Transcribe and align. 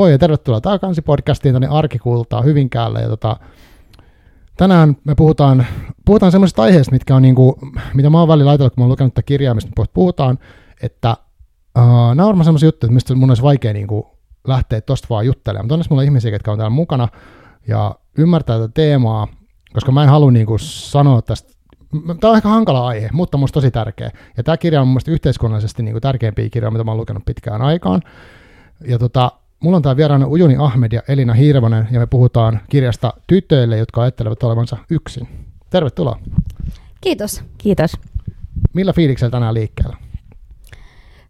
Moi 0.00 0.12
ja 0.12 0.18
tervetuloa 0.18 0.60
takaisin 0.60 1.04
podcastiin 1.04 1.54
tänne 1.54 1.68
Arkikultaa 1.68 2.42
Hyvinkäälle. 2.42 3.00
Ja 3.00 3.08
tota, 3.08 3.36
tänään 4.56 4.96
me 5.04 5.14
puhutaan, 5.14 5.66
puhutaan 6.04 6.32
semmoisista 6.32 6.62
aiheista, 6.62 6.92
mitkä 6.92 7.16
on 7.16 7.22
niinku, 7.22 7.58
mitä 7.94 8.10
mä 8.10 8.18
oon 8.18 8.28
välillä 8.28 8.50
ajatellut, 8.50 8.74
kun 8.74 8.82
mä 8.82 8.84
oon 8.84 8.90
lukenut 8.90 9.14
tätä 9.14 9.26
kirjaa, 9.26 9.54
mistä 9.54 9.70
puhutaan, 9.94 10.38
että 10.82 11.16
uh, 11.78 11.84
nämä 11.84 12.22
on 12.22 12.26
varmaan 12.26 12.44
semmoisia 12.44 12.66
juttuja, 12.66 12.92
mistä 12.92 13.14
mun 13.14 13.30
olisi 13.30 13.42
vaikea 13.42 13.72
niinku 13.72 14.18
lähteä 14.46 14.80
tosta 14.80 15.06
vaan 15.10 15.26
juttelemaan. 15.26 15.64
Mutta 15.64 15.74
onneksi 15.74 15.90
mulla 15.90 16.00
on 16.00 16.04
ihmisiä, 16.04 16.30
jotka 16.30 16.52
on 16.52 16.58
täällä 16.58 16.70
mukana 16.70 17.08
ja 17.68 17.94
ymmärtää 18.18 18.58
tätä 18.58 18.72
teemaa, 18.74 19.28
koska 19.72 19.92
mä 19.92 20.02
en 20.02 20.08
halua 20.08 20.30
niinku 20.30 20.58
sanoa 20.58 21.22
tästä 21.22 21.52
Tämä 22.20 22.30
on 22.30 22.36
ehkä 22.36 22.48
hankala 22.48 22.86
aihe, 22.86 23.08
mutta 23.12 23.38
musta 23.38 23.54
tosi 23.54 23.70
tärkeä. 23.70 24.10
Ja 24.36 24.42
tämä 24.42 24.56
kirja 24.56 24.80
on 24.80 24.86
mun 24.86 24.92
mielestä 24.92 25.10
yhteiskunnallisesti 25.10 25.82
niin 25.82 25.92
kuin 25.92 26.02
tärkeimpiä 26.02 26.50
kirjoja, 26.50 26.70
mitä 26.70 26.84
oon 26.86 26.96
lukenut 26.96 27.24
pitkään 27.24 27.62
aikaan. 27.62 28.02
Ja 28.86 28.98
tota, 28.98 29.32
mulla 29.60 29.76
on 29.76 29.82
täällä 29.82 29.96
vieraana 29.96 30.26
Ujuni 30.26 30.56
Ahmed 30.58 30.92
ja 30.92 31.02
Elina 31.08 31.34
Hirvonen, 31.34 31.88
ja 31.90 32.00
me 32.00 32.06
puhutaan 32.06 32.60
kirjasta 32.68 33.14
tytöille, 33.26 33.78
jotka 33.78 34.02
ajattelevat 34.02 34.42
olevansa 34.42 34.76
yksin. 34.90 35.28
Tervetuloa. 35.70 36.18
Kiitos. 37.00 37.44
Kiitos. 37.58 37.92
Millä 38.72 38.92
fiiliksellä 38.92 39.30
tänään 39.30 39.54
liikkeellä? 39.54 39.96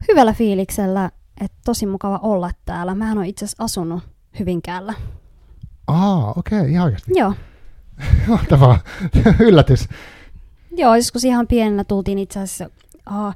Hyvällä 0.08 0.32
fiiliksellä, 0.32 1.10
että 1.40 1.58
tosi 1.64 1.86
mukava 1.86 2.20
olla 2.22 2.50
täällä. 2.64 2.94
Mähän 2.94 3.18
on 3.18 3.24
itse 3.24 3.44
asiassa 3.44 3.64
asunut 3.64 4.02
Hyvinkäällä. 4.38 4.94
Aa, 5.86 6.32
okei, 6.36 6.58
okay, 6.58 6.70
ihan 6.70 6.84
oikeasti. 6.84 7.12
Joo. 7.14 7.34
Mahtavaa. 8.26 8.78
Yllätys. 9.48 9.88
Joo, 10.76 10.94
joskus 10.94 11.24
ihan 11.24 11.46
pienenä 11.46 11.84
tultiin 11.84 12.18
itse 12.18 12.40
asiassa, 12.40 12.70
aha, 13.06 13.34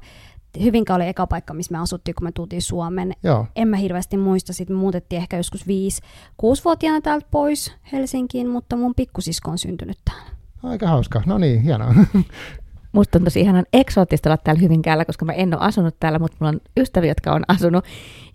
Hyvinkä 0.63 0.95
oli 0.95 1.07
eka 1.07 1.27
paikka, 1.27 1.53
missä 1.53 1.71
me 1.71 1.77
asuttiin, 1.77 2.15
kun 2.15 2.23
me 2.27 2.31
tultiin 2.31 2.61
Suomeen. 2.61 3.13
Joo. 3.23 3.47
En 3.55 3.67
mä 3.67 3.77
hirveästi 3.77 4.17
muista, 4.17 4.53
sitten 4.53 4.75
me 4.75 4.79
muutettiin 4.79 5.21
ehkä 5.21 5.37
joskus 5.37 5.67
5 5.67 6.01
6-vuotiaana 6.43 7.01
täältä 7.01 7.27
pois 7.31 7.73
Helsinkiin, 7.91 8.49
mutta 8.49 8.75
mun 8.75 8.95
pikkusisko 8.95 9.51
on 9.51 9.57
syntynyt 9.57 9.97
täällä. 10.05 10.29
Aika 10.63 10.87
hauska. 10.87 11.21
No 11.25 11.37
niin, 11.37 11.61
hienoa. 11.61 11.93
Musta 12.91 13.17
on 13.17 13.23
tosi 13.23 13.41
ihanan 13.41 13.65
eksoottista 13.73 14.29
olla 14.29 14.37
täällä 14.37 14.61
Hyvinkäällä, 14.61 15.05
koska 15.05 15.25
mä 15.25 15.33
en 15.33 15.53
ole 15.53 15.61
asunut 15.63 15.95
täällä, 15.99 16.19
mutta 16.19 16.37
mulla 16.39 16.49
on 16.49 16.61
ystäviä, 16.77 17.11
jotka 17.11 17.33
on 17.33 17.43
asunut. 17.47 17.85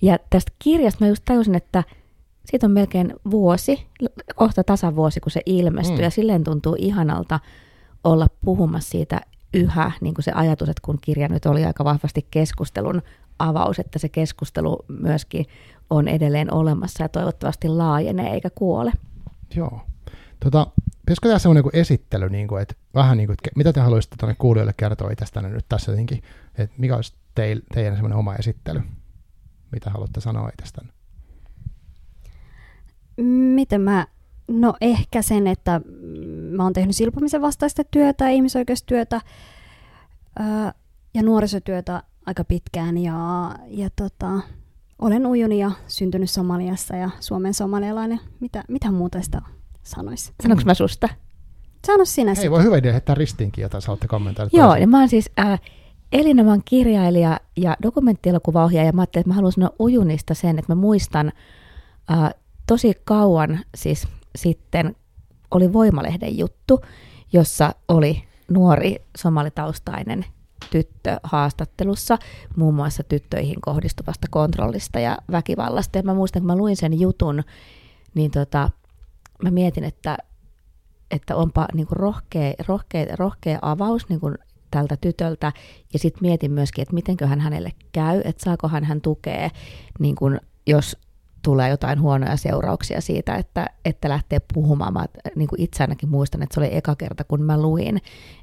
Ja 0.03 0.19
tästä 0.31 0.53
kirjasta 0.59 1.05
mä 1.05 1.09
just 1.09 1.23
tajusin, 1.25 1.55
että 1.55 1.85
siitä 2.45 2.67
on 2.67 2.73
melkein 2.73 3.15
vuosi, 3.31 3.87
kohta 4.35 4.65
tasan 4.65 4.97
vuosi, 4.97 5.21
kun 5.21 5.33
se 5.33 5.41
ilmestyi, 5.47 5.97
mm. 5.97 6.03
ja 6.03 6.11
silleen 6.11 6.45
tuntuu 6.45 6.77
ihanalta 6.79 7.41
olla 8.05 8.27
puhumassa 8.45 8.91
siitä 8.91 9.21
yhä, 9.55 9.93
niin 10.01 10.15
kuin 10.15 10.23
se 10.23 10.33
ajatus, 10.33 10.69
että 10.69 10.83
kun 10.85 10.99
kirja 11.01 11.29
nyt 11.29 11.47
oli 11.47 11.65
aika 11.65 11.85
vahvasti 11.85 12.27
keskustelun 12.31 13.03
avaus, 13.39 13.79
että 13.79 13.99
se 13.99 14.09
keskustelu 14.09 14.85
myöskin 14.89 15.47
on 15.91 16.09
edelleen 16.09 16.55
olemassa 16.55 17.05
ja 17.05 17.09
toivottavasti 17.09 17.69
laajenee 17.69 18.31
eikä 18.31 18.51
kuole. 18.51 18.93
Joo. 19.55 19.81
Tota, 20.41 20.67
pitäisikö 21.01 21.29
tehdä 21.29 21.39
semmoinen 21.39 21.63
kuin 21.63 21.77
esittely, 21.77 22.29
niin 22.29 22.49
kuin, 22.49 22.63
että 22.63 22.75
vähän 22.95 23.17
niin 23.17 23.27
kuin, 23.27 23.35
että 23.35 23.51
mitä 23.57 23.73
te 23.73 23.81
haluaisitte 23.81 24.17
tuonne 24.19 24.37
kuulijoille 24.39 24.75
kertoa 24.77 25.11
itsestänne 25.11 25.51
nyt 25.51 25.67
tässä 25.69 25.93
jotenkin, 25.93 26.23
että 26.59 26.77
mikä 26.79 26.97
olisi 26.97 27.15
teil, 27.35 27.61
teidän 27.75 27.95
semmoinen 27.95 28.19
oma 28.19 28.35
esittely, 28.35 28.81
mitä 29.73 29.91
haluatte 29.91 30.21
sanoa 30.21 30.49
itsestänne? 30.49 30.93
Miten 33.55 33.81
mä 33.81 34.07
No 34.51 34.75
ehkä 34.81 35.23
sen, 35.23 35.47
että 35.47 35.81
mä 36.51 36.63
oon 36.63 36.73
tehnyt 36.73 36.97
silpomisen 36.97 37.43
vastaista 37.43 37.85
työtä, 37.85 38.29
ihmisoikeustyötä 38.29 39.21
ää, 40.39 40.75
ja 41.15 41.23
nuorisotyötä 41.23 42.03
aika 42.27 42.45
pitkään 42.45 42.99
ja, 42.99 43.51
ja 43.67 43.91
tota, 43.97 44.41
olen 44.99 45.27
ujuni 45.27 45.59
ja 45.59 45.71
syntynyt 45.87 46.31
Somaliassa 46.31 46.97
ja 46.97 47.11
Suomen 47.21 47.55
somalialainen. 47.55 48.21
Mitä, 48.41 48.65
mitä 48.69 48.91
muuta 48.91 49.23
sitä 49.23 49.43
sanoisi? 49.83 50.33
Sanoinko 50.43 50.65
mä 50.65 50.75
susta? 50.75 51.09
Sano 51.87 52.05
sinä 52.05 52.35
Hei, 52.37 52.51
voi 52.51 52.63
hyvä 52.63 52.77
idea 52.77 52.93
heittää 52.93 53.15
ristiinkin 53.15 53.63
jotain, 53.63 53.83
saatte 53.83 54.09
kommentoida. 54.09 54.51
Joo, 54.53 54.75
ja 54.75 54.87
mä 54.87 54.99
oon 54.99 55.09
siis 55.09 55.31
äh, 55.41 55.61
Elina, 56.13 56.43
mä 56.43 56.51
oon 56.51 56.63
kirjailija 56.65 57.41
ja 57.57 57.77
dokumenttielokuvaohjaaja, 57.83 58.87
ja 58.89 58.93
mä 58.93 59.03
ajattelin, 59.03 59.23
että 59.23 59.31
mä 59.31 59.35
haluan 59.35 59.53
sanoa 59.53 59.71
ujunista 59.81 60.35
sen, 60.35 60.59
että 60.59 60.75
mä 60.75 60.81
muistan 60.81 61.33
äh, 62.11 62.35
tosi 62.67 62.93
kauan, 63.05 63.61
siis 63.75 64.09
sitten 64.37 64.97
oli 65.51 65.73
Voimalehden 65.73 66.39
juttu, 66.39 66.81
jossa 67.33 67.75
oli 67.89 68.23
nuori 68.51 68.97
somalitaustainen 69.19 70.25
tyttö 70.71 71.17
haastattelussa 71.23 72.19
muun 72.57 72.75
muassa 72.75 73.03
tyttöihin 73.03 73.61
kohdistuvasta 73.61 74.27
kontrollista 74.31 75.01
ja 75.01 75.19
väkivallasta. 75.31 75.99
Ja 75.99 76.03
mä 76.03 76.15
muistan, 76.15 76.43
kun 76.43 76.47
mä 76.47 76.57
luin 76.57 76.77
sen 76.77 77.01
jutun, 77.01 77.43
niin 78.15 78.31
tota, 78.31 78.71
mä 79.43 79.51
mietin, 79.51 79.85
että, 79.85 80.19
että 81.11 81.37
onpa 81.37 81.69
niin 81.75 81.87
kuin 81.87 81.97
rohkea, 81.97 82.55
rohkea, 82.69 83.17
rohkea 83.17 83.59
avaus 83.63 84.09
niin 84.09 84.21
kuin 84.21 84.39
tältä 84.71 84.97
tytöltä. 85.01 85.53
Ja 85.93 85.99
sitten 85.99 86.23
mietin 86.23 86.53
myöskin, 86.53 86.83
että 86.83 86.95
mitenköhän 86.95 87.41
hänelle 87.41 87.73
käy, 87.93 88.21
että 88.25 88.45
saakohan 88.45 88.85
hän 88.85 89.01
tukea, 89.01 89.51
niin 89.99 90.15
kuin 90.15 90.41
jos 90.67 90.97
tulee 91.43 91.69
jotain 91.69 92.01
huonoja 92.01 92.37
seurauksia 92.37 93.01
siitä, 93.01 93.35
että, 93.35 93.67
että 93.85 94.09
lähtee 94.09 94.39
puhumaan. 94.55 94.93
Mä 94.93 95.07
niin 95.37 95.49
kuin 95.49 95.61
itse 95.61 95.85
ainakin 95.85 96.09
muistan, 96.09 96.43
että 96.43 96.55
se 96.55 96.61
oli 96.61 96.77
eka 96.77 96.97
kerta, 96.97 97.25
kun 97.25 97.43
mä 97.43 97.63
luin, 97.63 98.01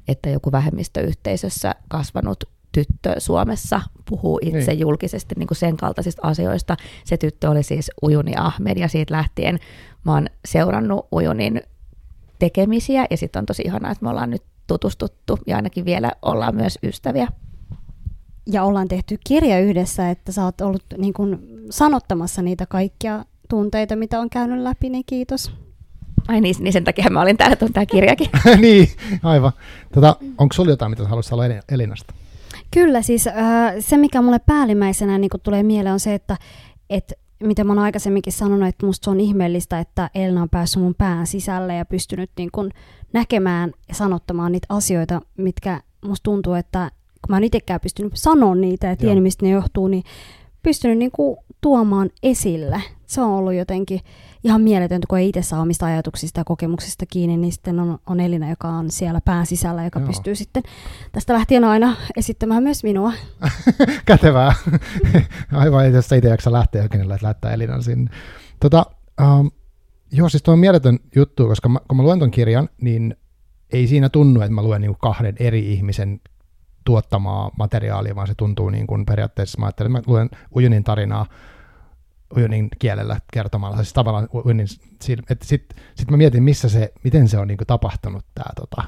että 0.08 0.30
joku 0.30 0.52
vähemmistöyhteisössä 0.52 1.74
kasvanut 1.88 2.44
tyttö 2.72 3.20
Suomessa 3.20 3.80
puhuu 4.08 4.38
itse 4.42 4.70
niin. 4.70 4.80
julkisesti 4.80 5.34
niin 5.38 5.46
kuin 5.46 5.58
sen 5.58 5.76
kaltaisista 5.76 6.22
asioista. 6.28 6.76
Se 7.04 7.16
tyttö 7.16 7.50
oli 7.50 7.62
siis 7.62 7.90
Ujuni 8.02 8.32
Ahmed 8.36 8.76
ja 8.76 8.88
siitä 8.88 9.14
lähtien 9.14 9.58
mä 10.04 10.14
oon 10.14 10.26
seurannut 10.44 11.08
Ujunin 11.12 11.62
tekemisiä 12.38 13.06
ja 13.10 13.16
sitten 13.16 13.40
on 13.40 13.46
tosi 13.46 13.62
ihanaa, 13.62 13.90
että 13.90 14.04
me 14.04 14.10
ollaan 14.10 14.30
nyt 14.30 14.42
tutustuttu 14.66 15.38
ja 15.46 15.56
ainakin 15.56 15.84
vielä 15.84 16.12
ollaan 16.22 16.54
myös 16.54 16.78
ystäviä 16.82 17.28
ja 18.52 18.64
ollaan 18.64 18.88
tehty 18.88 19.18
kirja 19.26 19.60
yhdessä, 19.60 20.10
että 20.10 20.32
sä 20.32 20.44
oot 20.44 20.60
ollut 20.60 20.82
niin 20.98 21.12
kun 21.12 21.42
sanottamassa 21.70 22.42
niitä 22.42 22.66
kaikkia 22.66 23.24
tunteita, 23.48 23.96
mitä 23.96 24.20
on 24.20 24.30
käynyt 24.30 24.58
läpi, 24.58 24.90
niin 24.90 25.04
kiitos. 25.06 25.52
Ai 26.28 26.40
niin, 26.40 26.54
niin 26.60 26.72
sen 26.72 26.84
takia 26.84 27.10
mä 27.10 27.20
olin 27.20 27.36
täällä, 27.36 27.56
tuon 27.56 27.72
tämä 27.72 27.86
kirjakin. 27.86 28.30
niin, 28.60 28.88
aivan. 29.22 29.52
Tota, 29.94 30.16
onko 30.38 30.52
sulla 30.52 30.70
jotain, 30.70 30.90
mitä 30.90 31.08
haluaisit 31.08 31.32
olla 31.32 31.44
Elinasta? 31.72 32.14
Kyllä, 32.70 33.02
siis 33.02 33.26
äh, 33.26 33.34
se 33.80 33.96
mikä 33.96 34.22
mulle 34.22 34.38
päällimmäisenä 34.38 35.18
niin 35.18 35.30
tulee 35.42 35.62
mieleen 35.62 35.92
on 35.92 36.00
se, 36.00 36.14
että 36.14 36.36
et, 36.90 37.12
mitä 37.44 37.64
mä 37.64 37.72
oon 37.72 37.78
aikaisemminkin 37.78 38.32
sanonut, 38.32 38.68
että 38.68 38.86
musta 38.86 39.04
se 39.04 39.10
on 39.10 39.20
ihmeellistä, 39.20 39.78
että 39.78 40.10
Elina 40.14 40.42
on 40.42 40.48
päässyt 40.48 40.82
mun 40.82 40.94
pään 40.94 41.26
sisälle 41.26 41.74
ja 41.74 41.84
pystynyt 41.84 42.30
niin 42.38 42.48
kun 42.52 42.70
näkemään 43.12 43.72
ja 43.88 43.94
sanottamaan 43.94 44.52
niitä 44.52 44.66
asioita, 44.68 45.20
mitkä 45.36 45.80
musta 46.04 46.22
tuntuu, 46.22 46.54
että 46.54 46.90
kun 47.28 47.34
mä 47.34 47.36
en 47.36 47.44
itsekään 47.44 47.80
pystynyt 47.80 48.12
sanoa 48.16 48.54
niitä 48.54 48.86
ja 48.86 48.96
tiennyt, 48.96 49.22
mistä 49.22 49.46
ne 49.46 49.52
johtuu, 49.52 49.88
niin 49.88 50.02
pystynyt 50.62 50.98
niin 50.98 51.10
kuin 51.10 51.36
tuomaan 51.60 52.10
esille. 52.22 52.82
Se 53.06 53.20
on 53.20 53.30
ollut 53.30 53.54
jotenkin 53.54 54.00
ihan 54.44 54.60
mieletöntä, 54.60 55.06
kun 55.10 55.18
ei 55.18 55.28
itse 55.28 55.42
saa 55.42 55.60
omista 55.60 55.86
ajatuksista 55.86 56.40
ja 56.40 56.44
kokemuksista 56.44 57.06
kiinni, 57.06 57.36
niin 57.36 57.52
sitten 57.52 57.80
on, 57.80 57.98
on 58.06 58.20
Elina, 58.20 58.50
joka 58.50 58.68
on 58.68 58.90
siellä 58.90 59.20
pään 59.24 59.46
sisällä, 59.46 59.84
joka 59.84 60.00
Joo. 60.00 60.06
pystyy 60.06 60.34
sitten 60.34 60.62
tästä 61.12 61.32
lähtien 61.32 61.64
aina 61.64 61.96
esittämään 62.16 62.62
myös 62.62 62.84
minua. 62.84 63.12
Kätevää. 64.06 64.54
Aivan, 65.52 65.84
ei 65.84 65.92
tästä 65.92 66.16
itse 66.16 66.28
jaksa 66.28 66.52
lähteä 66.52 66.88
kenellä, 66.88 67.14
että 67.14 67.26
lähtää 67.26 67.52
Elinan 67.52 67.82
sinne. 67.82 68.10
Tota, 68.60 68.86
um, 69.20 69.50
joo, 70.12 70.28
siis 70.28 70.42
tuo 70.42 70.52
on 70.52 70.58
mieletön 70.58 70.98
juttu, 71.16 71.46
koska 71.46 71.68
mä, 71.68 71.78
kun 71.88 71.96
mä 71.96 72.02
luen 72.02 72.18
ton 72.18 72.30
kirjan, 72.30 72.68
niin 72.80 73.16
ei 73.72 73.86
siinä 73.86 74.08
tunnu, 74.08 74.40
että 74.40 74.54
mä 74.54 74.62
luen 74.62 74.80
niin 74.80 74.96
kahden 74.98 75.34
eri 75.38 75.72
ihmisen 75.72 76.20
tuottamaa 76.84 77.50
materiaalia, 77.58 78.14
vaan 78.14 78.26
se 78.26 78.34
tuntuu 78.34 78.70
niin 78.70 78.86
kuin 78.86 79.06
periaatteessa, 79.06 79.60
mä 79.60 79.66
ajattelen, 79.66 79.92
mä 79.92 80.02
luen 80.06 80.30
Ujunin 80.56 80.84
tarinaa 80.84 81.26
Ujunin 82.36 82.68
kielellä 82.78 83.20
kertomalla, 83.32 83.76
siis 83.76 83.92
tavallaan 83.92 84.28
Ujunin, 84.34 84.66
että 85.30 85.46
sitten 85.46 85.78
sit 85.94 86.10
mä 86.10 86.16
mietin, 86.16 86.42
missä 86.42 86.68
se, 86.68 86.92
miten 87.04 87.28
se 87.28 87.38
on 87.38 87.48
niin 87.48 87.58
kuin 87.58 87.66
tapahtunut 87.66 88.24
tämä, 88.34 88.50
tota, 88.56 88.82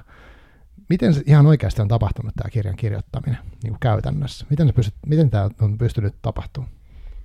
miten 0.89 1.15
se 1.15 1.23
ihan 1.27 1.47
oikeasti 1.47 1.83
on 1.83 1.89
tapahtunut 1.89 2.35
tämä 2.37 2.51
kirjan 2.51 2.77
kirjoittaminen 2.77 3.39
niin 3.63 3.73
kuin 3.73 3.81
käytännössä, 3.81 4.47
miten, 4.51 4.67
se 4.67 4.73
pystyt, 4.73 4.95
miten 5.07 5.31
tämä 5.31 5.51
on 5.61 5.79
pystynyt 5.79 6.15
tapahtumaan? 6.23 6.73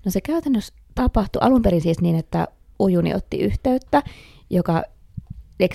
No 0.05 0.11
se 0.11 0.21
käytännössä 0.21 0.73
tapahtui 0.95 1.39
alun 1.43 1.61
perin 1.61 1.81
siis 1.81 2.01
niin, 2.01 2.15
että 2.15 2.47
Ujuni 2.79 3.13
otti 3.13 3.37
yhteyttä, 3.39 4.03
joka 4.49 4.83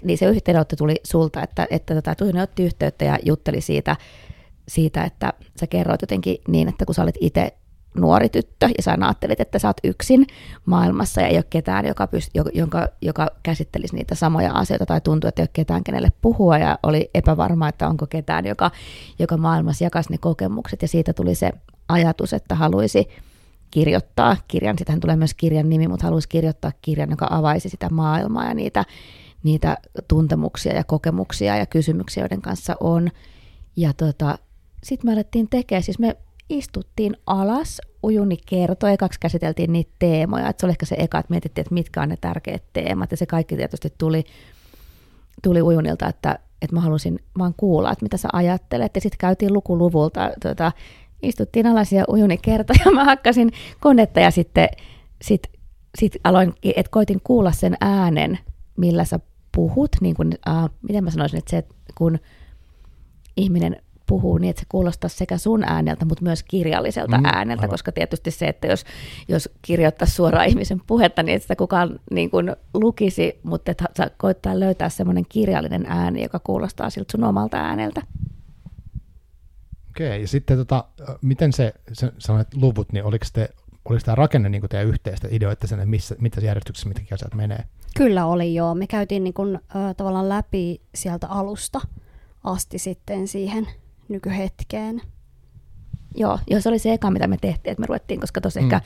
niin 0.04 0.19
se 0.19 0.26
yhteydenotto 0.26 0.76
tuli 0.76 0.96
sulta, 1.04 1.43
että, 1.43 1.66
että 1.70 1.94
tota, 1.94 2.14
Ujuni 2.25 2.40
otti 2.40 2.64
yhteyttä 2.64 3.04
ja 3.04 3.19
jutteli 3.25 3.60
siitä, 3.60 3.96
siitä, 4.68 5.04
että 5.04 5.32
sä 5.60 5.66
kerroit 5.66 6.02
jotenkin 6.02 6.36
niin, 6.48 6.68
että 6.68 6.86
kun 6.86 6.94
sä 6.94 7.02
olit 7.02 7.18
itse 7.20 7.52
nuori 7.94 8.28
tyttö 8.28 8.66
ja 8.66 8.82
sä 8.82 8.96
ajattelit, 9.00 9.40
että 9.40 9.58
sä 9.58 9.68
oot 9.68 9.76
yksin 9.84 10.26
maailmassa 10.66 11.20
ja 11.20 11.26
ei 11.26 11.36
ole 11.36 11.44
ketään, 11.50 11.86
joka, 11.86 12.06
pyst- 12.06 12.50
jonka, 12.54 12.88
joka 13.02 13.28
käsittelisi 13.42 13.96
niitä 13.96 14.14
samoja 14.14 14.52
asioita 14.52 14.86
tai 14.86 15.00
tuntui, 15.00 15.28
että 15.28 15.42
ei 15.42 15.44
ole 15.44 15.50
ketään, 15.52 15.84
kenelle 15.84 16.12
puhua 16.20 16.58
ja 16.58 16.78
oli 16.82 17.10
epävarma, 17.14 17.68
että 17.68 17.88
onko 17.88 18.06
ketään, 18.06 18.46
joka, 18.46 18.70
joka 19.18 19.36
maailmassa 19.36 19.84
jakaisi 19.84 20.12
ne 20.12 20.18
kokemukset 20.18 20.82
ja 20.82 20.88
siitä 20.88 21.12
tuli 21.12 21.34
se 21.34 21.52
ajatus, 21.88 22.32
että 22.32 22.54
haluaisi 22.54 23.08
kirjoittaa 23.70 24.36
kirjan. 24.48 24.78
Sitähän 24.78 25.00
tulee 25.00 25.16
myös 25.16 25.34
kirjan 25.34 25.68
nimi, 25.68 25.88
mutta 25.88 26.06
haluaisi 26.06 26.28
kirjoittaa 26.28 26.72
kirjan, 26.82 27.10
joka 27.10 27.26
avaisi 27.30 27.68
sitä 27.68 27.88
maailmaa 27.90 28.44
ja 28.44 28.54
niitä, 28.54 28.84
niitä 29.42 29.76
tuntemuksia 30.08 30.74
ja 30.74 30.84
kokemuksia 30.84 31.56
ja 31.56 31.66
kysymyksiä, 31.66 32.22
joiden 32.22 32.42
kanssa 32.42 32.76
on. 32.80 33.10
Ja 33.76 33.92
tota, 33.92 34.38
sitten 34.82 35.11
me 35.11 35.12
alettiin 35.12 35.49
tekemään, 35.49 35.82
siis 35.82 35.99
me 35.99 36.17
istuttiin 36.49 37.17
alas, 37.27 37.81
Ujuni 38.03 38.37
kertoi, 38.47 38.93
ekaksi 38.93 39.21
käsiteltiin 39.21 39.73
niitä 39.73 39.91
teemoja, 39.99 40.49
että 40.49 40.61
se 40.61 40.67
oli 40.67 40.71
ehkä 40.71 40.87
se 40.87 40.97
eka, 40.99 41.19
että 41.19 41.31
mietittiin, 41.31 41.62
että 41.62 41.75
mitkä 41.75 42.03
on 42.03 42.09
ne 42.09 42.17
tärkeät 42.21 42.62
teemat, 42.73 43.11
ja 43.11 43.17
se 43.17 43.27
kaikki 43.27 43.56
tietysti 43.56 43.88
tuli, 43.99 44.25
tuli 45.43 45.62
Ujunilta, 45.62 46.09
että, 46.09 46.38
että 46.62 46.77
mä 46.77 46.81
halusin 46.81 47.19
vaan 47.38 47.55
kuulla, 47.56 47.93
että 47.93 48.05
mitä 48.05 48.17
sä 48.17 48.29
ajattelet, 48.32 48.94
ja 48.94 49.00
sitten 49.00 49.19
käytiin 49.19 49.53
lukuluvulta, 49.53 50.31
tota, 50.43 50.73
istuttiin 51.23 51.67
alas 51.67 51.93
ja 51.93 52.05
Ujuni 52.09 52.38
kertoi, 52.38 52.77
ja 52.85 52.91
mä 52.91 53.05
hakkasin 53.05 53.53
konetta, 53.81 54.21
ja 54.21 54.31
sitten 54.31 54.69
sit, 55.23 55.43
sit 55.99 56.17
aloin, 56.25 56.55
että 56.62 56.91
koitin 56.91 57.21
kuulla 57.25 57.53
sen 57.53 57.77
äänen, 57.81 58.38
millä 58.77 59.05
sä 59.05 59.21
puhut, 59.53 59.91
niin 60.00 60.15
kuin, 60.15 60.38
äh, 60.49 60.71
miten 60.88 61.05
mä 61.05 61.11
sanoisin, 61.11 61.38
että 61.38 61.50
se, 61.50 61.65
kun 61.94 62.19
ihminen 63.37 63.77
puhuu 64.10 64.38
niin, 64.38 64.50
että 64.50 64.60
se 64.60 64.66
kuulostaa 64.68 65.08
sekä 65.08 65.38
sun 65.38 65.64
ääneltä, 65.64 66.04
mutta 66.04 66.24
myös 66.24 66.42
kirjalliselta 66.42 67.18
mm, 67.18 67.24
ääneltä, 67.24 67.60
aivan. 67.62 67.70
koska 67.70 67.92
tietysti 67.92 68.30
se, 68.30 68.46
että 68.46 68.66
jos, 68.66 68.84
jos 69.28 69.48
kirjoittaisi 69.62 70.14
suoraan 70.14 70.48
ihmisen 70.50 70.80
puhetta, 70.86 71.22
niin 71.22 71.36
että 71.36 71.44
sitä 71.44 71.56
kukaan 71.56 72.00
niin 72.10 72.30
kuin 72.30 72.56
lukisi, 72.74 73.40
mutta 73.42 73.70
että 73.70 73.84
sä 73.96 74.10
koittaa 74.16 74.60
löytää 74.60 74.88
semmoinen 74.88 75.24
kirjallinen 75.28 75.86
ääni, 75.88 76.22
joka 76.22 76.38
kuulostaa 76.38 76.90
siltä 76.90 77.12
sun 77.12 77.24
omalta 77.24 77.56
ääneltä. 77.56 78.02
Okei, 79.90 80.20
ja 80.20 80.28
sitten 80.28 80.56
tota, 80.56 80.84
miten 81.22 81.52
se, 81.52 81.74
se 81.92 82.12
sanoit 82.18 82.48
luvut, 82.54 82.92
niin 82.92 83.04
oliko, 83.04 83.26
te, 83.32 83.48
oliko 83.84 84.02
tämä 84.04 84.14
rakenne 84.14 84.48
niin 84.48 84.60
kuin 84.60 84.70
teidän 84.70 84.88
yhteistä 84.88 85.28
ideoita 85.30 85.66
sen, 85.66 85.78
että 85.78 85.90
missä, 85.90 86.16
mitä 86.18 86.40
järjestyksessä 86.40 86.88
mitkä 86.88 87.14
asiat 87.14 87.34
menee? 87.34 87.64
Kyllä 87.96 88.26
oli 88.26 88.54
joo. 88.54 88.74
Me 88.74 88.86
käytiin 88.86 89.24
niin 89.24 89.34
kuin, 89.34 89.54
äh, 89.56 89.96
tavallaan 89.96 90.28
läpi 90.28 90.80
sieltä 90.94 91.26
alusta 91.26 91.80
asti 92.44 92.78
sitten 92.78 93.28
siihen 93.28 93.68
nykyhetkeen. 94.10 95.02
Joo, 96.14 96.38
joo, 96.50 96.60
se 96.60 96.68
oli 96.68 96.78
se 96.78 96.92
eka, 96.92 97.10
mitä 97.10 97.26
me 97.26 97.36
tehtiin, 97.40 97.72
että 97.72 97.80
me 97.80 97.86
ruvettiin, 97.86 98.20
koska 98.20 98.40
tuossa 98.40 98.60
mm. 98.60 98.64
ehkä 98.64 98.80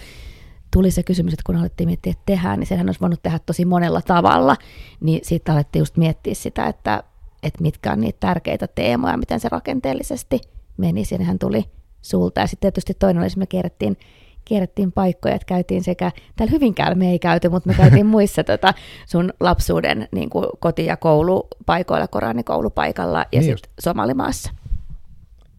tuli 0.72 0.90
se 0.90 1.02
kysymys, 1.02 1.32
että 1.32 1.42
kun 1.46 1.56
alettiin 1.56 1.88
miettiä, 1.88 2.10
että 2.10 2.22
tehdään, 2.26 2.58
niin 2.58 2.66
senhän 2.66 2.88
olisi 2.88 3.00
voinut 3.00 3.22
tehdä 3.22 3.38
tosi 3.46 3.64
monella 3.64 4.02
tavalla, 4.02 4.56
niin 5.00 5.20
siitä 5.22 5.52
alettiin 5.52 5.80
just 5.80 5.96
miettiä 5.96 6.34
sitä, 6.34 6.66
että, 6.66 7.02
että 7.42 7.62
mitkä 7.62 7.92
on 7.92 8.00
niitä 8.00 8.20
tärkeitä 8.20 8.66
teemoja, 8.66 9.16
miten 9.16 9.40
se 9.40 9.48
rakenteellisesti 9.48 10.40
meni, 10.76 11.04
sinnehän 11.04 11.38
tuli 11.38 11.64
sulta. 12.02 12.40
Ja 12.40 12.46
sitten 12.46 12.72
tietysti 12.72 12.94
toinen 12.94 13.20
oli, 13.20 13.26
että 13.26 13.38
me 13.38 13.46
kierrettiin, 13.46 13.96
kierrettiin 14.44 14.92
paikkoja, 14.92 15.34
että 15.34 15.46
käytiin 15.46 15.84
sekä, 15.84 16.12
täällä 16.36 16.50
Hyvinkäällä 16.50 16.94
me 16.94 17.10
ei 17.10 17.18
käyty, 17.18 17.48
mutta 17.48 17.68
me 17.68 17.74
käytiin 17.82 18.06
muissa 18.06 18.44
tota, 18.44 18.74
sun 19.06 19.32
lapsuuden 19.40 20.08
niin 20.12 20.30
kuin 20.30 20.46
koti- 20.58 20.86
ja 20.86 20.96
koulupaikoilla, 20.96 22.08
Koranikoulupaikalla 22.08 23.18
ja 23.32 23.40
niin 23.40 23.58
sitten 23.58 23.72
Somalimaassa. 23.80 24.50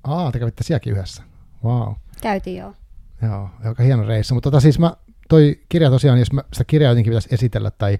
Aa, 0.08 0.32
te 0.32 0.40
kävitte 0.40 0.64
sielläkin 0.64 0.94
yhdessä. 0.94 1.24
Wow. 1.64 1.94
Käytiin 2.22 2.58
joo. 2.58 2.74
Joo, 3.22 3.50
aika 3.66 3.84
hieno 3.84 4.06
reissu. 4.08 4.34
Mutta 4.34 4.52
tota, 4.52 4.62
siis 4.62 4.80
mä, 4.80 4.96
toi 5.30 5.62
kirja 5.70 5.90
tosiaan, 5.90 6.20
jos 6.20 6.32
mä 6.32 6.44
sitä 6.54 6.64
kirjaa 6.64 6.92
jotenkin 6.92 7.12
pitäisi 7.12 7.30
esitellä 7.32 7.72
tai 7.72 8.00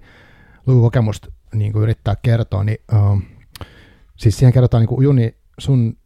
lukukokemusta 0.66 1.32
niin 1.54 1.72
kuin 1.72 1.82
yrittää 1.82 2.16
kertoa, 2.16 2.64
niin 2.64 2.78
uh, 2.92 3.22
siis 4.16 4.38
siihen 4.38 4.52
kerrotaan 4.52 4.80
niin 4.80 4.88
kuin 4.88 5.04
Juni 5.04 5.36
sun 5.58 5.98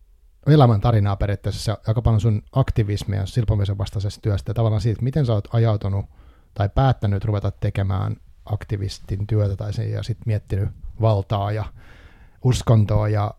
elämän 0.46 0.80
tarinaa 0.80 1.16
periaatteessa, 1.16 1.78
aika 1.86 2.02
paljon 2.02 2.20
sun 2.20 2.42
aktivismia 2.52 3.26
silpomisen 3.26 3.78
vastaisesta 3.78 4.20
työstä 4.20 4.50
ja 4.50 4.54
tavallaan 4.54 4.80
siitä, 4.80 5.02
miten 5.02 5.26
sä 5.26 5.32
oot 5.32 5.48
ajautunut 5.52 6.06
tai 6.54 6.68
päättänyt 6.68 7.24
ruveta 7.24 7.50
tekemään 7.50 8.16
aktivistin 8.44 9.26
työtä 9.26 9.56
tai 9.56 9.72
sen, 9.72 9.90
ja 9.90 10.02
sitten 10.02 10.22
miettinyt 10.26 10.68
valtaa 11.00 11.52
ja 11.52 11.64
uskontoa 12.44 13.08
ja 13.08 13.34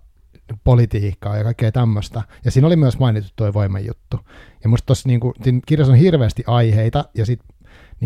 politiikkaa 0.63 1.38
ja 1.38 1.44
kaikkea 1.44 1.71
tämmöistä. 1.71 2.21
Ja 2.45 2.51
siinä 2.51 2.68
oli 2.68 2.75
myös 2.75 3.00
mainittu 3.00 3.31
tuo 3.36 3.53
voimajuttu. 3.53 4.19
Ja 4.63 4.69
musta 4.69 4.86
tuossa 4.86 5.09
niin 5.09 5.19
kuin, 5.19 5.33
siinä 5.44 5.59
kirjassa 5.65 5.94
on 5.94 6.00
hirveästi 6.00 6.44
aiheita, 6.48 7.06
ja 7.15 7.25
sit, 7.25 7.39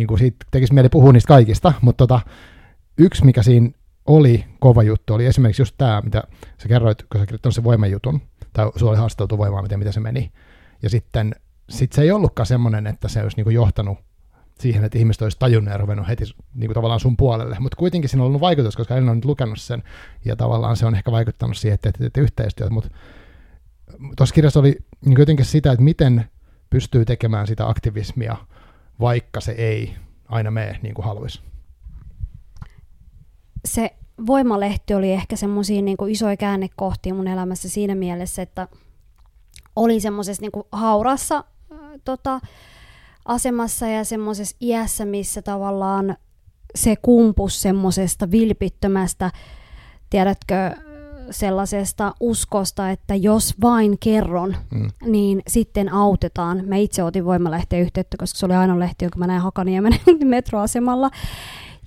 kuin, 0.07 0.19
siitä 0.19 0.45
tekisi 0.51 0.73
mieli 0.73 0.89
puhua 0.89 1.13
niistä 1.13 1.27
kaikista, 1.27 1.73
mutta 1.81 2.07
tota, 2.07 2.19
yksi, 2.97 3.25
mikä 3.25 3.43
siinä 3.43 3.69
oli 4.05 4.45
kova 4.59 4.83
juttu, 4.83 5.13
oli 5.13 5.25
esimerkiksi 5.25 5.61
just 5.61 5.75
tämä, 5.77 6.01
mitä 6.01 6.23
sä 6.61 6.67
kerroit, 6.67 7.03
kun 7.11 7.21
sä 7.21 7.25
kirjoittanut 7.25 7.55
sen 7.55 7.63
voimajutun, 7.63 8.21
tai 8.53 8.71
sulla 8.75 8.91
oli 8.91 8.99
haasteltu 8.99 9.37
voimaa, 9.37 9.61
miten, 9.61 9.79
miten 9.79 9.93
se 9.93 9.99
meni. 9.99 10.31
Ja 10.83 10.89
sitten 10.89 11.35
sit 11.69 11.91
se 11.91 12.01
ei 12.01 12.11
ollutkaan 12.11 12.47
semmoinen, 12.47 12.87
että 12.87 13.07
se 13.07 13.23
olisi 13.23 13.43
kuin 13.43 13.55
johtanut 13.55 13.97
siihen, 14.59 14.83
että 14.83 14.97
ihmiset 14.97 15.21
olisi 15.21 15.39
tajunnut 15.39 15.71
ja 15.71 15.77
ruvennut 15.77 16.07
heti 16.07 16.23
niin 16.53 16.67
kuin 16.67 16.73
tavallaan 16.73 16.99
sun 16.99 17.17
puolelle. 17.17 17.57
Mutta 17.59 17.77
kuitenkin 17.77 18.09
siinä 18.09 18.23
on 18.23 18.27
ollut 18.27 18.41
vaikutus, 18.41 18.75
koska 18.75 18.95
Elina 18.95 19.11
on 19.11 19.17
nyt 19.17 19.25
lukenut 19.25 19.59
sen, 19.59 19.83
ja 20.25 20.35
tavallaan 20.35 20.77
se 20.77 20.85
on 20.85 20.95
ehkä 20.95 21.11
vaikuttanut 21.11 21.57
siihen, 21.57 21.75
että 21.75 21.91
teette 21.91 22.21
yhteistyötä. 22.21 22.73
Mutta 22.73 22.89
tuossa 24.17 24.35
kirjassa 24.35 24.59
oli 24.59 24.77
niin 25.05 25.19
jotenkin 25.19 25.45
sitä, 25.45 25.71
että 25.71 25.83
miten 25.83 26.25
pystyy 26.69 27.05
tekemään 27.05 27.47
sitä 27.47 27.69
aktivismia, 27.69 28.37
vaikka 28.99 29.41
se 29.41 29.51
ei 29.51 29.95
aina 30.27 30.51
mene 30.51 30.79
niin 30.81 30.93
kuin 30.93 31.05
haluaisi. 31.05 31.41
Se 33.65 33.95
Voimalehti 34.27 34.93
oli 34.93 35.11
ehkä 35.11 35.35
semmoisia 35.35 35.81
niin 35.81 35.97
isoja 36.09 36.37
käännekohtia 36.37 37.13
mun 37.13 37.27
elämässä 37.27 37.69
siinä 37.69 37.95
mielessä, 37.95 38.41
että 38.41 38.67
oli 39.75 39.99
semmoisessa 39.99 40.41
niin 40.41 40.65
haurassa 40.71 41.35
äh, 41.71 41.79
tota, 42.05 42.39
asemassa 43.25 43.87
ja 43.87 44.03
semmoisessa 44.03 44.57
iässä, 44.61 45.05
missä 45.05 45.41
tavallaan 45.41 46.17
se 46.75 46.95
kumpus 47.01 47.61
semmoisesta 47.61 48.31
vilpittömästä, 48.31 49.31
tiedätkö, 50.09 50.71
sellaisesta 51.31 52.13
uskosta, 52.19 52.89
että 52.89 53.15
jos 53.15 53.53
vain 53.61 53.97
kerron, 53.99 54.55
mm. 54.71 54.87
niin 55.05 55.41
sitten 55.47 55.93
autetaan. 55.93 56.63
Mä 56.65 56.75
itse 56.75 57.03
otin 57.03 57.25
voimalehteen 57.25 57.81
yhteyttä, 57.81 58.17
koska 58.19 58.39
se 58.39 58.45
oli 58.45 58.53
ainoa 58.53 58.79
lehti, 58.79 59.05
jonka 59.05 59.19
mä 59.19 59.27
näin 59.27 59.41
Hakaniemen 59.41 59.93
metroasemalla. 60.23 61.09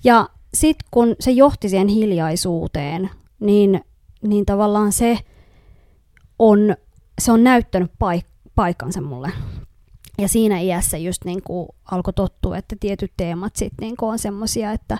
Ja 0.03 0.29
sitten 0.53 0.87
kun 0.91 1.15
se 1.19 1.31
johti 1.31 1.69
siihen 1.69 1.87
hiljaisuuteen, 1.87 3.09
niin, 3.39 3.81
niin 4.21 4.45
tavallaan 4.45 4.91
se 4.91 5.17
on, 6.39 6.75
se 7.21 7.31
on 7.31 7.43
näyttänyt 7.43 7.91
paik- 7.91 8.51
paikansa 8.55 9.01
mulle. 9.01 9.31
Ja 10.19 10.27
siinä 10.27 10.59
iässä 10.59 10.97
just 10.97 11.25
niin 11.25 11.41
kuin 11.43 11.69
alkoi 11.91 12.13
tottua, 12.13 12.57
että 12.57 12.75
tietyt 12.79 13.11
teemat 13.17 13.55
sitten 13.55 13.87
niin 13.87 13.95
on 14.01 14.19
semmoisia, 14.19 14.71
että, 14.71 14.97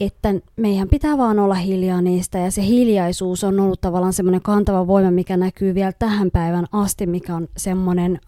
että 0.00 0.34
meidän 0.56 0.88
pitää 0.88 1.18
vaan 1.18 1.38
olla 1.38 1.54
hiljaa 1.54 2.00
niistä. 2.02 2.38
Ja 2.38 2.50
se 2.50 2.62
hiljaisuus 2.62 3.44
on 3.44 3.60
ollut 3.60 3.80
tavallaan 3.80 4.12
semmoinen 4.12 4.42
kantava 4.42 4.86
voima, 4.86 5.10
mikä 5.10 5.36
näkyy 5.36 5.74
vielä 5.74 5.92
tähän 5.92 6.30
päivän 6.30 6.66
asti, 6.72 7.06
mikä 7.06 7.36
on 7.36 7.48
semmoinen 7.56 8.20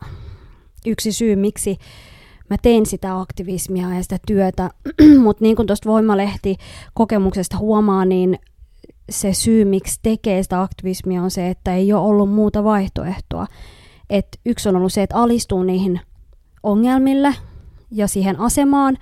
yksi 0.87 1.13
syy, 1.13 1.37
miksi 1.37 1.79
mä 2.51 2.57
teen 2.63 2.87
sitä 2.87 3.21
aktivismia 3.21 3.95
ja 3.95 4.03
sitä 4.03 4.19
työtä. 4.27 4.71
Mutta 5.25 5.45
niin 5.45 5.57
kuin 5.57 5.67
tuosta 5.67 5.89
Voimalehti 5.89 6.57
kokemuksesta 6.95 7.59
huomaa, 7.59 8.05
niin 8.05 8.39
se 9.11 9.33
syy, 9.33 9.65
miksi 9.65 9.99
tekee 10.03 10.43
sitä 10.43 10.63
aktivismia 10.63 11.23
on 11.23 11.31
se, 11.31 11.51
että 11.51 11.75
ei 11.75 11.93
ole 11.93 12.07
ollut 12.07 12.31
muuta 12.31 12.65
vaihtoehtoa. 12.65 13.47
Et 14.11 14.41
yksi 14.47 14.69
on 14.69 14.77
ollut 14.77 14.93
se, 14.93 15.03
että 15.03 15.17
alistuu 15.17 15.63
niihin 15.63 16.01
ongelmille 16.63 17.35
ja 17.91 18.09
siihen 18.09 18.41
asemaan, 18.41 18.99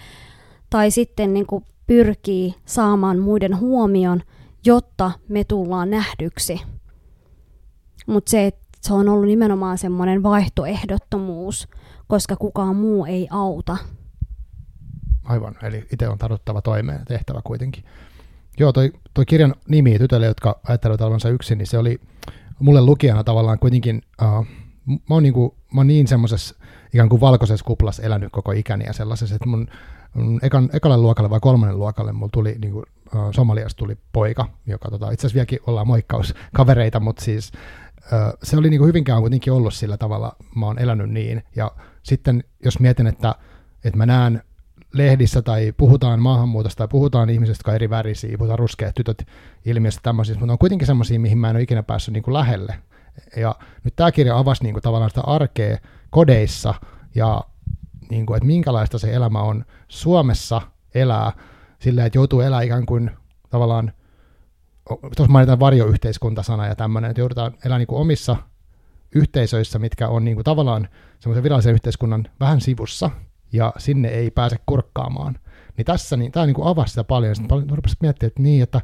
tai 0.71 0.91
sitten 0.91 1.35
niin 1.35 1.47
kuin 1.47 1.65
pyrkii 1.87 2.55
saamaan 2.65 3.19
muiden 3.19 3.59
huomion, 3.59 4.23
jotta 4.65 5.11
me 5.29 5.45
tullaan 5.45 5.91
nähdyksi. 5.91 6.61
Mutta 8.07 8.31
se, 8.31 8.47
että 8.47 8.63
se 8.81 8.95
on 8.95 9.09
ollut 9.09 9.27
nimenomaan 9.27 9.79
semmoinen 9.79 10.23
vaihtoehdottomuus, 10.23 11.69
koska 12.07 12.37
kukaan 12.37 12.77
muu 12.77 13.05
ei 13.05 13.29
auta. 13.31 13.77
Aivan, 15.25 15.55
eli 15.63 15.85
itse 15.93 16.09
on 16.09 16.19
tarvittava 16.19 16.63
toimeen 16.63 17.05
tehtävä 17.05 17.41
kuitenkin. 17.45 17.85
Joo, 18.59 18.73
toi, 18.73 18.93
toi 19.15 19.25
kirjan 19.27 19.55
nimi 19.69 19.99
tytöille, 19.99 20.27
jotka 20.27 20.61
ajattelevat 20.69 21.01
olevansa 21.01 21.29
yksin, 21.29 21.59
niin 21.59 21.67
se 21.67 21.79
oli 21.79 22.01
mulle 22.59 22.81
lukijana 22.81 23.25
tavallaan 23.25 23.59
kuitenkin 23.59 24.03
uh, 24.23 24.47
mä 24.87 24.99
oon, 25.11 25.23
niin 25.23 25.35
kuin, 25.35 25.53
mä 25.75 25.81
oon 25.81 25.87
niin 25.87 26.09
semmoisessa 26.09 26.55
ikään 26.95 27.09
kuin 27.09 27.21
valkoisessa 27.21 27.65
kuplassa 27.65 28.03
elänyt 28.03 28.33
koko 28.33 28.53
ikäni 28.53 28.85
ja 28.85 28.93
sellaisessa, 28.93 29.35
että 29.35 29.49
mun, 29.49 29.69
mun 30.15 30.41
ekan, 30.43 30.71
ekalle 30.73 30.97
luokalle 30.97 31.31
vai 31.31 31.41
kolmannen 31.41 31.79
luokalle 31.79 32.13
mulla 32.13 32.31
tuli 32.33 32.57
niin 32.61 32.73
kuin, 32.73 32.85
Somaliasta 33.31 33.79
tuli 33.79 33.99
poika, 34.13 34.49
joka 34.67 34.91
tota, 34.91 35.11
itse 35.11 35.27
asiassa 35.27 35.35
vieläkin 35.35 35.59
ollaan 35.67 35.87
moikkauskavereita, 35.87 37.01
mutta 37.01 37.25
siis 37.25 37.53
se 38.43 38.57
oli 38.57 38.71
niin 38.71 38.79
kuin 38.79 38.89
hyvinkään 38.89 39.21
kuitenkin 39.21 39.53
ollut 39.53 39.75
sillä 39.75 39.97
tavalla, 39.97 40.37
mä 40.55 40.67
oon 40.67 40.79
elänyt 40.79 41.11
niin. 41.11 41.43
Ja 41.57 41.71
sitten 42.03 42.45
jos 42.65 42.81
mietin, 42.81 43.07
että, 43.07 43.35
että 43.85 43.97
mä 43.97 44.07
näen 44.07 44.43
lehdissä 44.93 45.43
tai 45.43 45.73
puhutaan 45.77 46.21
maahanmuutosta 46.21 46.79
tai 46.79 46.89
puhutaan 46.89 47.31
ihmisistä, 47.31 47.61
jotka 47.61 47.71
on 47.71 47.75
eri 47.75 47.91
värisiä, 47.91 48.39
puhutaan 48.39 48.59
ruskeat 48.59 48.95
tytöt 48.95 49.27
ilmiöistä 49.65 50.01
tämmöisiä, 50.03 50.37
mutta 50.39 50.53
on 50.53 50.59
kuitenkin 50.59 50.87
semmoisia, 50.87 51.21
mihin 51.21 51.39
mä 51.39 51.51
en 51.51 51.57
ole 51.57 51.63
ikinä 51.63 51.83
päässyt 51.83 52.15
niin 52.15 52.23
kuin 52.23 52.35
lähelle. 52.35 52.75
Ja 53.37 53.55
nyt 53.85 53.97
tämä 53.97 54.13
kirja 54.13 54.39
avasi 54.39 54.63
niin 54.63 54.75
kuin 54.75 54.83
tavallaan 54.83 55.11
sitä 55.11 55.21
arkea 55.21 55.79
kodeissa 56.11 56.75
ja 57.15 57.41
niin 58.11 58.27
kuin, 58.27 58.37
että 58.37 58.47
minkälaista 58.47 58.99
se 58.99 59.15
elämä 59.15 59.43
on 59.43 59.65
Suomessa 59.89 60.63
elää 60.95 61.33
sillä, 61.79 62.07
että 62.07 62.19
joutuu 62.19 62.41
elää 62.41 62.63
ikään 62.63 62.87
kuin 62.87 63.11
tavallaan, 63.51 63.93
tuossa 65.17 65.33
mainitaan 65.33 65.61
varjoyhteiskuntasana 65.61 66.67
ja 66.67 66.77
tämmöinen, 66.77 67.11
että 67.11 67.21
joudutaan 67.21 67.55
elää 67.65 67.79
niin 67.79 67.87
kuin 67.87 68.01
omissa 68.01 68.37
yhteisöissä, 69.15 69.79
mitkä 69.79 70.09
on 70.09 70.25
niin 70.25 70.35
kuin 70.35 70.45
tavallaan 70.45 70.89
semmoisen 71.21 71.43
virallisen 71.43 71.75
yhteiskunnan 71.75 72.29
vähän 72.41 72.61
sivussa, 72.61 73.11
ja 73.53 73.73
sinne 73.79 74.09
ei 74.09 74.31
pääse 74.31 74.57
kurkkaamaan. 74.67 75.39
Niin 75.77 75.85
tässä 75.85 76.17
niin, 76.17 76.33
tämä 76.33 76.47
niin 76.47 76.55
kuin 76.55 76.69
avasi 76.69 76.91
sitä 76.91 77.05
paljon, 77.05 77.35
sitten 77.35 77.49
paljon 77.49 77.71
rupesin 77.71 77.97
miettimään, 78.01 78.29
että 78.29 78.43
niin, 78.43 78.63
että 78.63 78.81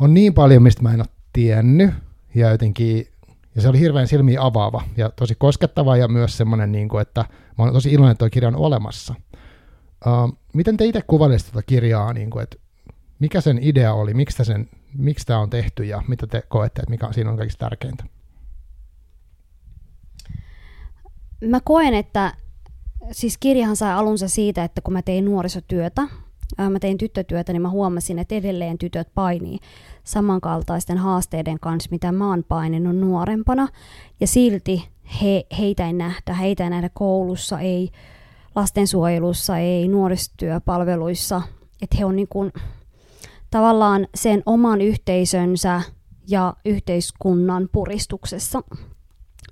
on 0.00 0.14
niin 0.14 0.34
paljon, 0.34 0.62
mistä 0.62 0.82
mä 0.82 0.94
en 0.94 1.00
ole 1.00 1.08
tiennyt, 1.32 1.90
ja 2.34 2.50
jotenkin, 2.50 3.06
ja 3.54 3.62
se 3.62 3.68
oli 3.68 3.80
hirveän 3.80 4.08
silmiä 4.08 4.42
avaava, 4.42 4.82
ja 4.96 5.10
tosi 5.10 5.34
koskettava, 5.38 5.96
ja 5.96 6.08
myös 6.08 6.36
semmoinen, 6.36 6.72
niin 6.72 6.88
kuin, 6.88 7.02
että 7.02 7.24
mä 7.58 7.64
olen 7.64 7.74
tosi 7.74 7.92
iloinen, 7.92 8.12
että 8.12 8.18
tuo 8.18 8.30
kirja 8.30 8.48
on 8.48 8.56
olemassa. 8.56 9.14
Uh, 10.06 10.38
miten 10.54 10.76
te 10.76 10.84
itse 10.84 11.02
kuvailisitte 11.06 11.52
tätä 11.52 11.62
kirjaa, 11.66 12.12
niin 12.12 12.30
kuin, 12.30 12.42
että 12.42 12.56
mikä 13.18 13.40
sen 13.40 13.58
idea 13.62 13.94
oli, 13.94 14.14
miksi, 14.14 14.44
sen, 14.44 14.68
miksi 14.98 15.26
tämä 15.26 15.38
on 15.38 15.50
tehty, 15.50 15.84
ja 15.84 16.02
mitä 16.08 16.26
te 16.26 16.42
koette, 16.48 16.82
että 16.82 16.90
mikä 16.90 17.12
siinä 17.12 17.30
on 17.30 17.36
kaikista 17.36 17.66
tärkeintä? 17.66 18.04
Mä 21.44 21.60
koen, 21.64 21.94
että 21.94 22.32
siis 23.10 23.38
kirjahan 23.38 23.76
sai 23.76 23.92
alunsa 23.92 24.28
siitä, 24.28 24.64
että 24.64 24.80
kun 24.80 24.92
mä 24.92 25.02
tein 25.02 25.24
nuorisotyötä, 25.24 26.02
mä 26.70 26.78
tein 26.80 26.98
tyttötyötä, 26.98 27.52
niin 27.52 27.62
mä 27.62 27.70
huomasin, 27.70 28.18
että 28.18 28.34
edelleen 28.34 28.78
tytöt 28.78 29.08
painii 29.14 29.58
samankaltaisten 30.04 30.98
haasteiden 30.98 31.60
kanssa, 31.60 31.88
mitä 31.90 32.12
mä 32.12 32.28
oon 32.28 32.44
paininut 32.44 32.96
nuorempana. 32.96 33.68
Ja 34.20 34.26
silti 34.26 34.88
he, 35.22 35.46
heitä 35.58 35.86
ei 35.86 35.92
nähdä, 35.92 36.34
heitä 36.34 36.64
ei 36.64 36.70
nähdä 36.70 36.90
koulussa, 36.94 37.60
ei 37.60 37.90
lastensuojelussa, 38.54 39.58
ei 39.58 39.88
nuorisotyöpalveluissa. 39.88 41.42
Että 41.82 41.96
he 41.98 42.04
on 42.04 42.16
niin 42.16 42.28
kuin, 42.28 42.52
tavallaan 43.50 44.06
sen 44.14 44.42
oman 44.46 44.80
yhteisönsä 44.80 45.82
ja 46.28 46.54
yhteiskunnan 46.64 47.68
puristuksessa. 47.72 48.62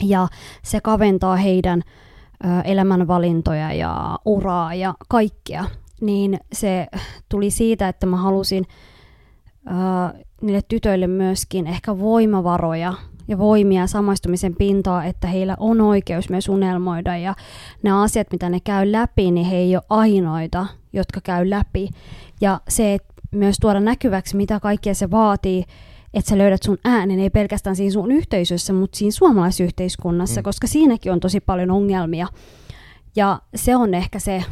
Ja 0.02 0.28
se 0.62 0.80
kaventaa 0.80 1.36
heidän 1.36 1.82
elämänvalintoja 2.64 3.72
ja 3.72 4.18
uraa 4.24 4.74
ja 4.74 4.94
kaikkea, 5.08 5.64
niin 6.00 6.40
se 6.52 6.86
tuli 7.28 7.50
siitä, 7.50 7.88
että 7.88 8.06
mä 8.06 8.16
halusin 8.16 8.66
äh, 9.68 10.20
niille 10.42 10.60
tytöille 10.68 11.06
myöskin 11.06 11.66
ehkä 11.66 11.98
voimavaroja 11.98 12.94
ja 13.28 13.38
voimia 13.38 13.86
samaistumisen 13.86 14.56
pintaa, 14.56 15.04
että 15.04 15.28
heillä 15.28 15.56
on 15.60 15.80
oikeus 15.80 16.30
myös 16.30 16.48
unelmoida 16.48 17.16
ja 17.16 17.34
ne 17.82 17.90
asiat, 18.02 18.26
mitä 18.32 18.48
ne 18.48 18.60
käy 18.60 18.92
läpi, 18.92 19.30
niin 19.30 19.46
he 19.46 19.56
ei 19.56 19.76
ole 19.76 19.82
ainoita, 19.88 20.66
jotka 20.92 21.20
käy 21.20 21.50
läpi. 21.50 21.88
Ja 22.40 22.60
se, 22.68 22.94
että 22.94 23.14
myös 23.30 23.56
tuoda 23.60 23.80
näkyväksi, 23.80 24.36
mitä 24.36 24.60
kaikkea 24.60 24.94
se 24.94 25.10
vaatii, 25.10 25.64
että 26.14 26.30
sä 26.30 26.38
löydät 26.38 26.62
sun 26.62 26.78
äänen, 26.84 27.20
ei 27.20 27.30
pelkästään 27.30 27.76
siinä 27.76 27.92
sun 27.92 28.12
yhteisössä, 28.12 28.72
mutta 28.72 28.98
siinä 28.98 29.10
suomalaisyhteiskunnassa, 29.10 30.40
mm. 30.40 30.44
koska 30.44 30.66
siinäkin 30.66 31.12
on 31.12 31.20
tosi 31.20 31.40
paljon 31.40 31.70
ongelmia. 31.70 32.26
Ja 33.16 33.40
se 33.54 33.76
on 33.76 33.94
ehkä 33.94 34.18
se 34.18 34.44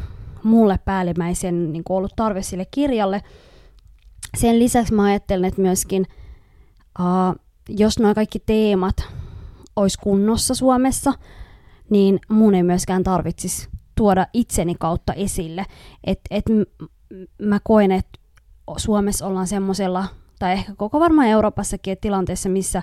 mulle 0.43 0.79
päällimmäisen 0.85 1.73
niin 1.73 1.83
ollut 1.89 2.13
tarve 2.17 2.43
sille 2.43 2.67
kirjalle. 2.71 3.23
Sen 4.37 4.59
lisäksi 4.59 4.95
mä 4.95 5.05
ajattelen, 5.05 5.49
että 5.49 5.63
myöskin 5.63 6.07
uh, 6.99 7.41
jos 7.69 7.99
nuo 7.99 8.15
kaikki 8.15 8.39
teemat 8.39 8.97
olisi 9.77 9.99
kunnossa 9.99 10.55
Suomessa, 10.55 11.13
niin 11.91 12.19
mun 12.29 12.55
ei 12.55 12.63
myöskään 12.63 13.05
tarvitsisi 13.05 13.69
tuoda 13.95 14.27
itseni 14.33 14.75
kautta 14.81 15.13
esille. 15.13 15.67
Et, 16.05 16.21
et 16.31 16.45
mä 17.43 17.61
koen, 17.65 17.93
että 17.93 18.19
Suomessa 18.77 19.27
ollaan 19.27 19.47
semmoisella 19.47 20.05
tai 20.39 20.53
ehkä 20.53 20.75
koko 20.77 21.01
varmaan 21.01 21.29
Euroopassakin 21.29 21.99
tilanteessa, 22.01 22.49
missä 22.49 22.83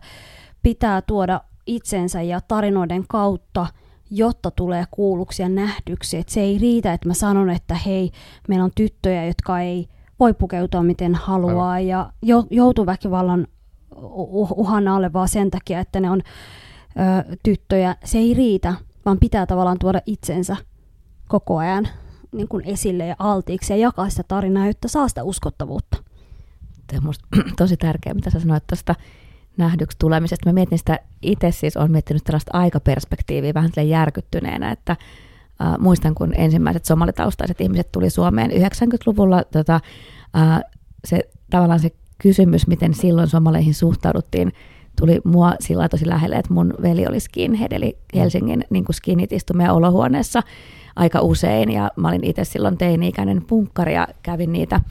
pitää 0.64 1.02
tuoda 1.02 1.42
itsensä 1.66 2.22
ja 2.22 2.42
tarinoiden 2.42 3.06
kautta, 3.08 3.68
jotta 4.10 4.52
tulee 4.52 4.86
kuulluksi 4.92 5.42
ja 5.42 5.50
nähdyksi. 5.50 6.18
Et 6.18 6.30
se 6.30 6.42
ei 6.42 6.58
riitä, 6.58 6.94
että 6.94 7.08
mä 7.08 7.14
sanon, 7.14 7.50
että 7.50 7.76
hei, 7.76 8.12
meillä 8.48 8.66
on 8.66 8.72
tyttöjä, 8.76 9.26
jotka 9.26 9.60
ei 9.60 9.88
voi 10.20 10.34
pukeutua 10.34 10.84
miten 10.84 11.16
haluaa 11.16 11.72
Aivan. 11.72 11.88
ja 11.88 12.12
joutuu 12.50 12.86
väkivallan 12.86 13.48
uhan 14.56 14.88
alle 14.88 15.14
vaan 15.14 15.30
sen 15.30 15.52
takia, 15.52 15.80
että 15.80 16.00
ne 16.00 16.12
on 16.12 16.22
ö, 16.90 17.38
tyttöjä. 17.44 17.96
Se 18.04 18.18
ei 18.18 18.34
riitä, 18.34 18.74
vaan 19.06 19.20
pitää 19.20 19.46
tavallaan 19.46 19.80
tuoda 19.80 20.02
itsensä 20.06 20.58
koko 21.28 21.58
ajan 21.58 21.88
niin 22.32 22.48
kuin 22.48 22.66
esille 22.66 23.08
ja 23.08 23.16
altiiksi 23.20 23.74
ja 23.74 23.78
jakaa 23.78 24.10
sitä 24.10 24.24
tarinaa, 24.28 24.68
jotta 24.68 24.88
saa 24.88 25.08
sitä 25.08 25.24
uskottavuutta. 25.24 25.98
Tämä 26.88 27.10
on 27.10 27.44
tosi 27.58 27.78
tärkeää, 27.78 28.14
mitä 28.14 28.30
sä 28.30 28.40
sanoit 28.40 28.68
tuosta 28.68 28.96
nähdyksi 29.58 29.98
tulemisesta. 30.00 30.50
Mä 30.50 30.54
mietin 30.54 30.78
sitä 30.78 31.00
itse 31.22 31.52
siis, 31.52 31.78
olen 31.78 31.92
miettinyt 31.92 32.24
tällaista 32.24 32.52
aikaperspektiiviä 32.54 33.54
vähän 33.54 33.90
järkyttyneenä, 33.90 34.72
että 34.72 34.96
äh, 35.62 35.78
muistan, 35.80 36.16
kun 36.16 36.34
ensimmäiset 36.38 36.86
somalitaustaiset 36.86 37.62
ihmiset 37.62 37.92
tuli 37.92 38.10
Suomeen 38.10 38.52
90-luvulla, 38.52 39.44
tota, 39.44 39.80
äh, 40.38 40.62
se, 41.06 41.20
tavallaan 41.50 41.80
se 41.80 41.92
kysymys, 42.18 42.68
miten 42.68 42.94
silloin 42.94 43.28
somaleihin 43.28 43.74
suhtauduttiin, 43.74 44.54
tuli 45.00 45.22
mua 45.24 45.54
sillä 45.60 45.90
tosi 45.90 46.08
lähelle, 46.08 46.36
että 46.36 46.54
mun 46.54 46.74
veli 46.82 47.08
oli 47.08 47.20
skinhead, 47.20 47.72
eli 47.72 47.98
Helsingin 48.16 48.64
niin 48.70 48.86
kuin 48.86 48.96
skinit 48.96 49.32
istumia 49.32 49.74
olohuoneessa 49.74 50.42
aika 50.96 51.22
usein, 51.22 51.72
ja 51.72 51.92
mä 51.96 52.08
olin 52.08 52.24
itse 52.24 52.44
silloin 52.44 52.78
teini-ikäinen 52.78 53.42
punkkari, 53.48 53.94
ja 53.94 54.08
kävin 54.24 54.52
niitä 54.52 54.82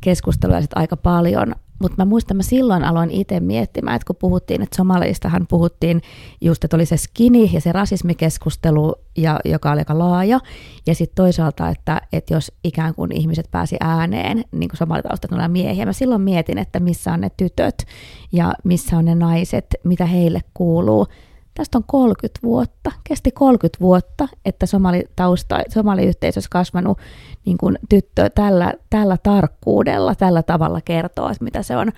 keskusteluja 0.00 0.60
sit 0.60 0.70
aika 0.74 0.96
paljon. 0.96 1.54
Mutta 1.80 1.96
mä 1.96 2.04
muistan, 2.04 2.36
mä 2.36 2.42
silloin 2.42 2.84
aloin 2.84 3.10
itse 3.10 3.40
miettimään, 3.40 3.96
että 3.96 4.06
kun 4.06 4.16
puhuttiin, 4.16 4.62
että 4.62 4.76
somaleistahan 4.76 5.46
puhuttiin 5.46 6.02
just, 6.40 6.64
että 6.64 6.76
oli 6.76 6.86
se 6.86 6.96
skini 6.96 7.50
ja 7.52 7.60
se 7.60 7.72
rasismikeskustelu, 7.72 8.94
ja, 9.16 9.40
joka 9.44 9.70
oli 9.70 9.78
aika 9.78 9.98
laaja. 9.98 10.40
Ja 10.86 10.94
sitten 10.94 11.14
toisaalta, 11.14 11.68
että, 11.68 12.02
että 12.12 12.34
jos 12.34 12.52
ikään 12.64 12.94
kuin 12.94 13.12
ihmiset 13.12 13.50
pääsi 13.50 13.76
ääneen, 13.80 14.44
niin 14.52 14.68
kuin 14.68 14.78
somalitaustat 14.78 15.32
on 15.32 15.50
miehiä, 15.50 15.86
mä 15.86 15.92
silloin 15.92 16.22
mietin, 16.22 16.58
että 16.58 16.80
missä 16.80 17.12
on 17.12 17.20
ne 17.20 17.30
tytöt 17.36 17.86
ja 18.32 18.54
missä 18.64 18.96
on 18.96 19.04
ne 19.04 19.14
naiset, 19.14 19.66
mitä 19.84 20.06
heille 20.06 20.40
kuuluu 20.54 21.06
tästä 21.54 21.78
on 21.78 21.84
30 21.86 22.40
vuotta, 22.42 22.92
kesti 23.04 23.30
30 23.30 23.80
vuotta, 23.80 24.28
että 24.44 24.66
somalitausta, 24.66 25.60
somaliyhteisössä 25.68 26.50
kasvanut 26.50 26.98
niin 27.46 27.58
kuin 27.58 27.78
tyttö 27.88 28.30
tällä, 28.30 28.74
tällä 28.90 29.16
tarkkuudella, 29.22 30.14
tällä 30.14 30.42
tavalla 30.42 30.80
kertoo, 30.80 31.28
että 31.28 31.44
mitä 31.44 31.62
se 31.62 31.76
on, 31.76 31.92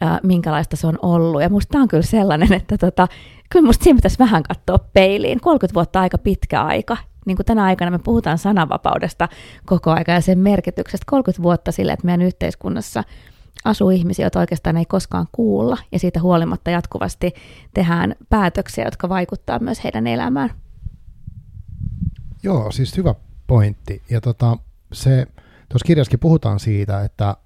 ää, 0.00 0.20
minkälaista 0.22 0.76
se 0.76 0.86
on 0.86 0.98
ollut. 1.02 1.42
Ja 1.42 1.48
musta 1.48 1.78
on 1.78 1.88
kyllä 1.88 2.02
sellainen, 2.02 2.52
että 2.52 2.78
tota, 2.78 3.08
kyllä 3.50 3.66
musta 3.66 3.84
siinä 3.84 3.96
pitäisi 3.96 4.18
vähän 4.18 4.42
katsoa 4.42 4.78
peiliin. 4.92 5.40
30 5.40 5.74
vuotta 5.74 6.00
aika 6.00 6.18
pitkä 6.18 6.62
aika. 6.62 6.96
Niin 7.26 7.36
kuin 7.36 7.46
tänä 7.46 7.64
aikana 7.64 7.90
me 7.90 7.98
puhutaan 7.98 8.38
sananvapaudesta 8.38 9.28
koko 9.66 9.90
aika 9.90 10.12
ja 10.12 10.20
sen 10.20 10.38
merkityksestä 10.38 11.04
30 11.06 11.42
vuotta 11.42 11.72
sille, 11.72 11.92
että 11.92 12.06
meidän 12.06 12.22
yhteiskunnassa– 12.26 13.04
asuu 13.64 13.90
ihmisiä, 13.90 14.24
joita 14.24 14.40
oikeastaan 14.40 14.76
ei 14.76 14.84
koskaan 14.84 15.26
kuulla, 15.32 15.78
ja 15.92 15.98
siitä 15.98 16.20
huolimatta 16.20 16.70
jatkuvasti 16.70 17.34
tehdään 17.74 18.14
päätöksiä, 18.28 18.84
jotka 18.84 19.08
vaikuttaa 19.08 19.58
myös 19.58 19.84
heidän 19.84 20.06
elämään. 20.06 20.50
Joo, 22.42 22.70
siis 22.70 22.96
hyvä 22.96 23.14
pointti. 23.46 24.02
Ja 24.10 24.20
tota, 24.20 24.58
se, 24.92 25.26
tuossa 25.68 25.86
kirjassakin 25.86 26.20
puhutaan 26.20 26.60
siitä, 26.60 27.04
että, 27.04 27.36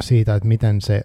siitä, 0.00 0.34
että 0.34 0.48
miten 0.48 0.80
se 0.80 1.02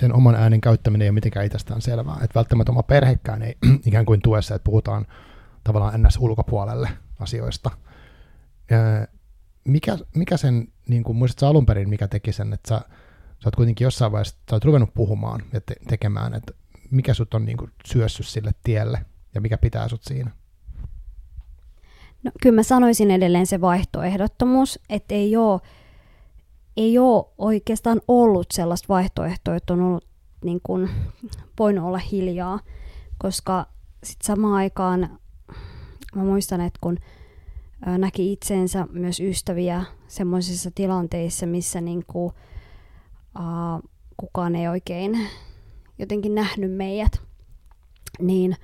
sen 0.00 0.14
oman 0.14 0.34
äänen 0.34 0.60
käyttäminen 0.60 1.04
ei 1.04 1.08
ole 1.08 1.14
mitenkään 1.14 1.46
itsestään 1.46 1.82
selvää. 1.82 2.14
Että 2.14 2.34
välttämättä 2.34 2.72
oma 2.72 2.82
perhekään 2.82 3.42
ei 3.42 3.56
ikään 3.86 4.06
kuin 4.06 4.20
tuessa, 4.22 4.54
että 4.54 4.64
puhutaan 4.64 5.06
tavallaan 5.64 6.02
ns. 6.02 6.16
ulkopuolelle 6.16 6.88
asioista. 7.20 7.70
Mikä, 9.64 9.98
mikä 10.14 10.36
sen, 10.36 10.68
niin 10.88 11.04
kuin 11.04 11.16
muistatko 11.16 11.46
alun 11.46 11.66
perin, 11.66 11.88
mikä 11.88 12.08
teki 12.08 12.32
sen, 12.32 12.52
että 12.52 12.68
sä 12.68 12.80
sä 13.42 13.48
oot 13.48 13.56
kuitenkin 13.56 13.84
jossain 13.84 14.12
vaiheessa, 14.12 14.36
sä 14.50 14.56
oot 14.56 14.64
ruvennut 14.64 14.94
puhumaan 14.94 15.42
ja 15.52 15.60
te- 15.60 15.76
tekemään, 15.88 16.34
että 16.34 16.52
mikä 16.90 17.14
sut 17.14 17.34
on 17.34 17.44
niin 17.44 17.56
kuin 17.56 17.70
syössyt 17.86 18.26
sille 18.26 18.50
tielle 18.62 19.06
ja 19.34 19.40
mikä 19.40 19.58
pitää 19.58 19.88
sut 19.88 20.04
siinä? 20.04 20.30
No, 22.22 22.30
kyllä 22.42 22.54
mä 22.54 22.62
sanoisin 22.62 23.10
edelleen 23.10 23.46
se 23.46 23.60
vaihtoehdottomuus, 23.60 24.78
että 24.88 25.14
ei 25.14 25.36
ole, 25.36 25.60
ei 26.76 26.98
ole 26.98 27.24
oikeastaan 27.38 28.00
ollut 28.08 28.46
sellaista 28.52 28.88
vaihtoehtoa, 28.88 29.56
että 29.56 29.72
on 29.72 29.80
ollut 29.80 30.06
niin 30.44 30.60
kuin, 30.62 30.90
voinut 31.58 31.84
olla 31.84 31.98
hiljaa, 31.98 32.60
koska 33.18 33.66
sitten 34.04 34.26
samaan 34.26 34.54
aikaan 34.54 35.18
mä 36.16 36.24
muistan, 36.24 36.60
että 36.60 36.78
kun 36.80 36.98
näki 37.98 38.32
itsensä 38.32 38.86
myös 38.92 39.20
ystäviä 39.20 39.84
semmoisissa 40.08 40.70
tilanteissa, 40.74 41.46
missä 41.46 41.80
niin 41.80 42.04
kuin, 42.06 42.34
uh, 43.38 43.90
kukaan 44.16 44.56
ei 44.56 44.68
oikein 44.68 45.18
jotenkin 45.98 46.34
nähnyt 46.34 46.72
meidät, 46.72 47.20
niin, 48.18 48.56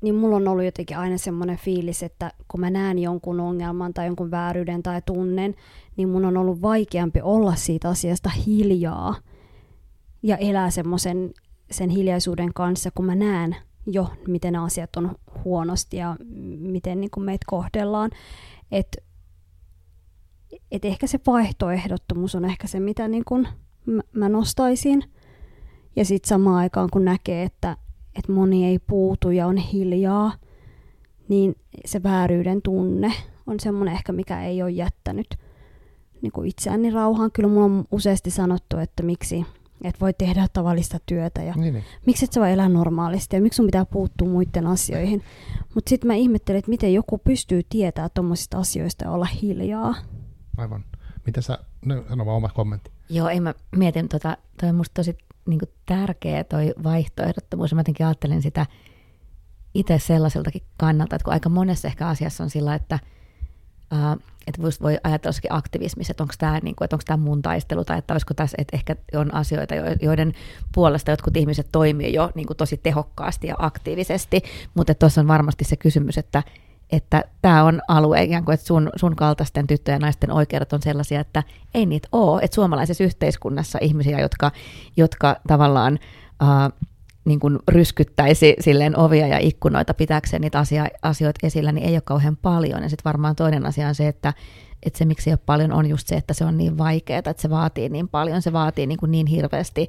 niin 0.00 0.14
mulla 0.14 0.36
on 0.36 0.48
ollut 0.48 0.64
jotenkin 0.64 0.98
aina 0.98 1.18
semmoinen 1.18 1.58
fiilis, 1.58 2.02
että 2.02 2.32
kun 2.48 2.60
mä 2.60 2.70
näen 2.70 2.98
jonkun 2.98 3.40
ongelman 3.40 3.94
tai 3.94 4.06
jonkun 4.06 4.30
vääryyden 4.30 4.82
tai 4.82 5.02
tunnen, 5.06 5.54
niin 5.96 6.08
mun 6.08 6.24
on 6.24 6.36
ollut 6.36 6.62
vaikeampi 6.62 7.20
olla 7.20 7.54
siitä 7.54 7.88
asiasta 7.88 8.30
hiljaa 8.30 9.14
ja 10.22 10.36
elää 10.36 10.70
semmoisen 10.70 11.34
sen 11.70 11.90
hiljaisuuden 11.90 12.54
kanssa, 12.54 12.90
kun 12.94 13.04
mä 13.04 13.14
näen 13.14 13.56
jo, 13.86 14.10
miten 14.28 14.56
asiat 14.56 14.96
on 14.96 15.14
huonosti 15.44 15.96
ja 15.96 16.16
miten 16.58 17.00
niin 17.00 17.10
kuin 17.10 17.24
meitä 17.24 17.44
kohdellaan. 17.46 18.10
Et, 18.72 19.04
et 20.70 20.84
ehkä 20.84 21.06
se 21.06 21.20
vaihtoehdottomuus 21.26 22.34
on 22.34 22.44
ehkä 22.44 22.66
se, 22.66 22.80
mitä 22.80 23.08
niin 23.08 23.24
kuin 23.24 23.48
mä, 24.12 24.28
nostaisin. 24.28 25.04
Ja 25.96 26.04
sitten 26.04 26.28
samaan 26.28 26.56
aikaan, 26.56 26.88
kun 26.92 27.04
näkee, 27.04 27.42
että, 27.42 27.76
että 28.18 28.32
moni 28.32 28.66
ei 28.66 28.78
puutu 28.78 29.30
ja 29.30 29.46
on 29.46 29.56
hiljaa, 29.56 30.32
niin 31.28 31.54
se 31.84 32.02
vääryyden 32.02 32.62
tunne 32.62 33.12
on 33.46 33.60
semmoinen 33.60 33.94
ehkä, 33.94 34.12
mikä 34.12 34.42
ei 34.44 34.62
ole 34.62 34.70
jättänyt 34.70 35.26
niin 36.22 36.32
kuin 36.32 36.48
itseäni 36.48 36.90
rauhaan. 36.90 37.32
Kyllä 37.32 37.48
mulla 37.48 37.64
on 37.64 37.84
useasti 37.90 38.30
sanottu, 38.30 38.76
että 38.78 39.02
miksi, 39.02 39.46
että 39.84 40.00
voi 40.00 40.12
tehdä 40.12 40.46
tavallista 40.52 40.98
työtä 41.06 41.42
ja 41.42 41.54
Niin, 41.56 41.74
niin. 41.74 41.84
miksi 42.06 42.24
et 42.24 42.32
sä 42.32 42.40
voi 42.40 42.52
elää 42.52 42.68
normaalisti 42.68 43.36
ja 43.36 43.42
miksi 43.42 43.56
sun 43.56 43.66
pitää 43.66 43.84
puuttua 43.84 44.28
muiden 44.28 44.66
asioihin. 44.66 45.22
Mutta 45.74 45.88
sitten 45.88 46.06
mä 46.08 46.14
ihmettelen, 46.14 46.58
että 46.58 46.70
miten 46.70 46.94
joku 46.94 47.18
pystyy 47.18 47.62
tietää 47.68 48.08
tuommoisista 48.08 48.58
asioista 48.58 49.04
ja 49.04 49.10
olla 49.10 49.28
hiljaa. 49.42 49.94
Aivan. 50.56 50.84
Mitä 51.26 51.40
sä, 51.40 51.58
no, 51.84 52.04
sano 52.08 52.26
vaan 52.26 52.36
oma 52.36 52.48
kommentti. 52.48 52.90
Joo, 53.08 53.28
ei 53.28 53.40
mä 53.40 53.54
mietin, 53.76 54.08
tota, 54.08 54.36
toi 54.60 54.68
on 54.68 54.74
musta 54.74 54.94
tosi 54.94 55.18
niin 55.46 55.58
kuin, 55.58 55.70
tärkeä 55.86 56.44
toi 56.44 56.74
vaihtoehdottomuus. 56.84 57.74
Mä 57.74 57.80
jotenkin 57.80 58.06
ajattelen 58.06 58.42
sitä 58.42 58.66
itse 59.74 59.98
sellaiseltakin 59.98 60.62
kannalta, 60.76 61.16
että 61.16 61.24
kun 61.24 61.32
aika 61.32 61.48
monessa 61.48 61.88
ehkä 61.88 62.08
asiassa 62.08 62.44
on 62.44 62.50
sillä, 62.50 62.74
että 62.74 62.98
Uh, 63.92 64.22
että 64.46 64.62
voi 64.62 64.98
ajatella 65.04 65.28
jossakin 65.28 65.52
aktivismissa, 65.52 66.10
että 66.10 66.22
onko 66.22 66.34
tämä 66.38 66.58
niin 66.62 66.76
tämä 67.06 67.16
mun 67.16 67.42
taistelu, 67.42 67.84
tai 67.84 67.98
että 67.98 68.14
olisiko 68.14 68.34
tässä, 68.34 68.54
että 68.58 68.76
ehkä 68.76 68.96
on 69.14 69.34
asioita, 69.34 69.74
joiden 70.02 70.32
puolesta 70.74 71.10
jotkut 71.10 71.36
ihmiset 71.36 71.68
toimii 71.72 72.14
jo 72.14 72.30
niin 72.34 72.46
kuin 72.46 72.56
tosi 72.56 72.76
tehokkaasti 72.76 73.46
ja 73.46 73.54
aktiivisesti, 73.58 74.42
mutta 74.74 74.94
tuossa 74.94 75.20
on 75.20 75.28
varmasti 75.28 75.64
se 75.64 75.76
kysymys, 75.76 76.18
että 76.18 76.42
että 76.94 77.24
tämä 77.42 77.64
on 77.64 77.80
alue 77.88 78.22
ikään 78.22 78.44
kuin, 78.44 78.54
että 78.54 78.66
sun, 78.66 78.90
sun 78.96 79.16
kaltaisten 79.16 79.66
tyttöjen 79.66 79.96
ja 79.96 80.06
naisten 80.06 80.30
oikeudet 80.30 80.72
on 80.72 80.82
sellaisia, 80.82 81.20
että 81.20 81.42
ei 81.74 81.86
niitä 81.86 82.08
ole, 82.12 82.40
että 82.42 82.54
suomalaisessa 82.54 83.04
yhteiskunnassa 83.04 83.78
ihmisiä, 83.82 84.20
jotka, 84.20 84.50
jotka 84.96 85.36
tavallaan 85.48 85.98
uh, 86.42 86.88
niin 87.24 87.40
kuin 87.40 87.58
ryskyttäisi 87.68 88.56
silleen 88.60 88.98
ovia 88.98 89.26
ja 89.26 89.38
ikkunoita 89.38 89.94
pitääkseen 89.94 90.42
niitä 90.42 90.58
asia, 90.58 90.86
asioita 91.02 91.46
esillä, 91.46 91.72
niin 91.72 91.88
ei 91.88 91.94
ole 91.94 92.02
kauhean 92.04 92.36
paljon. 92.36 92.82
Ja 92.82 92.88
sitten 92.88 93.04
varmaan 93.04 93.36
toinen 93.36 93.66
asia 93.66 93.88
on 93.88 93.94
se, 93.94 94.08
että, 94.08 94.34
että 94.82 94.98
se 94.98 95.04
miksi 95.04 95.30
ei 95.30 95.34
ole 95.34 95.40
paljon 95.46 95.72
on 95.72 95.86
just 95.86 96.06
se, 96.06 96.16
että 96.16 96.34
se 96.34 96.44
on 96.44 96.56
niin 96.56 96.78
vaikeaa, 96.78 97.18
että 97.18 97.42
se 97.42 97.50
vaatii 97.50 97.88
niin 97.88 98.08
paljon, 98.08 98.42
se 98.42 98.52
vaatii 98.52 98.86
niin, 98.86 98.98
kuin 98.98 99.10
niin 99.10 99.26
hirveästi 99.26 99.88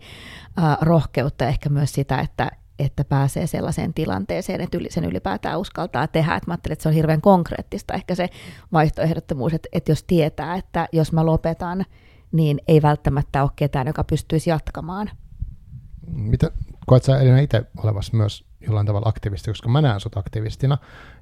uh, 0.57 0.63
rohkeutta 0.81 1.43
ja 1.43 1.49
ehkä 1.49 1.69
myös 1.69 1.93
sitä, 1.93 2.19
että, 2.19 2.51
että 2.79 3.03
pääsee 3.03 3.47
sellaiseen 3.47 3.93
tilanteeseen, 3.93 4.61
että 4.61 4.77
yli, 4.77 4.91
sen 4.91 5.05
ylipäätään 5.05 5.59
uskaltaa 5.59 6.07
tehdä. 6.07 6.35
Että 6.35 6.49
mä 6.49 6.53
ajattelin, 6.53 6.73
että 6.73 6.83
se 6.83 6.89
on 6.89 6.95
hirveän 6.95 7.21
konkreettista 7.21 7.93
ehkä 7.93 8.15
se 8.15 8.29
vaihtoehdottomuus, 8.73 9.53
että, 9.53 9.69
että 9.71 9.91
jos 9.91 10.03
tietää, 10.03 10.55
että 10.55 10.87
jos 10.91 11.11
mä 11.11 11.25
lopetan, 11.25 11.85
niin 12.31 12.61
ei 12.67 12.81
välttämättä 12.81 13.43
ole 13.43 13.51
ketään, 13.55 13.87
joka 13.87 14.03
pystyisi 14.03 14.49
jatkamaan. 14.49 15.09
Mitä 16.07 16.51
koet 16.87 17.03
sä 17.03 17.19
Elina 17.19 17.39
itse 17.39 17.63
olevassa 17.83 18.17
myös 18.17 18.45
jollain 18.59 18.85
tavalla 18.85 19.09
aktivisti, 19.09 19.51
koska 19.51 19.69
mä 19.69 19.81
näen 19.81 19.99
sut 19.99 20.17
aktivistina 20.17 20.77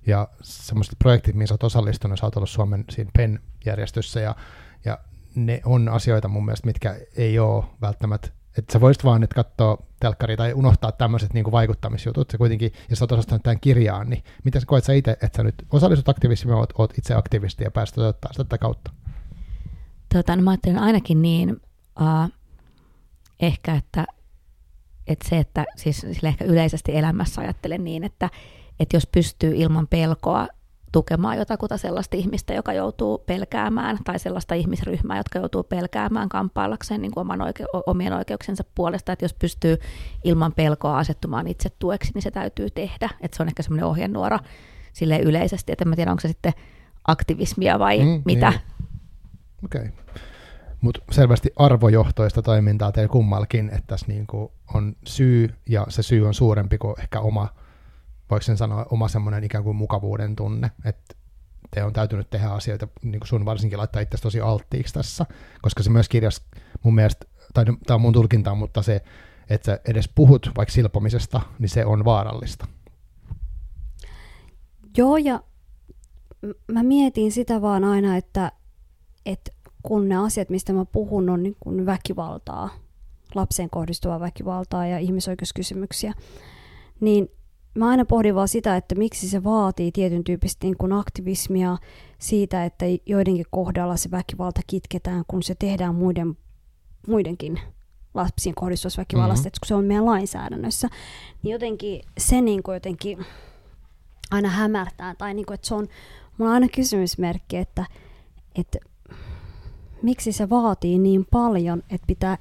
ja 0.08 0.28
semmoiset 0.42 0.96
projektit, 1.00 1.36
mihin 1.36 1.48
sä 1.48 1.54
oot 1.54 1.64
osallistunut, 1.64 2.20
sä 2.20 2.26
oot 2.26 2.36
ollut 2.36 2.50
Suomen 2.50 2.86
siinä 2.90 3.12
PEN-järjestössä 3.18 4.20
ja, 4.20 4.36
ja 4.86 4.98
ne 5.36 5.62
on 5.66 5.90
asioita 5.90 6.28
mun 6.28 6.46
mielestä, 6.46 6.68
mitkä 6.68 6.96
ei 7.18 7.40
ole 7.40 7.64
välttämättä 7.82 8.30
että 8.58 8.74
sä 8.74 8.82
voisit 8.82 9.04
vaan 9.04 9.22
nyt 9.22 9.34
katsoa 9.34 9.78
telkkari 10.00 10.38
tai 10.38 10.54
unohtaa 10.54 10.92
tämmöiset 10.92 11.34
niin 11.34 11.52
vaikuttamisjutut, 11.52 12.32
se 12.32 12.38
kuitenkin, 12.38 12.72
jos 12.90 13.00
sä 13.00 13.04
oot 13.04 13.12
osastanut 13.12 13.44
tämän 13.44 13.60
kirjaan, 13.60 14.10
niin 14.10 14.24
miten 14.44 14.62
sä 14.62 14.68
koet 14.68 14.84
sä 14.84 14.94
itse, 14.94 15.12
että 15.12 15.38
sä 15.38 15.44
nyt 15.44 15.56
osallistut 15.72 16.10
aktivismiin, 16.10 16.56
oot, 16.56 16.74
oot 16.78 16.98
itse 16.98 17.14
aktivisti 17.14 17.64
ja 17.64 17.72
päästä 17.72 17.96
toteuttaa 17.96 18.34
sitä 18.34 18.44
tätä 18.44 18.58
kautta? 18.58 18.92
Tota, 20.14 20.36
no 20.36 20.42
mä 20.42 20.52
ajattelen 20.52 20.80
ainakin 20.80 21.22
niin, 21.22 21.62
uh, 22.02 22.32
ehkä, 23.40 23.76
että, 23.76 24.06
että 25.08 25.30
se, 25.30 25.38
että 25.38 25.66
siis 25.76 25.98
sille 26.00 26.30
ehkä 26.30 26.46
yleisesti 26.46 26.98
elämässä 26.98 27.42
ajattelen 27.42 27.84
niin, 27.84 28.04
että, 28.04 28.30
että 28.80 28.96
jos 28.96 29.08
pystyy 29.08 29.54
ilman 29.56 29.88
pelkoa 29.88 30.48
tukemaan 30.94 31.38
jotakuta 31.38 31.78
sellaista 31.78 32.18
ihmistä, 32.18 32.54
joka 32.54 32.74
joutuu 32.74 33.18
pelkäämään, 33.18 33.98
tai 34.04 34.20
sellaista 34.20 34.56
ihmisryhmää, 34.56 35.18
jotka 35.18 35.40
joutuu 35.40 35.64
pelkäämään 35.64 36.30
kamppaillakseen 36.30 37.02
niin 37.02 37.12
kuin 37.12 37.22
oman 37.22 37.42
oike- 37.42 37.82
omien 37.86 38.14
oikeuksensa 38.14 38.64
puolesta, 38.76 39.12
että 39.12 39.26
jos 39.26 39.34
pystyy 39.34 39.78
ilman 40.24 40.54
pelkoa 40.54 40.98
asettumaan 40.98 41.48
itse 41.48 41.70
tueksi, 41.80 42.12
niin 42.14 42.22
se 42.22 42.32
täytyy 42.32 42.70
tehdä. 42.70 43.10
Että 43.22 43.38
se 43.38 43.44
on 43.44 43.48
ehkä 43.48 43.64
semmoinen 43.64 43.86
ohjenuora 43.86 44.40
sille 44.94 45.20
yleisesti, 45.20 45.72
että 45.72 45.84
en 45.84 45.90
mä 45.90 45.96
tiedä, 45.96 46.12
onko 46.12 46.22
se 46.22 46.28
sitten 46.28 46.54
aktivismia 47.08 47.80
vai 47.80 48.00
mm, 48.00 48.22
mitä. 48.26 48.50
Niin. 48.50 48.62
Okei. 49.66 49.82
Okay. 49.82 49.92
Mutta 50.82 51.02
selvästi 51.12 51.54
arvojohtoista 51.56 52.42
toimintaa 52.42 52.92
teillä 52.92 53.12
kummallakin, 53.12 53.70
että 53.70 53.88
tässä 53.88 54.06
niinku 54.08 54.52
on 54.74 54.96
syy, 55.08 55.50
ja 55.70 55.86
se 55.90 56.04
syy 56.04 56.28
on 56.28 56.34
suurempi 56.34 56.78
kuin 56.78 56.96
ehkä 57.00 57.20
oma 57.20 57.50
voiko 58.34 58.44
sen 58.44 58.58
sanoa, 58.58 58.86
oma 58.90 59.08
semmoinen 59.08 59.44
ikään 59.44 59.64
kuin 59.64 59.76
mukavuuden 59.76 60.36
tunne, 60.36 60.72
että 60.86 61.16
te 61.72 61.84
on 61.84 61.94
täytynyt 61.94 62.30
tehdä 62.30 62.48
asioita, 62.50 62.88
niin 63.04 63.20
kuin 63.20 63.28
sun 63.28 63.46
varsinkin 63.46 63.80
laittaa 63.80 64.02
itse 64.02 64.18
tosi 64.18 64.42
alttiiksi 64.42 64.94
tässä, 64.94 65.26
koska 65.62 65.84
se 65.84 65.90
myös 65.90 66.10
kirjas 66.10 66.42
mun 66.84 66.96
mielestä, 66.96 67.26
tai 67.54 67.66
tämä 67.66 67.96
on 67.96 68.02
mun 68.02 68.14
tulkinta, 68.14 68.56
mutta 68.56 68.82
se, 68.82 69.04
että 69.50 69.66
sä 69.66 69.80
edes 69.88 70.10
puhut 70.16 70.52
vaikka 70.58 70.74
silpomisesta, 70.74 71.42
niin 71.60 71.70
se 71.70 71.86
on 71.86 72.06
vaarallista. 72.06 72.68
Joo, 74.98 75.18
ja 75.18 75.44
mä 76.68 76.84
mietin 76.84 77.32
sitä 77.32 77.62
vaan 77.62 77.84
aina, 77.84 78.18
että, 78.18 78.52
että 79.26 79.52
kun 79.84 80.10
ne 80.10 80.16
asiat, 80.16 80.50
mistä 80.50 80.74
mä 80.74 80.86
puhun, 80.86 81.30
on 81.30 81.44
niin 81.44 81.58
kuin 81.60 81.86
väkivaltaa, 81.86 82.70
lapseen 83.36 83.70
kohdistuvaa 83.70 84.20
väkivaltaa 84.20 84.88
ja 84.88 85.00
ihmisoikeuskysymyksiä, 85.00 86.14
niin 87.00 87.30
mä 87.76 87.90
aina 87.90 88.06
pohdin 88.06 88.36
vaan 88.36 88.48
sitä, 88.48 88.78
että 88.78 88.96
miksi 88.96 89.30
se 89.30 89.44
vaatii 89.44 89.92
tietyn 89.92 90.24
tyyppistä 90.24 90.68
niin 90.68 90.78
kuin 90.78 90.94
aktivismia 90.94 91.78
siitä, 92.20 92.66
että 92.66 92.86
joidenkin 93.06 93.46
kohdalla 93.52 93.98
se 93.98 94.12
väkivalta 94.12 94.62
kitketään, 94.68 95.24
kun 95.28 95.44
se 95.44 95.56
tehdään 95.56 95.96
muiden, 95.96 96.38
muidenkin 97.08 97.60
lapsiin 98.14 98.56
kohdistuvassa 98.56 99.00
väkivallasta, 99.00 99.50
mm-hmm. 99.50 99.60
kun 99.60 99.68
se 99.68 99.76
on 99.76 99.86
meidän 99.86 100.06
lainsäädännössä, 100.06 100.90
niin 101.44 101.52
jotenkin 101.52 102.02
se 102.18 102.42
niin 102.42 102.64
kuin 102.64 102.74
jotenkin 102.74 103.26
aina 104.32 104.50
hämärtää, 104.50 105.16
tai 105.16 105.34
niin 105.34 105.46
kuin, 105.46 105.56
että 105.56 105.68
se 105.68 105.76
on, 105.76 105.88
mulla 106.38 106.52
on 106.52 106.54
aina 106.54 106.68
kysymysmerkki, 106.68 107.58
että, 107.58 107.86
että 108.56 108.80
miksi 110.02 110.32
se 110.32 110.50
vaatii 110.50 111.00
niin 111.00 111.26
paljon, 111.32 111.84
että 111.90 112.08
pitää 112.08 112.38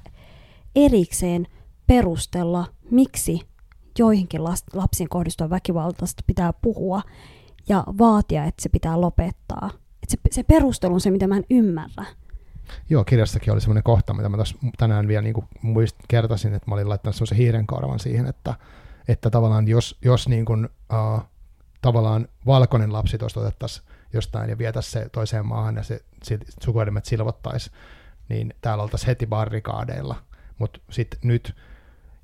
erikseen 0.75 1.47
perustella, 1.87 2.65
miksi 2.91 3.39
joihinkin 3.99 4.43
lapsiin 4.73 5.09
kohdistuva 5.09 5.49
väkivaltaista 5.49 6.23
pitää 6.27 6.53
puhua 6.53 7.01
ja 7.69 7.83
vaatia, 7.97 8.45
että 8.45 8.63
se 8.63 8.69
pitää 8.69 9.01
lopettaa. 9.01 9.69
Että 10.03 10.09
se, 10.09 10.17
se 10.31 10.43
perustelu 10.43 10.93
on 10.93 11.01
se, 11.01 11.11
mitä 11.11 11.27
mä 11.27 11.37
en 11.37 11.45
ymmärrä. 11.49 12.05
Joo, 12.89 13.03
kirjassakin 13.03 13.53
oli 13.53 13.61
semmoinen 13.61 13.83
kohta, 13.83 14.13
mitä 14.13 14.29
mä 14.29 14.37
tänään 14.77 15.07
vielä 15.07 15.21
niin 15.21 15.47
muist, 15.61 15.95
kertasin, 16.07 16.53
että 16.53 16.71
mä 16.71 16.75
olin 16.75 16.89
laittanut 16.89 17.15
semmoisen 17.15 17.37
hiirenkorvan 17.37 17.99
siihen, 17.99 18.25
että, 18.25 18.55
että 19.07 19.29
tavallaan 19.29 19.67
jos, 19.67 19.97
jos 20.05 20.27
niin 20.27 20.45
kuin, 20.45 20.65
uh, 20.65 21.21
tavallaan 21.81 22.27
valkoinen 22.45 22.93
lapsi 22.93 23.17
tuosta 23.17 23.39
otettaisiin 23.39 23.87
jostain 24.13 24.49
ja 24.49 24.57
vietäisiin 24.57 25.03
se 25.03 25.09
toiseen 25.09 25.45
maahan 25.45 25.75
ja 25.75 25.83
se 25.83 26.39
sukuelimet 26.63 27.05
silvottaisiin, 27.05 27.75
niin 28.29 28.53
täällä 28.61 28.83
oltaisiin 28.83 29.07
heti 29.07 29.27
barrikaadeilla. 29.27 30.15
Mutta 30.59 30.79
sitten 30.89 31.19
nyt 31.23 31.55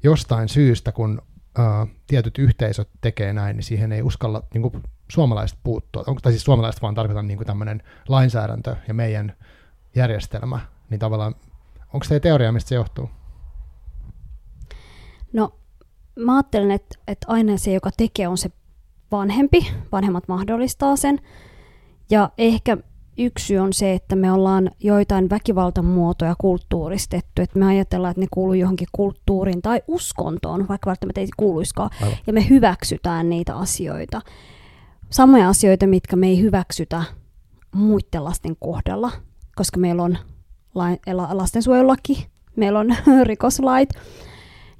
jostain 0.03 0.49
syystä, 0.49 0.91
kun 0.91 1.21
uh, 1.59 1.89
tietyt 2.07 2.37
yhteisöt 2.37 2.89
tekee 3.01 3.33
näin, 3.33 3.55
niin 3.55 3.63
siihen 3.63 3.91
ei 3.91 4.01
uskalla 4.01 4.43
niin 4.53 4.61
kuin 4.61 4.83
suomalaiset 5.11 5.59
puuttua. 5.63 6.03
Onko, 6.07 6.21
tai 6.21 6.31
siis 6.31 6.43
suomalaiset 6.43 6.81
vaan 6.81 6.95
tarkoitan 6.95 7.27
niin 7.27 7.45
tämmöinen 7.45 7.83
lainsäädäntö 8.07 8.75
ja 8.87 8.93
meidän 8.93 9.33
järjestelmä, 9.95 10.59
niin 10.89 10.99
tavallaan, 10.99 11.35
onko 11.93 12.03
se 12.03 12.19
teoria, 12.19 12.51
mistä 12.51 12.69
se 12.69 12.75
johtuu? 12.75 13.09
No, 15.33 15.59
mä 16.15 16.35
ajattelen, 16.35 16.71
että, 16.71 16.99
että 17.07 17.25
aina 17.29 17.57
se, 17.57 17.73
joka 17.73 17.89
tekee, 17.97 18.27
on 18.27 18.37
se 18.37 18.51
vanhempi. 19.11 19.71
Vanhemmat 19.91 20.27
mahdollistaa 20.27 20.95
sen. 20.95 21.19
Ja 22.09 22.29
ehkä 22.37 22.77
yksi 23.19 23.57
on 23.57 23.73
se, 23.73 23.93
että 23.93 24.15
me 24.15 24.31
ollaan 24.31 24.71
joitain 24.79 25.29
väkivaltamuotoja 25.29 26.35
kulttuuristettu, 26.37 27.41
että 27.41 27.59
me 27.59 27.65
ajatellaan, 27.65 28.11
että 28.11 28.21
ne 28.21 28.27
kuuluu 28.31 28.53
johonkin 28.53 28.87
kulttuuriin 28.91 29.61
tai 29.61 29.81
uskontoon, 29.87 30.67
vaikka 30.67 30.87
välttämättä 30.89 31.21
ei 31.21 31.27
kuuluiskaan, 31.37 31.89
Aivan. 32.01 32.17
ja 32.27 32.33
me 32.33 32.49
hyväksytään 32.49 33.29
niitä 33.29 33.55
asioita. 33.55 34.21
Samoja 35.09 35.49
asioita, 35.49 35.87
mitkä 35.87 36.15
me 36.15 36.27
ei 36.27 36.41
hyväksytä 36.41 37.03
muiden 37.75 38.23
lasten 38.23 38.55
kohdalla, 38.59 39.11
koska 39.55 39.79
meillä 39.79 40.03
on 40.03 40.17
lastensuojelulaki, 41.33 42.27
meillä 42.55 42.79
on 42.79 42.95
rikoslait, 43.23 43.89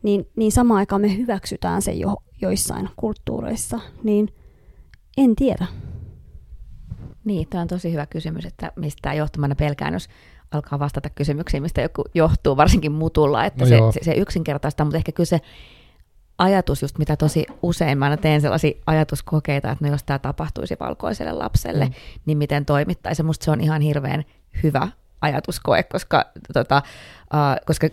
niin, 0.04 0.28
niin 0.36 0.52
samaan 0.52 0.78
aikaan 0.78 1.02
me 1.02 1.18
hyväksytään 1.18 1.82
se 1.82 1.92
jo, 1.92 2.16
joissain 2.42 2.90
kulttuureissa, 2.96 3.80
niin 4.04 4.34
en 5.18 5.36
tiedä. 5.36 5.66
Niin, 7.30 7.48
tämä 7.50 7.62
on 7.62 7.68
tosi 7.68 7.92
hyvä 7.92 8.06
kysymys, 8.06 8.46
että 8.46 8.72
mistä 8.76 9.00
tämä 9.02 9.14
johtamana 9.14 9.56
pelkään, 9.56 9.94
jos 9.94 10.10
alkaa 10.52 10.80
vastata 10.80 11.10
kysymyksiin, 11.10 11.64
mistä 11.64 11.82
joku 11.82 12.04
johtuu, 12.14 12.58
varsinkin 12.58 12.92
mutulla, 12.92 13.46
että 13.46 13.64
No 13.66 13.70
se, 13.70 13.76
joo. 13.76 13.92
se, 13.92 14.00
se 14.04 14.14
yksinkertaista, 14.14 14.84
mutta 14.84 14.98
ehkä 14.98 15.12
kyllä 15.12 15.28
se 15.28 15.42
ajatus, 16.38 16.82
just 16.82 16.98
mitä 16.98 17.16
tosi 17.18 17.46
usein 17.62 17.98
mä 17.98 18.06
aina 18.06 18.18
teen 18.18 18.42
sellaisia 18.42 18.82
ajatuskokeita, 18.86 19.72
että 19.72 19.86
no 19.86 19.92
jos 19.92 20.04
tämä 20.04 20.20
tapahtuisi 20.20 20.78
valkoiselle 20.80 21.34
lapselle, 21.34 21.86
Mm. 21.86 21.94
niin 22.26 22.38
miten 22.38 22.66
toimittaisi. 22.66 23.24
Musta 23.24 23.46
se 23.46 23.52
on 23.52 23.62
ihan 23.62 23.82
hirveän 23.82 24.24
hyvä 24.64 24.88
ajatuskoe, 25.22 25.84
koska, 25.84 26.26
tota, 26.54 26.82
uh, 27.34 27.66
koska 27.66 27.88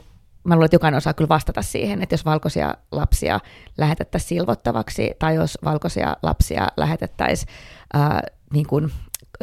mä 0.44 0.54
luulen, 0.54 0.64
että 0.64 0.74
jokainen 0.74 0.98
osaa 0.98 1.14
kyllä 1.14 1.28
vastata 1.28 1.62
siihen, 1.62 2.02
että 2.02 2.12
jos 2.12 2.24
valkoisia 2.24 2.74
lapsia 2.92 3.40
lähetettäisiin 3.78 4.28
silvottavaksi 4.28 5.14
tai 5.18 5.34
jos 5.34 5.58
valkoisia 5.64 6.16
lapsia 6.22 6.68
lähetettäisiin 6.76 7.48
uh, 7.94 8.36
niin 8.52 8.66
kuin 8.66 8.92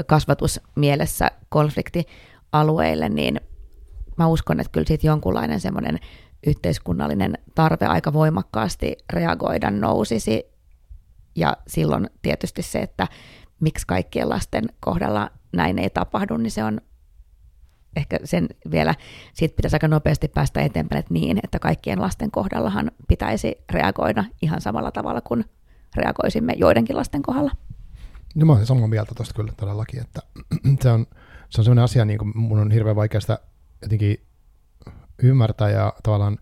kasvatusmielessä 0.08 1.32
konfliktialueille, 1.49 3.10
niin 3.10 3.41
mä 4.17 4.27
uskon, 4.27 4.60
että 4.60 4.71
kyllä 4.71 4.88
siitä 4.88 5.08
jonkunlainen 5.08 5.60
semmoinen 5.60 5.99
yhteiskunnallinen 6.47 7.38
tarve 7.56 7.86
aika 7.86 8.13
voimakkaasti 8.13 8.97
reagoida 9.13 9.71
nousisi. 9.71 10.43
Ja 11.36 11.58
silloin 11.67 12.10
tietysti 12.21 12.62
se, 12.62 12.79
että 12.79 13.08
miksi 13.60 13.88
kaikkien 13.88 14.29
lasten 14.29 14.63
kohdalla 14.79 15.32
näin 15.53 15.79
ei 15.79 15.89
tapahdu, 15.89 16.38
niin 16.38 16.51
se 16.51 16.63
on 16.63 16.82
ehkä 17.95 18.19
sen 18.23 18.47
vielä, 18.71 18.95
siitä 19.34 19.56
pitäisi 19.56 19.75
aika 19.75 19.88
nopeasti 19.88 20.27
päästä 20.27 20.62
eteenpäin, 20.62 20.99
että 20.99 21.13
niin, 21.13 21.39
että 21.43 21.60
kaikkien 21.60 22.01
lasten 22.01 22.32
kohdallahan 22.32 22.91
pitäisi 23.08 23.56
reagoida 23.69 24.23
ihan 24.41 24.62
samalla 24.62 24.91
tavalla 24.91 25.21
kuin 25.21 25.45
reagoisimme 25.95 26.53
joidenkin 26.58 26.95
lasten 26.95 27.21
kohdalla. 27.21 27.51
No 28.35 28.45
mä 28.45 28.53
olen 28.53 28.65
samaa 28.65 28.87
mieltä 28.87 29.15
tuosta 29.15 29.33
kyllä 29.33 29.53
todellakin, 29.57 30.01
että 30.01 30.21
se 30.81 30.89
on, 30.89 31.07
se 31.49 31.61
on 31.61 31.65
sellainen 31.65 31.83
asia, 31.83 32.05
niin 32.05 32.19
kuin 32.19 32.37
mun 32.37 32.59
on 32.59 32.71
hirveän 32.71 32.95
vaikea 32.95 33.21
sitä 33.21 33.39
jotenkin 33.81 34.25
ymmärtää 35.23 35.69
ja 35.69 35.93
tavallaan, 36.03 36.37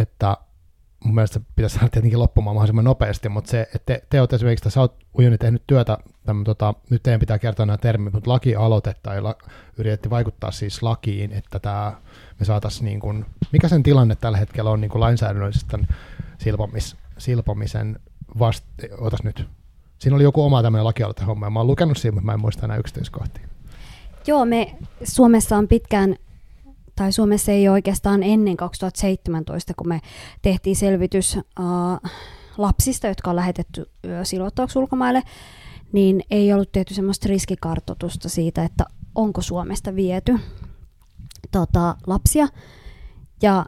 että 0.00 0.36
mun 1.04 1.14
mielestä 1.14 1.38
se 1.38 1.44
pitäisi 1.56 1.74
saada 1.74 1.88
tietenkin 1.88 2.18
loppumaan 2.18 2.54
mahdollisimman 2.54 2.84
nopeasti, 2.84 3.28
mutta 3.28 3.50
se, 3.50 3.60
että 3.60 3.78
te, 3.86 4.02
te 4.10 4.20
olette 4.20 4.36
esimerkiksi, 4.36 4.62
että 4.62 4.70
sä 4.70 4.80
oot 4.80 5.04
Ujuni 5.18 5.38
tehnyt 5.38 5.62
työtä, 5.66 5.98
tämän, 6.26 6.44
tota, 6.44 6.74
nyt 6.90 7.02
teidän 7.02 7.20
pitää 7.20 7.38
kertoa 7.38 7.66
nämä 7.66 7.78
termit, 7.78 8.12
mutta 8.12 8.30
lakialoite 8.30 8.94
tai 9.02 9.20
la, 9.20 9.34
yritettiin 9.78 10.10
vaikuttaa 10.10 10.50
siis 10.50 10.82
lakiin, 10.82 11.32
että 11.32 11.58
tämä, 11.58 12.00
me 12.38 12.44
saataisiin 12.46 12.84
niin 12.84 13.00
kuin, 13.00 13.26
mikä 13.52 13.68
sen 13.68 13.82
tilanne 13.82 14.16
tällä 14.16 14.38
hetkellä 14.38 14.70
on 14.70 14.80
niin 14.80 14.90
kuin 14.90 15.00
lainsäädännöllisesti 15.00 15.76
silpomis, 16.38 16.96
silpomisen 17.18 17.98
vast, 18.38 18.64
otas 18.98 19.22
nyt, 19.22 19.48
Siinä 20.00 20.16
oli 20.16 20.22
joku 20.22 20.42
oma 20.42 20.62
tämmöinen 20.62 20.84
lakialoitehomma, 20.84 21.46
ja 21.46 21.50
mä 21.50 21.58
oon 21.58 21.66
lukenut 21.66 21.98
siinä, 21.98 22.14
mutta 22.14 22.26
mä 22.26 22.32
en 22.32 22.40
muista 22.40 22.66
enää 22.66 22.76
yksityiskohtia. 22.76 23.48
Joo, 24.26 24.44
me 24.44 24.76
Suomessa 25.04 25.56
on 25.56 25.68
pitkään, 25.68 26.16
tai 26.96 27.12
Suomessa 27.12 27.52
ei 27.52 27.68
oikeastaan 27.68 28.22
ennen 28.22 28.56
2017, 28.56 29.72
kun 29.76 29.88
me 29.88 30.00
tehtiin 30.42 30.76
selvitys 30.76 31.36
uh, 31.36 32.10
lapsista, 32.58 33.06
jotka 33.06 33.30
on 33.30 33.36
lähetetty 33.36 33.90
ö, 34.06 34.24
silvottavaksi 34.24 34.78
ulkomaille, 34.78 35.22
niin 35.92 36.22
ei 36.30 36.52
ollut 36.52 36.72
tehty 36.72 36.94
semmoista 36.94 37.28
riskikartoitusta 37.28 38.28
siitä, 38.28 38.64
että 38.64 38.84
onko 39.14 39.42
Suomesta 39.42 39.94
viety 39.94 40.38
tota, 41.52 41.96
lapsia. 42.06 42.48
Ja 43.42 43.66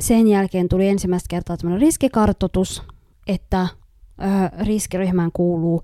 sen 0.00 0.28
jälkeen 0.28 0.68
tuli 0.68 0.88
ensimmäistä 0.88 1.26
kertaa 1.30 1.56
tämmöinen 1.56 1.80
riskikartoitus, 1.80 2.82
että 3.26 3.68
riskiryhmään 4.64 5.30
kuuluu 5.32 5.82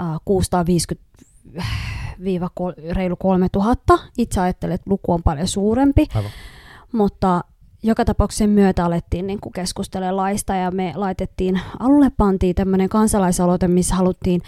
ö, 0.00 0.04
650 0.24 1.06
viiva 2.24 2.50
kol- 2.54 2.92
reilu 2.92 3.16
3000. 3.16 3.98
Itse 4.18 4.40
ajattelen, 4.40 4.74
että 4.74 4.90
luku 4.90 5.12
on 5.12 5.22
paljon 5.22 5.48
suurempi, 5.48 6.06
Aivan. 6.14 6.30
mutta 6.92 7.44
joka 7.82 8.04
tapauksessa 8.04 8.46
myötä 8.46 8.84
alettiin 8.84 9.26
niin 9.26 9.38
keskustelemaan 9.54 10.16
laista 10.16 10.54
ja 10.54 10.70
me 10.70 10.92
laitettiin, 10.96 11.60
alulle 11.78 12.10
pantiin 12.16 12.54
tämmöinen 12.54 12.88
kansalaisaloite, 12.88 13.68
missä 13.68 13.94
haluttiin 13.94 14.40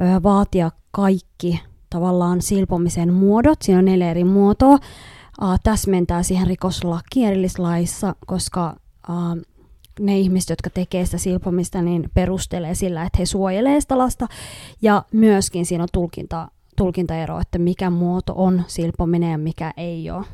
ö, 0.00 0.22
vaatia 0.22 0.70
kaikki 0.90 1.60
tavallaan 1.90 2.42
silpomisen 2.42 3.12
muodot, 3.12 3.62
siinä 3.62 3.78
on 3.78 3.84
neljä 3.84 4.10
eri 4.10 4.24
muotoa, 4.24 4.74
uh, 4.74 5.58
täsmentää 5.62 6.22
siihen 6.22 6.46
rikoslakiin 6.46 7.28
erillislaissa, 7.28 8.14
koska 8.26 8.76
uh, 9.08 9.42
ne 10.00 10.18
ihmiset, 10.18 10.50
jotka 10.50 10.70
tekee 10.70 11.04
sitä 11.04 11.18
silpomista, 11.18 11.82
niin 11.82 12.10
perustelee 12.14 12.74
sillä, 12.74 13.02
että 13.02 13.18
he 13.18 13.26
suojelee 13.26 13.80
sitä 13.80 13.98
lasta. 13.98 14.26
Ja 14.82 15.02
myöskin 15.12 15.66
siinä 15.66 15.82
on 15.82 15.88
tulkinta, 15.92 16.48
tulkintaero, 16.76 17.40
että 17.40 17.58
mikä 17.58 17.90
muoto 17.90 18.32
on 18.36 18.64
silpominen 18.66 19.30
ja 19.30 19.38
mikä 19.38 19.72
ei 19.76 20.10
ole. 20.10 20.24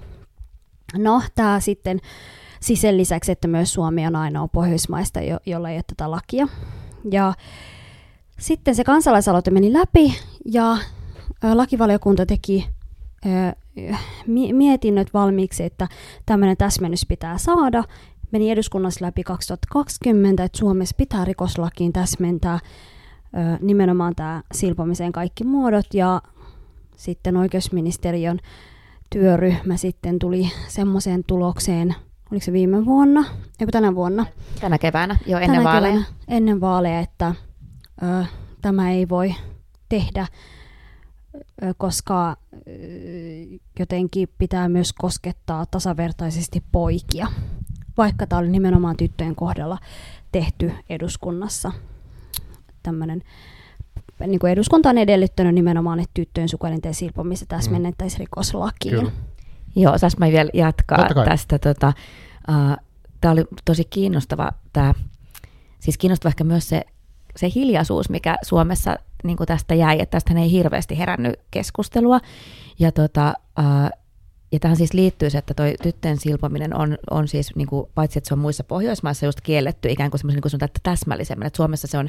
No, 0.98 1.22
tämä 1.34 1.60
sitten 1.60 2.00
siis 2.60 2.80
sen 2.80 2.96
lisäksi, 2.96 3.32
että 3.32 3.48
myös 3.48 3.72
Suomi 3.72 4.06
on 4.06 4.16
ainoa 4.16 4.48
pohjoismaista, 4.48 5.20
jo, 5.20 5.38
jolla 5.46 5.70
ei 5.70 5.76
ole 5.76 5.82
tätä 5.86 6.10
lakia. 6.10 6.48
Ja 7.10 7.32
sitten 8.38 8.74
se 8.74 8.84
kansalaisaloite 8.84 9.50
meni 9.50 9.72
läpi 9.72 10.14
ja 10.44 10.76
lakivaliokunta 11.54 12.26
teki 12.26 12.66
mietinnöt 14.52 15.14
valmiiksi, 15.14 15.64
että 15.64 15.88
tämmöinen 16.26 16.56
täsmennys 16.56 17.06
pitää 17.06 17.38
saada. 17.38 17.84
Meni 18.32 18.50
eduskunnassa 18.50 19.04
läpi 19.04 19.22
2020, 19.24 20.44
että 20.44 20.58
Suomessa 20.58 20.94
pitää 20.98 21.24
rikoslakiin 21.24 21.92
täsmentää 21.92 22.54
ö, 22.54 22.58
nimenomaan 23.60 24.14
tämä 24.14 24.42
silpomisen 24.54 25.12
kaikki 25.12 25.44
muodot 25.44 25.94
ja 25.94 26.22
sitten 26.96 27.36
oikeusministeriön 27.36 28.38
työryhmä 29.10 29.76
sitten 29.76 30.18
tuli 30.18 30.50
semmoiseen 30.68 31.24
tulokseen, 31.26 31.94
oliko 32.30 32.44
se 32.44 32.52
viime 32.52 32.84
vuonna, 32.84 33.24
eikö 33.60 33.72
tänä 33.72 33.94
vuonna, 33.94 34.26
Tänä 34.60 34.78
keväänä, 34.78 35.16
jo 35.26 35.38
ennen 35.38 35.50
tänä 35.50 35.64
vaaleja. 35.64 35.92
keväänä, 35.92 36.06
ennen 36.28 36.60
vaaleja, 36.60 37.00
että 37.00 37.34
ö, 38.02 38.24
tämä 38.62 38.90
ei 38.90 39.08
voi 39.08 39.34
tehdä, 39.88 40.26
ö, 41.34 41.74
koska 41.78 42.30
ö, 42.30 42.60
jotenkin 43.78 44.28
pitää 44.38 44.68
myös 44.68 44.92
koskettaa 44.92 45.66
tasavertaisesti 45.66 46.62
poikia, 46.72 47.26
vaikka 48.00 48.26
tämä 48.26 48.40
oli 48.40 48.48
nimenomaan 48.48 48.96
tyttöjen 48.96 49.34
kohdalla 49.34 49.78
tehty 50.32 50.72
eduskunnassa 50.88 51.72
tämmöinen 52.82 53.22
niin 54.26 54.38
kuin 54.38 54.52
eduskunta 54.52 54.88
on 54.88 54.98
edellyttänyt 54.98 55.54
nimenomaan, 55.54 56.00
että 56.00 56.10
tyttöjen 56.14 56.48
sukuelinten 56.48 56.94
silpomista 56.94 57.46
täsmennettäisiin 57.46 58.20
rikoslakiin. 58.20 58.94
Kyllä. 58.94 59.10
Joo, 59.76 59.98
saas 59.98 60.18
mä 60.18 60.26
vielä 60.26 60.50
jatkaa 60.54 61.08
tästä. 61.24 61.58
Tota, 61.58 61.92
uh, 62.48 62.76
tämä 63.20 63.32
oli 63.32 63.44
tosi 63.64 63.84
kiinnostava, 63.84 64.52
tää, 64.72 64.94
siis 65.80 65.98
kiinnostava 65.98 66.30
ehkä 66.30 66.44
myös 66.44 66.68
se, 66.68 66.84
se 67.36 67.50
hiljaisuus, 67.54 68.10
mikä 68.10 68.36
Suomessa 68.42 68.96
niin 69.24 69.36
tästä 69.46 69.74
jäi, 69.74 70.00
että 70.00 70.10
tästä 70.20 70.40
ei 70.40 70.50
hirveästi 70.50 70.98
herännyt 70.98 71.40
keskustelua. 71.50 72.20
Ja, 72.78 72.92
tota, 72.92 73.34
uh, 73.58 73.99
ja 74.52 74.58
tähän 74.58 74.76
siis 74.76 74.94
liittyy 74.94 75.30
se, 75.30 75.38
että 75.38 75.54
toi 75.54 75.74
tyttöjen 75.82 76.20
silpominen 76.20 76.76
on, 76.76 76.98
on 77.10 77.28
siis, 77.28 77.56
niin 77.56 77.68
kuin, 77.68 77.90
paitsi 77.94 78.18
että 78.18 78.28
se 78.28 78.34
on 78.34 78.38
muissa 78.38 78.64
Pohjoismaissa 78.64 79.26
just 79.26 79.40
kielletty 79.40 79.88
ikään 79.88 80.10
kuin 80.10 80.18
semmoisen 80.18 80.40
niin 80.44 80.60
kuin 80.60 80.70
täsmällisemmin, 80.82 81.46
että 81.46 81.56
Suomessa 81.56 81.86
se 81.86 81.98
on 81.98 82.08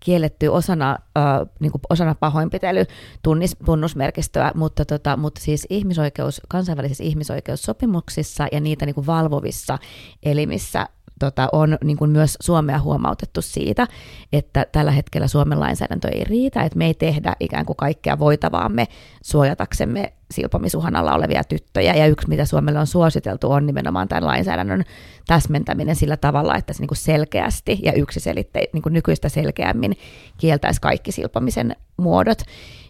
kielletty 0.00 0.46
osana, 0.48 0.98
äh, 1.18 1.24
niin 1.60 1.72
kuin 1.72 1.82
osana 1.90 2.14
pahoinpitely 2.14 2.84
tunnis, 3.22 3.56
tunnusmerkistöä, 3.64 4.52
mutta, 4.54 4.84
tota, 4.84 5.16
mutta 5.16 5.40
siis 5.40 5.66
ihmisoikeus, 5.70 6.40
kansainvälisissä 6.48 7.04
ihmisoikeussopimuksissa 7.04 8.46
ja 8.52 8.60
niitä 8.60 8.86
niin 8.86 8.94
kuin 8.94 9.06
valvovissa 9.06 9.78
elimissä 10.22 10.88
tota, 11.18 11.48
on 11.52 11.78
niin 11.84 11.96
kuin 11.96 12.10
myös 12.10 12.36
Suomea 12.42 12.78
huomautettu 12.80 13.42
siitä, 13.42 13.86
että 14.32 14.66
tällä 14.72 14.90
hetkellä 14.90 15.28
Suomen 15.28 15.60
lainsäädäntö 15.60 16.08
ei 16.08 16.24
riitä, 16.24 16.62
että 16.62 16.78
me 16.78 16.86
ei 16.86 16.94
tehdä 16.94 17.32
ikään 17.40 17.66
kuin 17.66 17.76
kaikkea 17.76 18.18
voitavaamme 18.18 18.88
suojataksemme 19.22 20.12
silpomisuhan 20.30 20.96
alla 20.96 21.14
olevia 21.14 21.44
tyttöjä. 21.44 21.94
Ja 21.94 22.06
yksi, 22.06 22.28
mitä 22.28 22.44
Suomelle 22.44 22.80
on 22.80 22.86
suositeltu, 22.86 23.50
on 23.50 23.66
nimenomaan 23.66 24.08
tämän 24.08 24.24
lainsäädännön 24.24 24.84
täsmentäminen 25.26 25.96
sillä 25.96 26.16
tavalla, 26.16 26.56
että 26.56 26.72
se 26.72 26.80
niin 26.80 26.88
kuin 26.88 26.98
selkeästi 26.98 27.78
ja 27.82 27.92
yksiselitteisesti 27.92 28.70
niin 28.78 28.92
nykyistä 28.92 29.28
selkeämmin 29.28 29.96
kieltäisi 30.38 30.80
kaikki 30.80 31.12
silpomisen 31.12 31.76
muodot. 31.96 32.38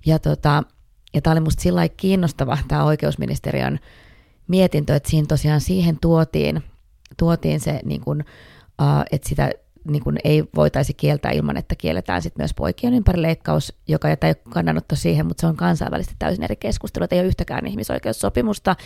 Ja, 0.07 0.19
tota, 0.19 0.63
ja 1.15 1.21
tämä 1.21 1.33
oli 1.33 1.41
minusta 1.41 1.63
sillä 1.63 1.89
kiinnostava, 1.89 2.59
tämä 2.69 2.85
oikeusministeriön 2.85 3.79
mietintö, 4.49 4.97
että 4.97 5.11
siinä 5.11 5.27
tosiaan 5.27 5.61
siihen 5.61 5.99
tuotiin, 6.01 6.63
tuotiin 7.17 7.61
se, 7.61 7.81
niin 7.85 8.01
kuin, 8.01 8.21
uh, 8.83 9.05
että 9.13 9.29
sitä 9.29 9.53
niin 9.89 10.05
kuin 10.05 10.19
ei 10.25 10.45
voitaisi 10.57 10.95
kieltää 10.95 11.33
ilman, 11.33 11.57
että 11.57 11.75
kielletään 11.75 12.23
sit 12.23 12.39
myös 12.39 12.55
poikien 12.55 12.95
ympärileikkaus, 12.95 13.75
joka 13.89 14.09
ei 14.09 14.17
ole 14.25 14.35
kannanotto 14.35 14.97
siihen, 14.97 15.27
mutta 15.27 15.41
se 15.41 15.47
on 15.47 15.57
kansainvälisesti 15.57 16.17
täysin 16.19 16.45
eri 16.45 16.57
keskustelu. 16.57 17.07
Ei 17.11 17.19
ole 17.19 17.27
yhtäkään 17.27 17.67
ihmisoikeussopimusta, 17.67 18.77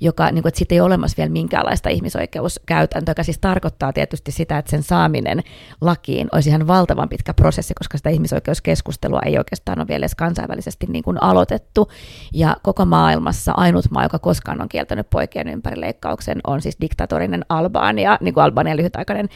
joka, 0.00 0.30
niin 0.30 0.42
kuin, 0.42 0.50
että 0.50 0.58
siitä 0.58 0.74
ei 0.74 0.80
ole 0.80 0.86
olemassa 0.86 1.16
vielä 1.16 1.30
minkäänlaista 1.30 1.88
ihmisoikeuskäytäntöä, 1.88 3.10
joka 3.10 3.22
siis 3.22 3.38
tarkoittaa 3.38 3.92
tietysti 3.92 4.32
sitä, 4.32 4.58
että 4.58 4.70
sen 4.70 4.82
saaminen 4.82 5.42
lakiin 5.80 6.28
olisi 6.32 6.48
ihan 6.48 6.66
valtavan 6.66 7.08
pitkä 7.08 7.34
prosessi, 7.34 7.74
koska 7.74 7.96
sitä 7.96 8.10
ihmisoikeuskeskustelua 8.10 9.20
ei 9.26 9.38
oikeastaan 9.38 9.78
ole 9.78 9.88
vielä 9.88 10.02
edes 10.02 10.14
kansainvälisesti 10.14 10.86
niin 10.86 11.04
kuin 11.04 11.22
aloitettu. 11.22 11.88
Ja 12.32 12.56
koko 12.62 12.84
maailmassa 12.84 13.52
ainut 13.56 13.90
maa, 13.90 14.02
joka 14.02 14.18
koskaan 14.18 14.62
on 14.62 14.68
kieltänyt 14.68 15.10
poikien 15.10 15.48
ympärileikkauksen, 15.48 16.40
on 16.46 16.62
siis 16.62 16.76
diktatorinen 16.80 17.44
Albania, 17.48 18.18
niin 18.20 18.34
kuin 18.34 18.44
Albanian 18.44 18.76
lyhytaikainen 18.76 19.28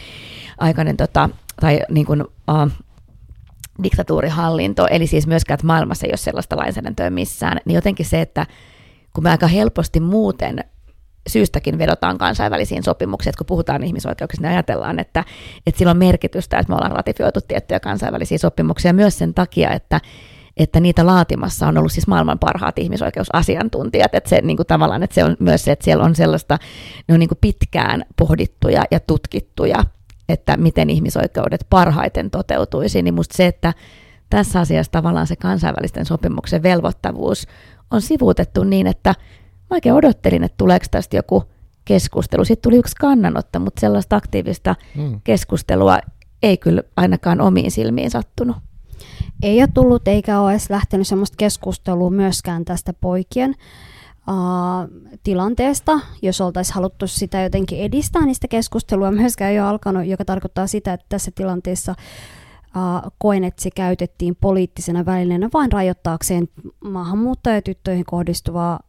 aikainen 0.58 0.96
tota, 1.06 1.28
tai 1.60 1.80
niin 1.90 2.06
kuin, 2.06 2.22
uh, 2.22 2.70
diktatuurihallinto, 3.82 4.86
eli 4.86 5.06
siis 5.06 5.26
myöskään, 5.26 5.54
että 5.54 5.66
maailmassa 5.66 6.06
ei 6.06 6.10
ole 6.10 6.16
sellaista 6.16 6.56
lainsäädäntöä 6.56 7.10
missään, 7.10 7.60
niin 7.64 7.74
jotenkin 7.74 8.06
se, 8.06 8.20
että 8.20 8.46
kun 9.12 9.24
me 9.24 9.30
aika 9.30 9.46
helposti 9.46 10.00
muuten 10.00 10.64
syystäkin 11.28 11.78
vedotaan 11.78 12.18
kansainvälisiin 12.18 12.82
sopimuksiin, 12.82 13.30
että 13.30 13.38
kun 13.38 13.46
puhutaan 13.46 13.84
ihmisoikeuksista, 13.84 14.42
niin 14.42 14.52
ajatellaan, 14.52 14.98
että, 14.98 15.24
että 15.66 15.78
sillä 15.78 15.90
on 15.90 15.96
merkitystä, 15.96 16.58
että 16.58 16.72
me 16.72 16.76
ollaan 16.76 16.92
ratifioitu 16.92 17.40
tiettyjä 17.48 17.80
kansainvälisiä 17.80 18.38
sopimuksia 18.38 18.92
myös 18.92 19.18
sen 19.18 19.34
takia, 19.34 19.70
että 19.70 20.00
että 20.56 20.80
niitä 20.80 21.06
laatimassa 21.06 21.68
on 21.68 21.78
ollut 21.78 21.92
siis 21.92 22.06
maailman 22.06 22.38
parhaat 22.38 22.78
ihmisoikeusasiantuntijat, 22.78 24.14
että 24.14 24.30
se 24.30 24.40
niin 24.40 24.56
kuin 24.56 24.66
tavallaan, 24.66 25.02
että 25.02 25.14
se 25.14 25.24
on 25.24 25.36
myös 25.38 25.64
se, 25.64 25.72
että 25.72 25.84
siellä 25.84 26.04
on 26.04 26.14
sellaista, 26.14 26.58
ne 27.08 27.14
on 27.14 27.20
niin 27.20 27.28
kuin 27.28 27.38
pitkään 27.40 28.04
pohdittuja 28.16 28.84
ja 28.90 29.00
tutkittuja 29.00 29.84
että 30.28 30.56
miten 30.56 30.90
ihmisoikeudet 30.90 31.66
parhaiten 31.70 32.30
toteutuisi, 32.30 33.02
niin 33.02 33.14
musta 33.14 33.36
se, 33.36 33.46
että 33.46 33.74
tässä 34.30 34.60
asiassa 34.60 34.92
tavallaan 34.92 35.26
se 35.26 35.36
kansainvälisten 35.36 36.06
sopimuksen 36.06 36.62
velvoittavuus 36.62 37.46
on 37.90 38.02
sivuutettu 38.02 38.64
niin, 38.64 38.86
että 38.86 39.10
mä 39.70 39.74
oikein 39.76 39.94
odottelin, 39.94 40.44
että 40.44 40.56
tuleeko 40.58 40.86
tästä 40.90 41.16
joku 41.16 41.44
keskustelu. 41.84 42.44
Sitten 42.44 42.62
tuli 42.70 42.78
yksi 42.78 42.96
kannanotto, 42.96 43.60
mutta 43.60 43.80
sellaista 43.80 44.16
aktiivista 44.16 44.74
mm. 44.96 45.20
keskustelua 45.24 45.98
ei 46.42 46.56
kyllä 46.56 46.82
ainakaan 46.96 47.40
omiin 47.40 47.70
silmiin 47.70 48.10
sattunut. 48.10 48.56
Ei 49.42 49.60
ole 49.60 49.68
tullut 49.74 50.08
eikä 50.08 50.40
ole 50.40 50.50
edes 50.50 50.70
lähtenyt 50.70 51.06
sellaista 51.06 51.36
keskustelua 51.38 52.10
myöskään 52.10 52.64
tästä 52.64 52.92
poikien 52.92 53.54
tilanteesta, 55.22 56.00
jos 56.22 56.40
oltaisiin 56.40 56.74
haluttu 56.74 57.06
sitä 57.06 57.42
jotenkin 57.42 57.80
edistää, 57.80 58.24
niin 58.24 58.34
sitä 58.34 58.48
keskustelua 58.48 59.10
myöskään 59.10 59.52
ei 59.52 59.60
ole 59.60 59.68
alkanut, 59.68 60.06
joka 60.06 60.24
tarkoittaa 60.24 60.66
sitä, 60.66 60.92
että 60.92 61.06
tässä 61.08 61.30
tilanteessa 61.34 61.94
koen, 63.18 63.44
että 63.44 63.62
se 63.62 63.70
käytettiin 63.70 64.36
poliittisena 64.40 65.06
välineenä 65.06 65.50
vain 65.52 65.72
rajoittaakseen 65.72 66.48
maahanmuuttajatyttöihin 66.84 68.04
kohdistuvaa 68.04 68.80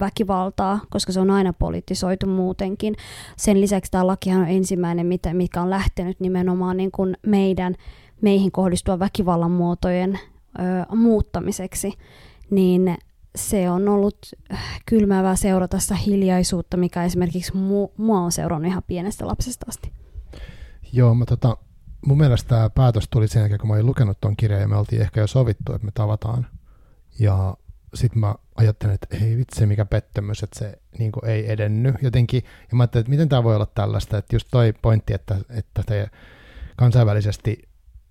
väkivaltaa, 0.00 0.80
koska 0.90 1.12
se 1.12 1.20
on 1.20 1.30
aina 1.30 1.52
politisoitu 1.52 2.26
muutenkin. 2.26 2.96
Sen 3.36 3.60
lisäksi 3.60 3.90
tämä 3.90 4.06
lakihan 4.06 4.40
on 4.40 4.48
ensimmäinen, 4.48 5.06
mikä 5.32 5.62
on 5.62 5.70
lähtenyt 5.70 6.20
nimenomaan 6.20 6.76
niin 6.76 6.90
kuin 6.90 7.16
meidän, 7.26 7.74
meihin 8.20 8.52
kohdistuva 8.52 8.98
väkivallan 8.98 9.50
muotojen 9.50 10.18
muuttamiseksi, 10.94 11.92
niin 12.50 12.96
se 13.36 13.70
on 13.70 13.88
ollut 13.88 14.18
kylmäävää 14.86 15.36
seurata 15.36 15.78
sitä 15.78 15.94
hiljaisuutta, 15.94 16.76
mikä 16.76 17.04
esimerkiksi 17.04 17.52
mu- 17.52 17.92
mua 17.96 18.20
on 18.20 18.32
seurannut 18.32 18.70
ihan 18.70 18.82
pienestä 18.86 19.26
lapsesta 19.26 19.66
asti. 19.68 19.92
Joo, 20.92 21.14
mä 21.14 21.24
tota, 21.24 21.56
mun 22.06 22.18
mielestä 22.18 22.48
tämä 22.48 22.70
päätös 22.70 23.08
tuli 23.10 23.28
sen 23.28 23.40
jälkeen, 23.40 23.60
kun 23.60 23.68
mä 23.68 23.74
olin 23.74 23.86
lukenut 23.86 24.20
tuon 24.20 24.36
kirjan 24.36 24.60
ja 24.60 24.68
me 24.68 24.76
oltiin 24.76 25.02
ehkä 25.02 25.20
jo 25.20 25.26
sovittu, 25.26 25.72
että 25.72 25.84
me 25.84 25.92
tavataan. 25.94 26.46
Ja 27.18 27.56
sitten 27.94 28.20
mä 28.20 28.34
ajattelin, 28.56 28.94
että 28.94 29.16
ei 29.16 29.36
vitsi, 29.36 29.66
mikä 29.66 29.84
pettymys, 29.84 30.42
että 30.42 30.58
se 30.58 30.78
niin 30.98 31.12
ei 31.24 31.52
edennyt 31.52 31.94
jotenkin. 32.02 32.42
Ja 32.70 32.76
mä 32.76 32.82
ajattelin, 32.82 33.02
että 33.02 33.10
miten 33.10 33.28
tämä 33.28 33.44
voi 33.44 33.54
olla 33.54 33.66
tällaista, 33.66 34.18
että 34.18 34.36
just 34.36 34.48
toi 34.50 34.74
pointti, 34.82 35.14
että, 35.14 35.36
että 35.50 35.82
te 35.86 36.10
kansainvälisesti 36.76 37.62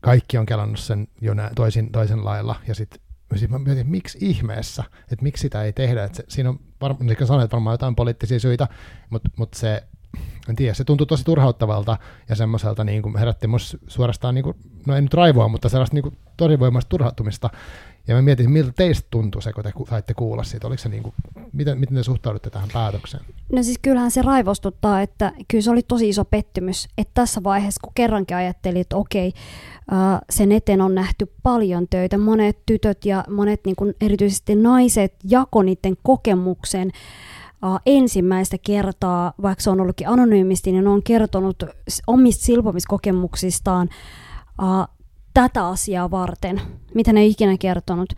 kaikki 0.02 0.38
on 0.38 0.46
kelannut 0.46 0.80
sen 0.80 1.08
jo 1.22 1.34
nä- 1.34 1.52
toisin, 1.56 1.92
toisen 1.92 2.26
lailla, 2.26 2.56
ja 2.68 2.76
sitten 2.76 3.05
sitten 3.34 3.52
mä 3.52 3.60
mietin, 3.60 3.82
että 3.82 3.92
miksi 3.92 4.18
ihmeessä, 4.22 4.84
että 5.02 5.24
miksi 5.24 5.42
sitä 5.42 5.64
ei 5.64 5.74
tehdä. 5.74 6.04
Että 6.04 6.16
se, 6.18 6.24
siinä 6.28 6.50
on 6.50 6.60
varmaan, 6.82 7.06
niin 7.06 7.28
sanoit, 7.28 7.52
varmaan 7.52 7.74
jotain 7.74 7.96
poliittisia 7.96 8.40
syitä, 8.40 8.68
mutta, 9.10 9.30
mutta 9.36 9.60
se, 9.60 9.84
en 10.50 10.56
tiedä, 10.56 10.74
se 10.74 10.84
tuntui 10.84 11.08
tosi 11.08 11.24
turhauttavalta 11.24 11.98
ja 12.30 12.36
semmoiselta 12.36 12.84
niin 12.84 13.02
kuin 13.02 13.18
herätti 13.18 13.48
musta 13.48 13.78
suorastaan, 13.88 14.36
niin 14.36 14.44
kuin, 14.44 14.58
no 14.86 14.96
ei 14.96 15.02
nyt 15.02 15.14
raivoa, 15.14 15.48
mutta 15.48 15.70
sellaista 15.70 15.96
niin 15.96 16.60
voimasta 16.60 16.90
turhautumista. 16.90 17.50
Ja 18.08 18.16
mä 18.16 18.22
mietin, 18.22 18.52
miltä 18.52 18.72
teistä 18.76 19.08
tuntui 19.12 19.42
se, 19.42 19.54
kun 19.54 19.64
te 19.64 19.74
saitte 19.90 20.14
kuulla 20.14 20.44
siitä. 20.44 20.68
Oliko 20.68 20.82
se 20.82 20.90
niin 20.90 21.04
kuin, 21.04 21.14
miten, 21.54 21.80
miten 21.80 21.96
te 21.98 22.04
suhtaudutte 22.04 22.50
tähän 22.50 22.70
päätökseen? 22.74 23.24
No 23.52 23.64
siis 23.64 23.78
kyllähän 23.82 24.12
se 24.12 24.22
raivostuttaa, 24.22 25.02
että 25.02 25.32
kyllä 25.48 25.62
se 25.62 25.72
oli 25.72 25.82
tosi 25.84 26.10
iso 26.10 26.26
pettymys, 26.26 26.88
että 26.98 27.12
tässä 27.14 27.44
vaiheessa, 27.44 27.82
kun 27.84 27.92
kerrankin 27.96 28.38
ajattelin, 28.38 28.82
että 28.82 28.98
okei, 28.98 29.34
sen 30.30 30.52
eteen 30.52 30.82
on 30.82 30.96
nähty 30.96 31.32
paljon 31.44 31.88
töitä. 31.90 32.18
Monet 32.18 32.60
tytöt 32.66 33.06
ja 33.06 33.24
monet 33.30 33.62
niin 33.66 33.76
kuin 33.76 33.94
erityisesti 34.02 34.56
naiset 34.56 35.14
jako 35.24 35.64
niiden 35.64 35.98
kokemuksen 36.04 36.92
ensimmäistä 37.86 38.58
kertaa, 38.58 39.34
vaikka 39.42 39.64
se 39.64 39.70
on 39.70 39.82
ollutkin 39.82 40.10
anonyymisti, 40.10 40.72
niin 40.72 40.88
on 40.88 41.04
kertonut 41.04 41.64
omista 42.08 42.44
silpomiskokemuksistaan 42.44 43.90
tätä 45.34 45.68
asiaa 45.68 46.12
varten, 46.12 46.62
mitä 46.94 47.14
ne 47.14 47.20
ei 47.20 47.30
ikinä 47.30 47.58
kertonut. 47.58 48.10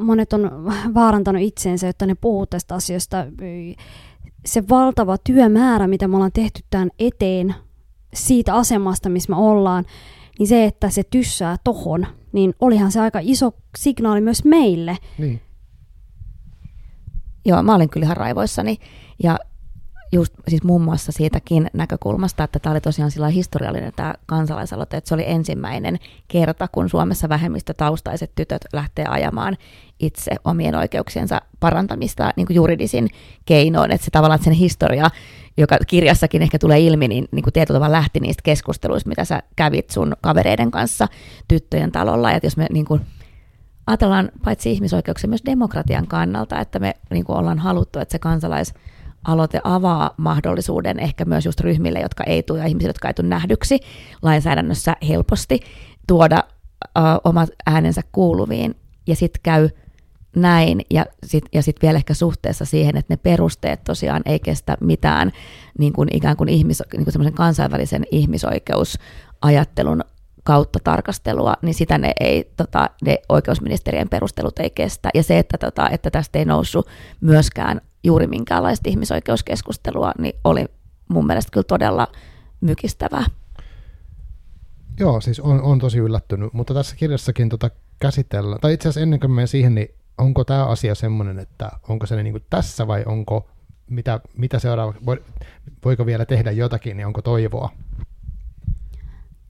monet 0.00 0.32
on 0.32 0.50
vaarantanut 0.94 1.42
itsensä, 1.42 1.88
että 1.88 2.06
ne 2.06 2.14
puhuu 2.14 2.46
tästä 2.46 2.74
asiasta. 2.74 3.26
Se 4.46 4.68
valtava 4.68 5.18
työmäärä, 5.18 5.86
mitä 5.86 6.08
me 6.08 6.16
ollaan 6.16 6.32
tehty 6.32 6.62
tämän 6.70 6.90
eteen, 6.98 7.54
siitä 8.14 8.54
asemasta, 8.54 9.08
missä 9.08 9.30
me 9.32 9.36
ollaan, 9.36 9.84
niin 10.38 10.46
se, 10.46 10.64
että 10.64 10.90
se 10.90 11.02
tyssää 11.10 11.56
tohon, 11.64 12.06
niin 12.32 12.54
olihan 12.60 12.92
se 12.92 13.00
aika 13.00 13.18
iso 13.22 13.54
signaali 13.78 14.20
myös 14.20 14.44
meille. 14.44 14.96
Niin. 15.18 15.40
Joo, 17.44 17.62
mä 17.62 17.74
olin 17.74 17.90
kyllä 17.90 18.04
ihan 18.04 18.16
raivoissani. 18.16 18.78
Ja 19.22 19.38
just 20.14 20.34
siis 20.48 20.62
muun 20.62 20.82
muassa 20.82 21.12
siitäkin 21.12 21.70
näkökulmasta, 21.72 22.44
että 22.44 22.58
tämä 22.58 22.70
oli 22.70 22.80
tosiaan 22.80 23.10
sillä 23.10 23.28
historiallinen 23.28 23.92
tämä 23.96 24.14
kansalaisaloite, 24.26 24.96
että 24.96 25.08
se 25.08 25.14
oli 25.14 25.24
ensimmäinen 25.26 25.98
kerta, 26.28 26.68
kun 26.68 26.88
Suomessa 26.88 27.28
vähemmistötaustaiset 27.28 28.32
tytöt 28.34 28.64
lähtee 28.72 29.06
ajamaan 29.06 29.56
itse 30.00 30.30
omien 30.44 30.74
oikeuksiensa 30.74 31.40
parantamista 31.60 32.32
niin 32.36 32.46
kuin 32.46 32.54
juridisin 32.54 33.08
keinoin, 33.46 33.90
että 33.90 34.04
se 34.04 34.10
tavallaan 34.10 34.36
että 34.36 34.44
sen 34.44 34.52
historia, 34.52 35.10
joka 35.56 35.78
kirjassakin 35.86 36.42
ehkä 36.42 36.58
tulee 36.58 36.80
ilmi, 36.80 37.08
niin, 37.08 37.28
niin 37.32 37.42
kuin 37.42 37.52
tietyllä 37.52 37.78
tavalla 37.78 37.96
lähti 37.96 38.20
niistä 38.20 38.42
keskusteluista, 38.42 39.08
mitä 39.08 39.24
sä 39.24 39.42
kävit 39.56 39.90
sun 39.90 40.16
kavereiden 40.20 40.70
kanssa 40.70 41.08
tyttöjen 41.48 41.92
talolla, 41.92 42.32
että 42.32 42.46
jos 42.46 42.56
me 42.56 42.66
niin 42.72 42.84
kuin, 42.84 43.00
ajatellaan 43.86 44.30
paitsi 44.44 44.72
ihmisoikeuksia 44.72 45.28
myös 45.28 45.42
demokratian 45.46 46.06
kannalta, 46.06 46.60
että 46.60 46.78
me 46.78 46.94
niin 47.10 47.24
kuin 47.24 47.38
ollaan 47.38 47.58
haluttu, 47.58 47.98
että 47.98 48.12
se 48.12 48.18
kansalais 48.18 48.74
aloite 49.24 49.60
avaa 49.64 50.14
mahdollisuuden 50.16 51.00
ehkä 51.00 51.24
myös 51.24 51.46
just 51.46 51.60
ryhmille, 51.60 52.00
jotka 52.00 52.24
ei 52.24 52.42
tule 52.42 52.58
ja 52.58 52.66
ihmisille, 52.66 52.88
jotka 52.88 53.08
ei 53.08 53.14
tule 53.14 53.28
nähdyksi 53.28 53.80
lainsäädännössä 54.22 54.96
helposti, 55.08 55.60
tuoda 56.06 56.44
uh, 56.98 57.02
omat 57.24 57.50
äänensä 57.66 58.02
kuuluviin 58.12 58.74
ja 59.06 59.16
sitten 59.16 59.40
käy 59.42 59.68
näin 60.36 60.80
ja 60.90 61.06
sitten 61.24 61.48
ja 61.52 61.62
sit 61.62 61.76
vielä 61.82 61.96
ehkä 61.96 62.14
suhteessa 62.14 62.64
siihen, 62.64 62.96
että 62.96 63.12
ne 63.12 63.16
perusteet 63.16 63.84
tosiaan 63.84 64.22
ei 64.26 64.38
kestä 64.40 64.76
mitään 64.80 65.32
niin 65.78 65.92
kuin 65.92 66.08
ikään 66.12 66.36
kuin, 66.36 66.48
ihmis, 66.48 66.82
niin 66.96 67.04
kuin 67.04 67.34
kansainvälisen 67.34 68.04
ihmisoikeusajattelun 68.10 70.04
kautta 70.44 70.78
tarkastelua, 70.84 71.54
niin 71.62 71.74
sitä 71.74 71.98
ne, 71.98 72.12
ei, 72.20 72.52
tota, 72.56 72.90
ne 73.04 73.18
oikeusministerien 73.28 74.08
perustelut 74.08 74.58
ei 74.58 74.70
kestä. 74.70 75.10
Ja 75.14 75.22
se, 75.22 75.38
että, 75.38 75.58
tota, 75.58 75.88
että 75.90 76.10
tästä 76.10 76.38
ei 76.38 76.44
noussut 76.44 76.86
myöskään 77.20 77.80
juuri 78.04 78.26
minkäänlaista 78.26 78.88
ihmisoikeuskeskustelua, 78.88 80.12
niin 80.18 80.34
oli 80.44 80.64
mun 81.08 81.26
mielestä 81.26 81.50
kyllä 81.52 81.64
todella 81.64 82.08
mykistävää. 82.60 83.24
Joo, 85.00 85.20
siis 85.20 85.40
on, 85.40 85.62
on 85.62 85.78
tosi 85.78 85.98
yllättynyt, 85.98 86.52
mutta 86.52 86.74
tässä 86.74 86.96
kirjassakin 86.96 87.48
tota 87.48 87.70
käsitellään, 87.98 88.60
tai 88.60 88.72
itse 88.74 88.88
asiassa 88.88 89.00
ennen 89.00 89.20
kuin 89.20 89.30
menen 89.30 89.48
siihen, 89.48 89.74
niin 89.74 89.88
onko 90.18 90.44
tämä 90.44 90.66
asia 90.66 90.94
semmoinen, 90.94 91.38
että 91.38 91.70
onko 91.88 92.06
se 92.06 92.22
niin 92.22 92.32
kuin 92.32 92.44
tässä 92.50 92.86
vai 92.86 93.02
onko, 93.06 93.50
mitä, 93.90 94.20
mitä 94.36 94.58
seuraava, 94.58 94.94
voiko 95.84 96.06
vielä 96.06 96.24
tehdä 96.24 96.50
jotakin, 96.50 96.96
niin 96.96 97.06
onko 97.06 97.22
toivoa? 97.22 97.70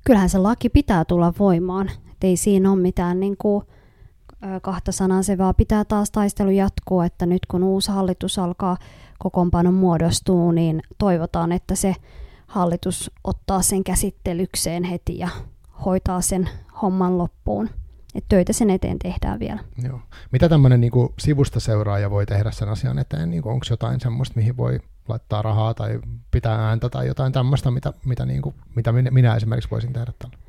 Kyllähän 0.07 0.29
se 0.29 0.38
laki 0.38 0.69
pitää 0.69 1.05
tulla 1.05 1.33
voimaan, 1.38 1.90
että 2.12 2.27
ei 2.27 2.37
siinä 2.37 2.73
ole 2.73 2.81
mitään 2.81 3.21
niin 3.21 3.37
kuin, 3.37 3.64
kahta 4.62 4.92
sanaa, 4.92 5.22
se 5.22 5.38
vaan 5.38 5.54
pitää 5.54 5.85
taas 5.85 6.11
taistelu 6.11 6.50
jatkuu, 6.50 7.00
että 7.00 7.26
nyt 7.26 7.46
kun 7.46 7.62
uusi 7.62 7.90
hallitus 7.90 8.38
alkaa 8.38 8.76
kokoonpanon 9.18 9.74
muodostuu, 9.74 10.52
niin 10.52 10.83
toivotaan, 10.98 11.52
että 11.52 11.74
se 11.74 11.94
hallitus 12.46 13.11
ottaa 13.24 13.62
sen 13.62 13.85
käsittelykseen 13.85 14.85
heti 14.85 15.18
ja 15.18 15.28
hoitaa 15.85 16.20
sen 16.20 16.48
homman 16.83 17.18
loppuun. 17.18 17.70
Et 18.14 18.24
töitä 18.28 18.52
sen 18.52 18.70
eteen 18.70 18.98
tehdään 18.98 19.40
vielä. 19.40 19.61
Joo. 19.83 20.00
Mitä 20.33 20.48
tämmöinen 20.48 20.80
niin 20.80 20.92
sivusta 21.18 21.61
seuraaja 21.61 22.11
voi 22.11 22.26
tehdä 22.26 22.50
sen 22.50 22.68
asian 22.68 22.98
eteen? 22.98 23.30
Niin 23.30 23.46
onko 23.46 23.66
jotain 23.70 24.00
semmoista, 24.00 24.37
mihin 24.37 24.57
voi 24.57 24.80
laittaa 25.09 25.42
rahaa 25.42 25.74
tai 25.74 26.00
pitää 26.30 26.68
ääntä 26.68 26.88
tai 26.88 27.07
jotain 27.07 27.33
tämmöistä, 27.33 27.70
mitä, 27.70 27.92
mitä, 28.04 28.26
niin 28.26 28.42
kuin, 28.42 28.54
mitä 28.74 28.92
minä 28.92 29.35
esimerkiksi 29.35 29.70
voisin 29.70 29.92
tehdä 29.92 30.12
tällä? 30.18 30.43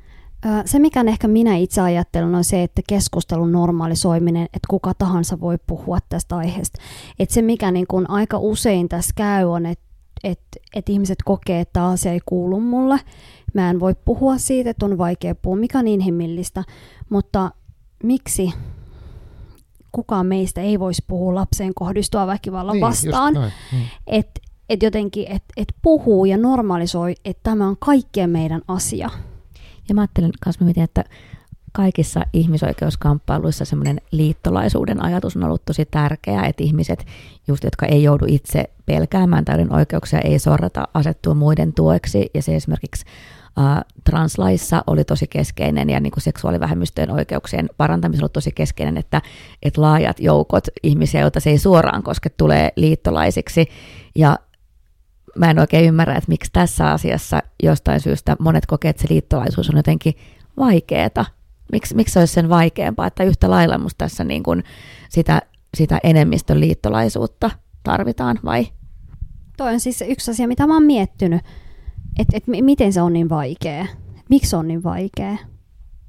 Se, 0.64 0.78
mikä 0.78 1.04
ehkä 1.08 1.28
minä 1.28 1.56
itse 1.56 1.80
ajattelen, 1.80 2.34
on 2.34 2.44
se, 2.44 2.62
että 2.62 2.82
keskustelun 2.88 3.52
normalisoiminen, 3.52 4.42
että 4.42 4.66
kuka 4.70 4.94
tahansa 4.94 5.40
voi 5.40 5.56
puhua 5.66 5.98
tästä 6.08 6.36
aiheesta. 6.36 6.80
Että 7.18 7.34
se, 7.34 7.42
mikä 7.42 7.70
niin 7.70 7.86
kuin 7.86 8.10
aika 8.10 8.38
usein 8.38 8.88
tässä 8.88 9.12
käy, 9.16 9.44
on, 9.44 9.66
että 9.66 9.86
että 10.24 10.58
et 10.74 10.88
ihmiset 10.88 11.18
kokee, 11.24 11.60
että 11.60 11.86
asia 11.86 12.12
ei 12.12 12.20
kuulu 12.26 12.60
mulle. 12.60 13.00
Mä 13.54 13.70
en 13.70 13.80
voi 13.80 13.94
puhua 14.04 14.38
siitä, 14.38 14.70
että 14.70 14.86
on 14.86 14.98
vaikea 14.98 15.34
puhua, 15.34 15.56
mikä 15.56 15.78
on 15.78 15.88
inhimillistä, 15.88 16.64
mutta 17.10 17.50
miksi 18.02 18.52
kukaan 19.92 20.26
meistä 20.26 20.60
ei 20.60 20.80
voisi 20.80 21.04
puhua 21.06 21.34
lapseen 21.34 21.74
kohdistua 21.74 22.26
väkivallan 22.26 22.72
niin, 22.72 22.80
vastaan? 22.80 23.34
Mm. 23.34 23.78
Että 24.06 24.40
et 24.68 24.82
jotenkin, 24.82 25.26
että 25.28 25.54
et 25.56 25.74
puhuu 25.82 26.24
ja 26.24 26.38
normalisoi, 26.38 27.14
että 27.24 27.40
tämä 27.42 27.66
on 27.66 27.76
kaikkien 27.78 28.30
meidän 28.30 28.62
asia. 28.68 29.10
Ja 29.88 29.94
mä 29.94 30.00
ajattelen 30.00 30.30
myös 30.46 30.60
miten, 30.60 30.84
että 30.84 31.04
kaikissa 31.72 32.20
ihmisoikeuskamppailuissa 32.32 33.64
semmoinen 33.64 34.00
liittolaisuuden 34.10 35.02
ajatus 35.02 35.36
on 35.36 35.44
ollut 35.44 35.64
tosi 35.64 35.84
tärkeä, 35.84 36.42
että 36.42 36.64
ihmiset, 36.64 37.06
just 37.48 37.64
jotka 37.64 37.86
ei 37.86 38.02
joudu 38.02 38.24
itse 38.28 38.64
pelkäämään 38.86 39.44
tai 39.44 39.66
oikeuksia, 39.70 40.20
ei 40.20 40.38
sorrata 40.38 40.88
asettua 40.94 41.34
muiden 41.34 41.72
tueksi. 41.72 42.30
Ja 42.34 42.42
se 42.42 42.56
esimerkiksi 42.56 43.04
translaissa 44.04 44.84
oli 44.86 45.04
tosi 45.04 45.26
keskeinen 45.26 45.90
ja 45.90 46.00
niin 46.00 46.10
kuin 46.10 46.22
seksuaalivähemmistöjen 46.22 47.10
oikeuksien 47.10 47.68
parantamisella 47.76 48.24
oli 48.24 48.30
tosi 48.32 48.52
keskeinen, 48.52 48.96
että, 48.96 49.22
että 49.62 49.80
laajat 49.80 50.20
joukot 50.20 50.64
ihmisiä, 50.82 51.20
joita 51.20 51.40
se 51.40 51.50
ei 51.50 51.58
suoraan 51.58 52.02
koske, 52.02 52.28
tulee 52.28 52.72
liittolaisiksi. 52.76 53.66
Ja 54.14 54.38
mä 55.36 55.50
en 55.50 55.58
oikein 55.58 55.84
ymmärrä, 55.84 56.16
että 56.16 56.28
miksi 56.28 56.50
tässä 56.52 56.90
asiassa 56.90 57.42
jostain 57.62 58.00
syystä 58.00 58.36
monet 58.38 58.66
kokee, 58.66 58.88
että 58.88 59.02
se 59.02 59.08
liittolaisuus 59.10 59.70
on 59.70 59.76
jotenkin 59.76 60.14
vaikeeta. 60.56 61.24
Miksi, 61.72 61.94
miksi 61.94 62.12
se 62.12 62.18
olisi 62.18 62.34
sen 62.34 62.48
vaikeampaa, 62.48 63.06
että 63.06 63.24
yhtä 63.24 63.50
lailla 63.50 63.78
musta 63.78 63.98
tässä 63.98 64.24
niin 64.24 64.42
kuin 64.42 64.64
sitä, 65.08 65.42
sitä 65.76 65.98
enemmistön 66.02 66.60
liittolaisuutta 66.60 67.50
tarvitaan, 67.82 68.38
vai? 68.44 68.66
Toi 69.56 69.72
on 69.72 69.80
siis 69.80 70.04
yksi 70.08 70.30
asia, 70.30 70.48
mitä 70.48 70.66
mä 70.66 70.74
oon 70.74 70.82
miettinyt, 70.82 71.42
että 72.18 72.36
et 72.36 72.44
miten 72.46 72.92
se 72.92 73.02
on 73.02 73.12
niin 73.12 73.28
vaikea, 73.28 73.86
miksi 74.28 74.50
se 74.50 74.56
on 74.56 74.68
niin 74.68 74.82
vaikea. 74.82 75.36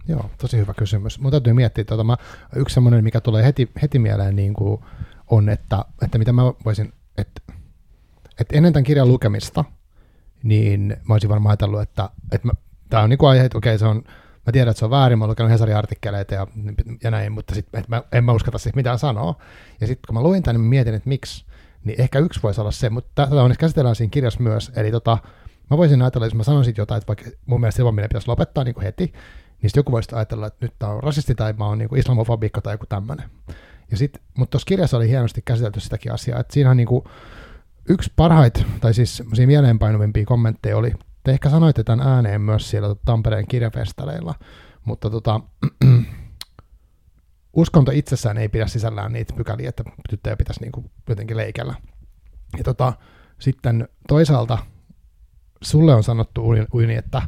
Joo, 0.07 0.29
tosi 0.37 0.57
hyvä 0.57 0.73
kysymys. 0.73 1.19
Mun 1.19 1.31
täytyy 1.31 1.53
miettiä, 1.53 1.83
tuota, 1.83 2.03
mä, 2.03 2.17
yksi 2.55 2.73
semmoinen, 2.73 3.03
mikä 3.03 3.21
tulee 3.21 3.43
heti, 3.45 3.71
heti 3.81 3.99
mieleen 3.99 4.35
niin 4.35 4.53
kuin 4.53 4.81
on, 5.27 5.49
että, 5.49 5.85
että 6.01 6.17
mitä 6.17 6.33
mä 6.33 6.41
voisin, 6.65 6.93
että, 7.17 7.41
että 8.39 8.57
ennen 8.57 8.73
tämän 8.73 8.83
kirjan 8.83 9.07
lukemista, 9.07 9.63
niin 10.43 10.97
mä 11.07 11.13
olisin 11.13 11.29
varmaan 11.29 11.51
ajatellut, 11.51 11.81
että, 11.81 12.09
että 12.31 12.47
tämä 12.89 13.03
on 13.03 13.09
niin 13.09 13.17
kuin 13.17 13.29
aihe, 13.29 13.45
että 13.45 13.57
okei, 13.57 13.77
se 13.77 13.85
on 13.85 14.03
mä 14.47 14.51
tiedän, 14.51 14.71
että 14.71 14.79
se 14.79 14.85
on 14.85 14.91
väärin, 14.91 15.19
mä 15.19 15.25
oon 15.25 15.29
lukenut 15.29 15.51
Hesarin 15.51 15.75
artikkeleita 15.75 16.33
ja, 16.33 16.47
ja 17.03 17.11
näin, 17.11 17.31
mutta 17.31 17.55
sit, 17.55 17.67
et 17.73 17.87
mä, 17.87 18.03
en 18.11 18.23
mä 18.23 18.31
uskota 18.31 18.57
siis 18.57 18.75
mitään 18.75 18.99
sanoa. 18.99 19.35
Ja 19.81 19.87
sitten 19.87 20.07
kun 20.07 20.15
mä 20.15 20.23
luin 20.23 20.43
tämän, 20.43 20.55
niin 20.55 20.65
mä 20.65 20.69
mietin, 20.69 20.93
että 20.93 21.09
miksi, 21.09 21.45
niin 21.83 22.01
ehkä 22.01 22.19
yksi 22.19 22.39
voisi 22.43 22.61
olla 22.61 22.71
se, 22.71 22.89
mutta 22.89 23.25
tätä 23.27 23.43
on 23.43 23.55
käsitellään 23.59 23.95
siinä 23.95 24.11
kirjassa 24.11 24.43
myös, 24.43 24.71
eli 24.75 24.91
tota, 24.91 25.17
mä 25.69 25.77
voisin 25.77 26.01
ajatella, 26.01 26.25
jos 26.25 26.35
mä 26.35 26.43
sanoisin 26.43 26.73
jotain, 26.77 26.97
että 26.97 27.07
vaikka 27.07 27.25
mun 27.45 27.59
mielestä 27.59 27.77
silpominen 27.77 28.09
pitäisi 28.09 28.27
lopettaa 28.27 28.63
niin 28.63 28.75
kuin 28.75 28.83
heti, 28.83 29.03
niin 29.61 29.69
sitten 29.69 29.79
joku 29.79 29.91
voisi 29.91 30.15
ajatella, 30.15 30.47
että 30.47 30.65
nyt 30.65 30.73
tämä 30.79 30.91
on 30.91 31.03
rasisti 31.03 31.35
tai 31.35 31.53
mä 31.53 31.65
oon 31.65 31.77
niin 31.77 31.89
kuin 31.89 31.99
islamofobikko 31.99 32.61
tai 32.61 32.73
joku 32.73 32.85
tämmöinen. 32.85 33.29
Ja 33.91 33.97
sit, 33.97 34.21
mutta 34.37 34.51
tuossa 34.51 34.65
kirjassa 34.65 34.97
oli 34.97 35.09
hienosti 35.09 35.41
käsitelty 35.45 35.79
sitäkin 35.79 36.11
asiaa, 36.11 36.39
että 36.39 36.53
siinä 36.53 36.69
on 36.69 36.77
niin 36.77 36.87
kuin 36.87 37.03
yksi 37.89 38.13
parhaita, 38.15 38.59
tai 38.81 38.93
siis 38.93 39.23
mieleenpainuvimpia 39.45 40.25
kommentteja 40.25 40.77
oli 40.77 40.93
te 41.23 41.31
ehkä 41.31 41.49
sanoitte 41.49 41.83
tämän 41.83 42.07
ääneen 42.07 42.41
myös 42.41 42.69
siellä 42.69 42.95
Tampereen 43.05 43.47
kirjafestareilla, 43.47 44.35
mutta 44.85 45.09
tota, 45.09 45.41
uskonto 47.53 47.91
itsessään 47.91 48.37
ei 48.37 48.49
pidä 48.49 48.67
sisällään 48.67 49.13
niitä 49.13 49.33
pykäliä, 49.33 49.69
että 49.69 49.83
tyttöjä 50.09 50.37
pitäisi 50.37 50.61
niin 50.61 50.71
kuin 50.71 50.91
jotenkin 51.09 51.37
leikellä. 51.37 51.75
Ja 52.57 52.63
tota, 52.63 52.93
sitten 53.39 53.87
toisaalta 54.07 54.57
sulle 55.61 55.95
on 55.95 56.03
sanottu 56.03 56.49
Uni, 56.73 56.95
että 56.95 57.21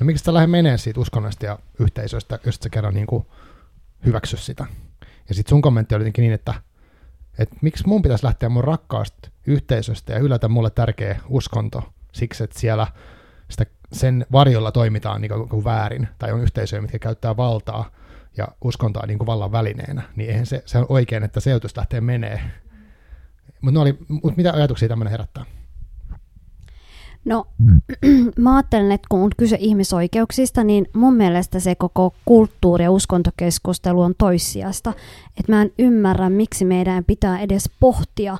no 0.00 0.06
miksi 0.06 0.24
sä 0.24 0.34
lähde 0.34 0.46
menee 0.46 0.78
siitä 0.78 1.00
uskonnosta 1.00 1.46
ja 1.46 1.58
yhteisöstä, 1.80 2.38
jos 2.46 2.54
sä 2.54 2.70
kerran 2.70 2.94
niin 2.94 3.06
kuin 3.06 3.26
hyväksy 4.06 4.36
sitä. 4.36 4.66
Ja 5.28 5.34
sitten 5.34 5.50
sun 5.50 5.62
kommentti 5.62 5.94
oli 5.94 6.02
jotenkin 6.02 6.22
niin, 6.22 6.32
että, 6.32 6.54
että 7.38 7.56
miksi 7.60 7.86
mun 7.86 8.02
pitäisi 8.02 8.24
lähteä 8.24 8.48
mun 8.48 8.64
rakkaasta 8.64 9.30
yhteisöstä 9.46 10.12
ja 10.12 10.18
hylätä 10.18 10.48
mulle 10.48 10.70
tärkeä 10.70 11.20
uskonto 11.28 11.92
siksi, 12.12 12.44
että 12.44 12.58
siellä 12.58 12.86
sitä, 13.50 13.66
sen 13.92 14.26
varjolla 14.32 14.72
toimitaan 14.72 15.20
niin 15.20 15.48
kuin 15.48 15.64
väärin, 15.64 16.08
tai 16.18 16.32
on 16.32 16.42
yhteisöjä, 16.42 16.82
mitkä 16.82 16.98
käyttää 16.98 17.36
valtaa 17.36 17.90
ja 18.36 18.48
uskontoa 18.64 19.06
niin 19.06 19.18
kuin 19.18 19.26
vallan 19.26 19.52
välineenä, 19.52 20.02
niin 20.16 20.30
eihän 20.30 20.46
se, 20.46 20.62
se 20.66 20.78
on 20.78 20.86
oikein, 20.88 21.22
että 21.22 21.40
se 21.40 21.50
lähtee 21.76 22.00
menee. 22.00 22.40
Mutta 23.60 23.80
mut 24.08 24.36
mitä 24.36 24.52
ajatuksia 24.52 24.88
tämmöinen 24.88 25.10
herättää? 25.10 25.44
No, 27.24 27.46
mä 28.38 28.56
ajattelen, 28.56 28.92
että 28.92 29.06
kun 29.10 29.20
on 29.20 29.30
kyse 29.36 29.56
ihmisoikeuksista, 29.60 30.64
niin 30.64 30.86
mun 30.94 31.14
mielestä 31.14 31.60
se 31.60 31.74
koko 31.74 32.14
kulttuuri- 32.24 32.84
ja 32.84 32.90
uskontokeskustelu 32.90 34.02
on 34.02 34.14
toissijasta. 34.18 34.92
Että 35.38 35.52
mä 35.52 35.62
en 35.62 35.72
ymmärrä, 35.78 36.30
miksi 36.30 36.64
meidän 36.64 37.04
pitää 37.04 37.40
edes 37.40 37.70
pohtia 37.80 38.38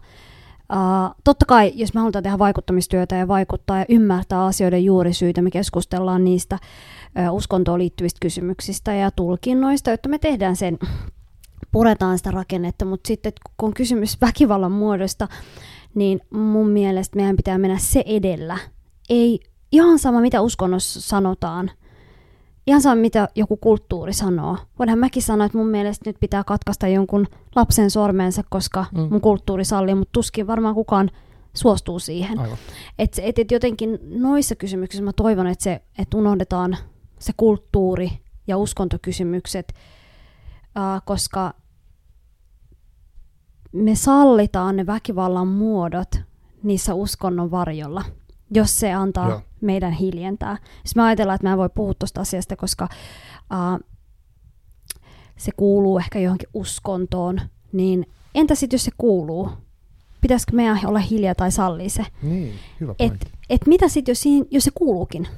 Uh, 0.73 1.14
totta 1.25 1.47
kai, 1.47 1.73
jos 1.75 1.94
me 1.94 2.01
halutaan 2.01 2.23
tehdä 2.23 2.38
vaikuttamistyötä 2.38 3.16
ja 3.16 3.29
vaikuttaa 3.29 3.79
ja 3.79 3.85
ymmärtää 3.88 4.44
asioiden 4.44 4.85
juurisyitä, 4.85 5.42
me 5.42 5.51
keskustellaan 5.51 6.25
niistä 6.25 6.59
uh, 7.29 7.35
uskontoon 7.35 7.79
liittyvistä 7.79 8.18
kysymyksistä 8.20 8.94
ja 8.94 9.11
tulkinnoista, 9.11 9.92
että 9.92 10.09
me 10.09 10.18
tehdään 10.18 10.57
sen, 10.57 10.79
puretaan 11.73 12.18
sitä 12.18 12.31
rakennetta, 12.31 12.85
mutta 12.85 13.09
sitten 13.09 13.33
kun 13.57 13.66
on 13.66 13.75
kysymys 13.75 14.20
väkivallan 14.20 14.73
muodosta, 14.73 15.29
niin 15.94 16.20
mun 16.31 16.68
mielestä 16.68 17.16
meidän 17.16 17.37
pitää 17.37 17.59
mennä 17.59 17.79
se 17.79 18.05
edellä. 18.07 18.59
Ei 19.11 19.40
ihan 19.73 19.99
sama, 19.99 20.21
mitä 20.21 20.40
uskonnossa 20.40 21.01
sanotaan– 21.01 21.71
ihan 22.67 22.81
sama 22.81 22.95
mitä 22.95 23.29
joku 23.35 23.57
kulttuuri 23.57 24.12
sanoo. 24.12 24.57
Voidaan 24.79 24.99
mäkin 24.99 25.23
sanoa, 25.23 25.47
että 25.47 25.59
mun 25.59 25.69
mielestä 25.69 26.11
nyt 26.11 26.17
pitää 26.21 26.45
katkaista 26.45 26.88
jonkun 26.88 27.27
lapsen 27.57 27.90
sormensa, 27.90 28.43
koska 28.51 28.87
mm. 28.93 29.01
mun 29.01 29.21
kulttuuri 29.21 29.64
sallii, 29.64 29.95
mutta 29.95 30.12
tuskin 30.12 30.47
varmaan 30.47 30.75
kukaan 30.75 31.11
suostuu 31.55 31.99
siihen. 31.99 32.38
Että 32.99 33.23
et, 33.23 33.38
et 33.38 33.51
jotenkin 33.51 33.99
noissa 34.03 34.55
kysymyksissä 34.55 35.05
mä 35.05 35.12
toivon, 35.12 35.47
että, 35.47 35.64
se, 35.64 35.83
että 35.99 36.17
unohdetaan 36.17 36.77
se 37.19 37.33
kulttuuri 37.37 38.11
ja 38.47 38.59
uskontokysymykset, 38.59 39.75
äh, 40.79 41.03
koska 41.05 41.55
me 43.73 43.95
sallitaan 43.95 44.77
ne 44.77 44.87
väkivallan 44.87 45.49
muodot 45.49 46.09
niissä 46.62 46.95
uskonnon 46.95 47.51
varjolla, 47.51 48.05
jos 48.50 48.80
se 48.80 48.92
antaa 48.92 49.28
Joo 49.28 49.42
meidän 49.64 49.92
hiljentää. 49.92 50.58
Jos 50.85 50.96
me 50.96 51.02
ajatellaan, 51.02 51.35
että 51.35 51.46
mä 51.46 51.52
en 51.52 51.58
voi 51.58 51.69
puhua 51.75 51.94
tuosta 51.94 52.21
asiasta, 52.21 52.56
koska 52.56 52.88
uh, 53.52 53.88
se 55.37 55.50
kuuluu 55.56 55.98
ehkä 55.98 56.19
johonkin 56.19 56.48
uskontoon, 56.54 57.40
niin 57.73 58.06
entä 58.35 58.54
sitten 58.54 58.75
jos 58.75 58.85
se 58.85 58.90
kuuluu? 58.98 59.50
Pitäisikö 60.21 60.56
meidän 60.56 60.81
olla 60.85 60.98
hiljaa 60.98 61.35
tai 61.35 61.52
sallia 61.52 61.88
se? 61.88 62.06
Niin, 62.23 62.54
hyvä 62.81 62.94
et, 62.98 63.12
et 63.50 63.66
mitä 63.66 63.88
sitten, 63.88 64.12
jos, 64.12 64.25
jos 64.50 64.64
se 64.64 64.71
kuuluukin? 64.75 65.29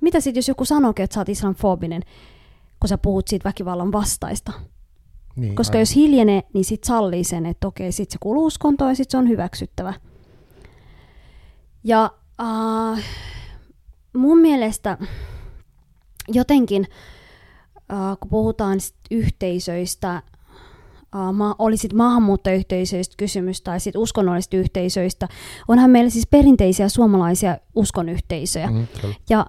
Mitä 0.00 0.20
sitten, 0.20 0.38
jos 0.38 0.48
joku 0.48 0.64
sanoo, 0.64 0.92
että 0.96 1.14
sä 1.14 1.20
oot 1.20 1.28
islamfobinen, 1.28 2.02
kun 2.80 2.88
sä 2.88 2.98
puhut 2.98 3.28
siitä 3.28 3.48
väkivallan 3.48 3.92
vastaista? 3.92 4.52
Niin, 5.36 5.54
Koska 5.54 5.72
aivan. 5.72 5.82
jos 5.82 5.94
hiljenee, 5.96 6.42
niin 6.54 6.64
sit 6.64 6.84
sallii 6.84 7.24
sen, 7.24 7.46
että 7.46 7.68
okei, 7.68 7.92
sit 7.92 8.10
se 8.10 8.18
kuuluu 8.20 8.46
uskontoon 8.46 8.90
ja 8.90 8.94
sit 8.94 9.10
se 9.10 9.16
on 9.16 9.28
hyväksyttävä. 9.28 9.94
Ja 11.84 12.10
Uh, 12.40 12.98
mun 14.16 14.38
mielestä 14.38 14.98
jotenkin, 16.28 16.86
uh, 17.92 18.18
kun 18.20 18.30
puhutaan 18.30 18.80
sit 18.80 18.96
yhteisöistä, 19.10 20.22
uh, 21.16 21.34
ma- 21.34 21.54
oli 21.58 21.76
sitten 21.76 21.96
maahanmuuttajayhteisöistä 21.96 23.14
kysymys 23.16 23.62
tai 23.62 23.80
sitten 23.80 24.02
uskonnollisista 24.02 24.56
yhteisöistä, 24.56 25.28
onhan 25.68 25.90
meillä 25.90 26.10
siis 26.10 26.26
perinteisiä 26.26 26.88
suomalaisia 26.88 27.58
uskonyhteisöjä. 27.74 28.70
Mm, 28.70 28.86
ja 29.30 29.46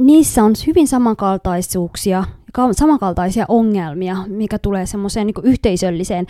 niissä 0.00 0.44
on 0.44 0.54
hyvin 0.66 0.88
samankaltaisuuksia, 0.88 2.24
samankaltaisia 2.72 3.44
ongelmia, 3.48 4.16
mikä 4.26 4.58
tulee 4.58 4.86
semmoiseen 4.86 5.26
niin 5.26 5.34
yhteisölliseen 5.42 6.26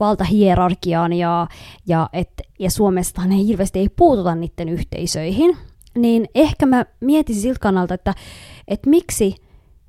valtahierarkiaan 0.00 1.12
ja, 1.12 1.46
ja, 1.86 2.08
et, 2.12 2.30
ja 2.58 2.70
Suomestahan 2.70 3.30
ne 3.30 3.36
hirveästi 3.36 3.78
ei 3.78 3.88
puututa 3.88 4.34
niiden 4.34 4.68
yhteisöihin. 4.68 5.56
Niin 5.98 6.28
ehkä 6.34 6.66
mä 6.66 6.84
mietisin 7.00 7.42
siltä 7.42 7.60
kannalta, 7.60 7.94
että, 7.94 8.14
että 8.68 8.90
miksi 8.90 9.36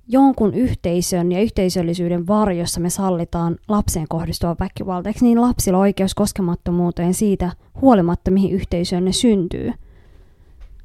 jonkun 0.08 0.54
yhteisön 0.54 1.32
ja 1.32 1.41
yhteisöllisyyden 1.41 2.28
varjossa 2.28 2.80
me 2.80 2.89
sallitaan 2.89 3.58
lapseen 3.68 4.06
kohdistuva 4.10 4.56
väkivalta. 4.60 5.10
Eikö 5.10 5.20
niin 5.22 5.41
lapsilla 5.41 5.78
oikeus 5.78 6.16
koskemattomuuteen 6.16 7.14
siitä 7.14 7.52
huolimatta, 7.82 8.32
mihin 8.32 8.52
yhteisöön 8.52 9.06
ne 9.06 9.12
syntyy? 9.12 9.72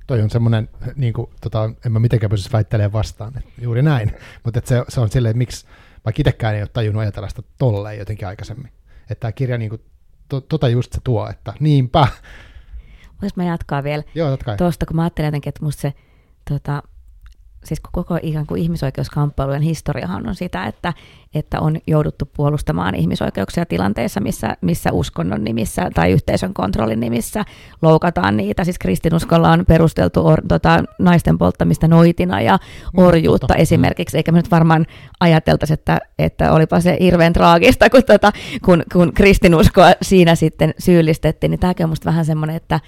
Toi 0.08 0.22
on 0.22 0.30
semmoinen, 0.30 0.68
niin 0.96 1.12
kuin, 1.12 1.30
tota, 1.40 1.70
en 1.86 1.92
mä 1.92 1.98
mitenkään 1.98 2.30
pystyisi 2.30 2.52
väittelemään 2.52 2.92
vastaan, 2.92 3.32
että 3.38 3.50
juuri 3.62 3.82
näin, 3.82 4.12
mutta 4.44 4.60
se, 4.64 4.84
se 4.88 5.00
on 5.00 5.10
silleen, 5.10 5.30
että 5.30 5.38
miksi, 5.38 5.66
vaikka 6.04 6.20
itsekään 6.20 6.54
ei 6.54 6.62
ole 6.62 6.68
tajunnut 6.72 7.00
ajatella 7.00 7.28
sitä 7.28 7.42
tolleen 7.58 7.98
jotenkin 7.98 8.28
aikaisemmin. 8.28 8.72
Että 9.00 9.20
tämä 9.20 9.32
kirja 9.32 9.58
niin 9.58 9.70
kuin, 9.70 9.82
to, 10.28 10.40
tota 10.40 10.68
just 10.68 10.92
se 10.92 11.00
tuo, 11.04 11.28
että 11.30 11.52
niinpä. 11.60 12.08
Voisi 13.22 13.36
mä 13.36 13.44
jatkaa 13.44 13.84
vielä 13.84 14.02
Joo, 14.14 14.38
kai. 14.44 14.56
tuosta, 14.56 14.86
kun 14.86 14.96
mä 14.96 15.02
ajattelen 15.02 15.28
jotenkin, 15.28 15.48
että 15.48 15.64
musta 15.64 15.80
se 15.80 15.92
tota, 16.50 16.82
siis 17.68 17.80
koko 17.92 18.18
ikään 18.22 18.46
kuin 18.46 18.62
ihmisoikeuskamppailujen 18.62 19.62
historiahan 19.62 20.28
on 20.28 20.34
sitä, 20.34 20.64
että, 20.64 20.92
että 21.34 21.60
on 21.60 21.76
jouduttu 21.86 22.30
puolustamaan 22.36 22.94
ihmisoikeuksia 22.94 23.66
tilanteissa, 23.66 24.20
missä, 24.20 24.56
missä 24.60 24.92
uskonnon 24.92 25.44
nimissä 25.44 25.90
tai 25.94 26.12
yhteisön 26.12 26.54
kontrollin 26.54 27.00
nimissä 27.00 27.44
loukataan 27.82 28.36
niitä. 28.36 28.64
Siis 28.64 28.78
kristinuskolla 28.78 29.50
on 29.50 29.64
perusteltu 29.68 30.26
or, 30.26 30.42
tota, 30.48 30.84
naisten 30.98 31.38
polttamista 31.38 31.88
noitina 31.88 32.40
ja 32.40 32.58
mm, 32.92 33.04
orjuutta 33.04 33.54
mm, 33.54 33.60
esimerkiksi, 33.60 34.16
eikä 34.16 34.32
me 34.32 34.38
nyt 34.38 34.50
varmaan 34.50 34.86
ajateltaisi, 35.20 35.74
että, 35.74 35.98
että 36.18 36.52
olipa 36.52 36.80
se 36.80 36.96
hirveän 37.00 37.32
traagista, 37.32 37.90
kun, 37.90 38.04
tota, 38.04 38.32
kun, 38.64 38.82
kun 38.92 39.12
kristinuskoa 39.12 39.92
siinä 40.02 40.34
sitten 40.34 40.74
syyllistettiin, 40.78 41.50
niin 41.50 41.60
tämäkin 41.60 41.84
on 41.84 41.90
musta 41.90 42.10
vähän 42.10 42.24
semmoinen, 42.24 42.56
että, 42.56 42.80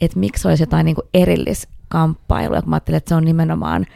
että 0.00 0.18
miksi 0.18 0.48
olisi 0.48 0.62
jotain 0.62 0.84
niin 0.84 0.94
kuin 0.94 1.08
erillis 1.14 1.68
kamppailuja, 1.88 2.62
kun 2.62 2.70
mä 2.70 2.76
ajattelen, 2.76 2.96
että 2.98 3.08
se 3.08 3.14
on 3.14 3.24
nimenomaan 3.24 3.86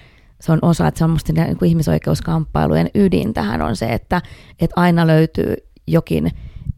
se 0.43 0.53
on 0.53 0.59
osa, 0.63 0.87
että 0.87 0.99
se 0.99 1.05
on 1.05 1.11
musta 1.11 1.33
niin 1.33 1.57
kuin 1.57 1.69
ihmisoikeuskamppailujen 1.69 2.91
ydin 2.95 3.35
tähän 3.35 3.63
on 3.63 3.77
se, 3.77 3.87
että, 3.87 4.23
että 4.61 4.81
aina 4.81 5.07
löytyy 5.07 5.55
jokin 5.87 6.31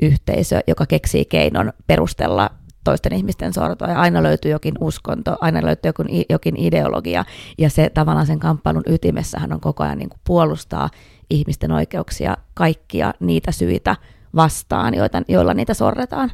yhteisö, 0.03 0.61
joka 0.67 0.87
keksii 0.87 1.25
keinon 1.25 1.73
perustella 1.87 2.51
toisten 2.85 3.13
ihmisten 3.13 3.53
sortoa, 3.53 3.89
ja 3.89 4.01
aina 4.01 4.23
löytyy 4.23 4.51
jokin 4.51 4.75
uskonto, 4.81 5.37
aina 5.41 5.67
löytyy 5.67 5.89
jokin, 5.89 6.25
jokin 6.29 6.57
ideologia, 6.57 7.25
ja 7.59 7.71
se 7.71 7.91
tavallaan 7.91 8.27
sen 8.27 8.39
kamppailun 8.39 8.83
ytimessähän 8.87 9.53
on 9.53 9.61
koko 9.61 9.85
ajan 9.85 9.99
niin 9.99 10.09
kuin 10.09 10.21
puolustaa 10.25 10.91
ihmisten 11.31 11.73
oikeuksia 11.73 12.37
kaikkia 12.55 13.15
niitä 13.21 13.53
syitä 13.53 13.97
vastaan, 14.37 14.95
joita, 14.95 15.23
joilla 15.29 15.55
niitä 15.55 15.75
sorretaan. 15.75 16.31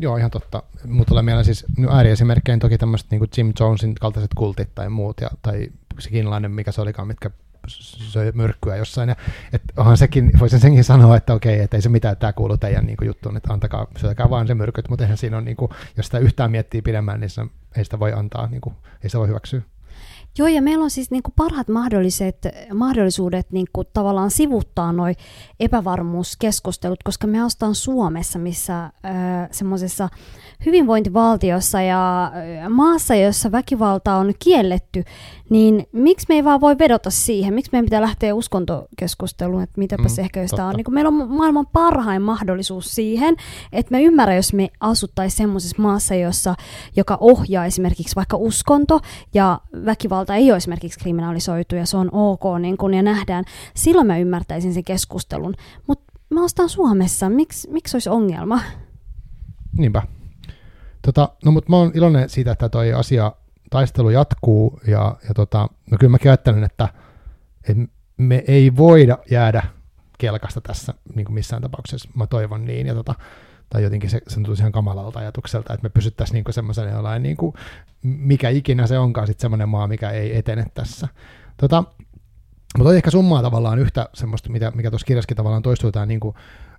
Joo, 0.00 0.16
ihan 0.16 0.30
totta. 0.30 0.62
Mutta 0.86 1.08
tulee 1.08 1.22
mieleen 1.22 1.44
siis 1.44 1.64
no 1.78 1.92
ääriesimerkkejä 1.92 2.58
toki 2.58 2.78
tämmöiset 2.78 3.10
niin 3.10 3.28
Jim 3.36 3.52
Jonesin 3.60 3.94
kaltaiset 3.94 4.30
kultit 4.36 4.74
tai 4.74 4.88
muut, 4.88 5.20
ja, 5.20 5.30
tai 5.42 5.68
se 5.98 6.10
kiinalainen, 6.10 6.50
mikä 6.50 6.72
se 6.72 6.80
olikaan, 6.80 7.08
mitkä 7.08 7.30
söi 7.66 8.32
myrkkyä 8.34 8.76
jossain. 8.76 9.08
Ja, 9.08 9.16
et 9.52 9.62
onhan 9.76 9.96
sekin, 9.96 10.30
voisin 10.38 10.60
senkin 10.60 10.84
sanoa, 10.84 11.16
että 11.16 11.34
okei, 11.34 11.60
että 11.60 11.76
ei 11.76 11.82
se 11.82 11.88
mitään, 11.88 12.16
tämä 12.16 12.32
kuulu 12.32 12.56
teidän 12.56 12.86
niin 12.86 12.96
juttuun, 13.04 13.36
että 13.36 13.52
antakaa, 13.52 13.86
syökää 13.96 14.30
vaan 14.30 14.46
se 14.46 14.54
myrkyt, 14.54 14.88
mutta 14.88 15.04
eihän 15.04 15.18
siinä 15.18 15.36
on, 15.36 15.44
niin 15.44 15.56
kuin, 15.56 15.70
jos 15.96 16.06
sitä 16.06 16.18
yhtään 16.18 16.50
miettii 16.50 16.82
pidemmän, 16.82 17.20
niin 17.20 17.30
se, 17.30 17.42
ei 17.76 17.84
sitä 17.84 17.98
voi 17.98 18.12
antaa, 18.12 18.46
niin 18.46 18.60
kuin, 18.60 18.74
ei 19.02 19.10
sitä 19.10 19.18
voi 19.18 19.28
hyväksyä. 19.28 19.62
Joo, 20.38 20.48
ja 20.48 20.62
meillä 20.62 20.84
on 20.84 20.90
siis 20.90 21.10
niin 21.10 21.22
kuin 21.22 21.34
parhaat 21.36 21.68
mahdolliset, 21.68 22.46
mahdollisuudet 22.74 23.52
niin 23.52 23.66
kuin 23.72 23.86
tavallaan 23.92 24.30
sivuttaa 24.30 24.92
noi 24.92 25.14
epävarmuuskeskustelut, 25.60 27.02
koska 27.02 27.26
me 27.26 27.42
astaan 27.42 27.74
Suomessa, 27.74 28.38
missä 28.38 28.84
äh, 28.84 28.92
semmoisessa 29.50 30.08
hyvinvointivaltiossa 30.66 31.82
ja 31.82 32.32
maassa, 32.68 33.14
jossa 33.14 33.52
väkivalta 33.52 34.14
on 34.14 34.32
kielletty, 34.38 35.04
niin 35.50 35.86
miksi 35.92 36.26
me 36.28 36.34
ei 36.34 36.44
vaan 36.44 36.60
voi 36.60 36.78
vedota 36.78 37.10
siihen? 37.10 37.54
Miksi 37.54 37.70
meidän 37.72 37.84
pitää 37.84 38.00
lähteä 38.00 38.34
uskontokeskusteluun, 38.34 39.62
että 39.62 39.78
mitäpä 39.78 40.02
mm, 40.02 40.24
ehkä 40.24 40.40
on. 40.66 40.74
Niin 40.76 40.94
meillä 40.94 41.08
on 41.08 41.28
maailman 41.30 41.66
parhain 41.66 42.22
mahdollisuus 42.22 42.94
siihen, 42.94 43.36
että 43.72 43.92
me 43.92 44.02
ymmärrä, 44.02 44.34
jos 44.34 44.52
me 44.52 44.68
asuttaisiin 44.80 45.36
semmoisessa 45.36 45.82
maassa, 45.82 46.14
jossa, 46.14 46.54
joka 46.96 47.18
ohjaa 47.20 47.66
esimerkiksi 47.66 48.16
vaikka 48.16 48.36
uskonto 48.36 49.00
ja 49.34 49.60
väkivalta 49.84 50.34
ei 50.34 50.50
ole 50.50 50.56
esimerkiksi 50.56 50.98
kriminalisoitu 50.98 51.74
ja 51.74 51.86
se 51.86 51.96
on 51.96 52.08
ok 52.12 52.42
niin 52.60 52.76
kun, 52.76 52.94
ja 52.94 53.02
nähdään. 53.02 53.44
Silloin 53.74 54.06
mä 54.06 54.18
ymmärtäisin 54.18 54.74
sen 54.74 54.84
keskustelun. 54.84 55.54
Mutta 55.86 56.12
mä 56.30 56.44
ostan 56.44 56.68
Suomessa. 56.68 57.28
Miks, 57.28 57.66
miksi 57.70 57.96
olisi 57.96 58.08
ongelma? 58.08 58.60
Niinpä. 59.78 60.02
Tota, 61.08 61.28
no 61.44 61.52
mutta 61.52 61.70
mä 61.70 61.76
oon 61.76 61.90
iloinen 61.94 62.28
siitä, 62.28 62.52
että 62.52 62.68
toi 62.68 62.92
asia 62.92 63.32
taistelu 63.70 64.10
jatkuu 64.10 64.80
ja, 64.86 65.16
ja 65.28 65.34
tota, 65.34 65.68
no 65.90 65.98
kyllä 65.98 66.10
mäkin 66.10 66.30
ajattelen, 66.30 66.64
että, 66.64 66.88
että 67.68 67.82
me 68.16 68.44
ei 68.48 68.76
voida 68.76 69.18
jäädä 69.30 69.62
kelkasta 70.18 70.60
tässä 70.60 70.94
niin 71.14 71.24
kuin 71.24 71.34
missään 71.34 71.62
tapauksessa. 71.62 72.10
Mä 72.14 72.26
toivon 72.26 72.64
niin. 72.64 72.86
Ja 72.86 72.94
tota, 72.94 73.14
tai 73.70 73.82
jotenkin 73.82 74.10
se, 74.10 74.20
se 74.28 74.34
tuntuu 74.34 74.54
ihan 74.58 74.72
kamalalta 74.72 75.18
ajatukselta, 75.18 75.74
että 75.74 75.84
me 75.84 75.88
pysyttäisiin 75.88 76.34
niin 76.34 76.54
semmoisen 76.54 76.90
jollain, 76.90 77.22
niin 77.22 77.36
kuin, 77.36 77.54
mikä 78.02 78.48
ikinä 78.48 78.86
se 78.86 78.98
onkaan 78.98 79.26
sitten 79.26 79.42
semmoinen 79.42 79.68
maa, 79.68 79.88
mikä 79.88 80.10
ei 80.10 80.38
etene 80.38 80.64
tässä. 80.74 81.08
Tota, 81.56 81.84
mutta 82.78 82.94
ehkä 82.94 83.10
summaa 83.10 83.42
tavallaan 83.42 83.78
yhtä 83.78 84.08
semmoista, 84.14 84.50
mitä, 84.50 84.70
mikä 84.70 84.90
tuossa 84.90 85.06
kirjaskin 85.06 85.36
tavallaan 85.36 85.62
toistuu, 85.62 85.92
tämä 85.92 86.06
niin 86.06 86.20
kuin 86.20 86.34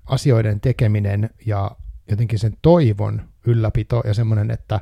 asioiden 0.06 0.62
tekeminen 0.62 1.30
ja 1.46 1.72
jotenkin 2.10 2.40
sen 2.40 2.58
toivon 2.62 3.30
ylläpito 3.46 4.02
ja 4.06 4.14
semmoinen, 4.14 4.52
että, 4.52 4.80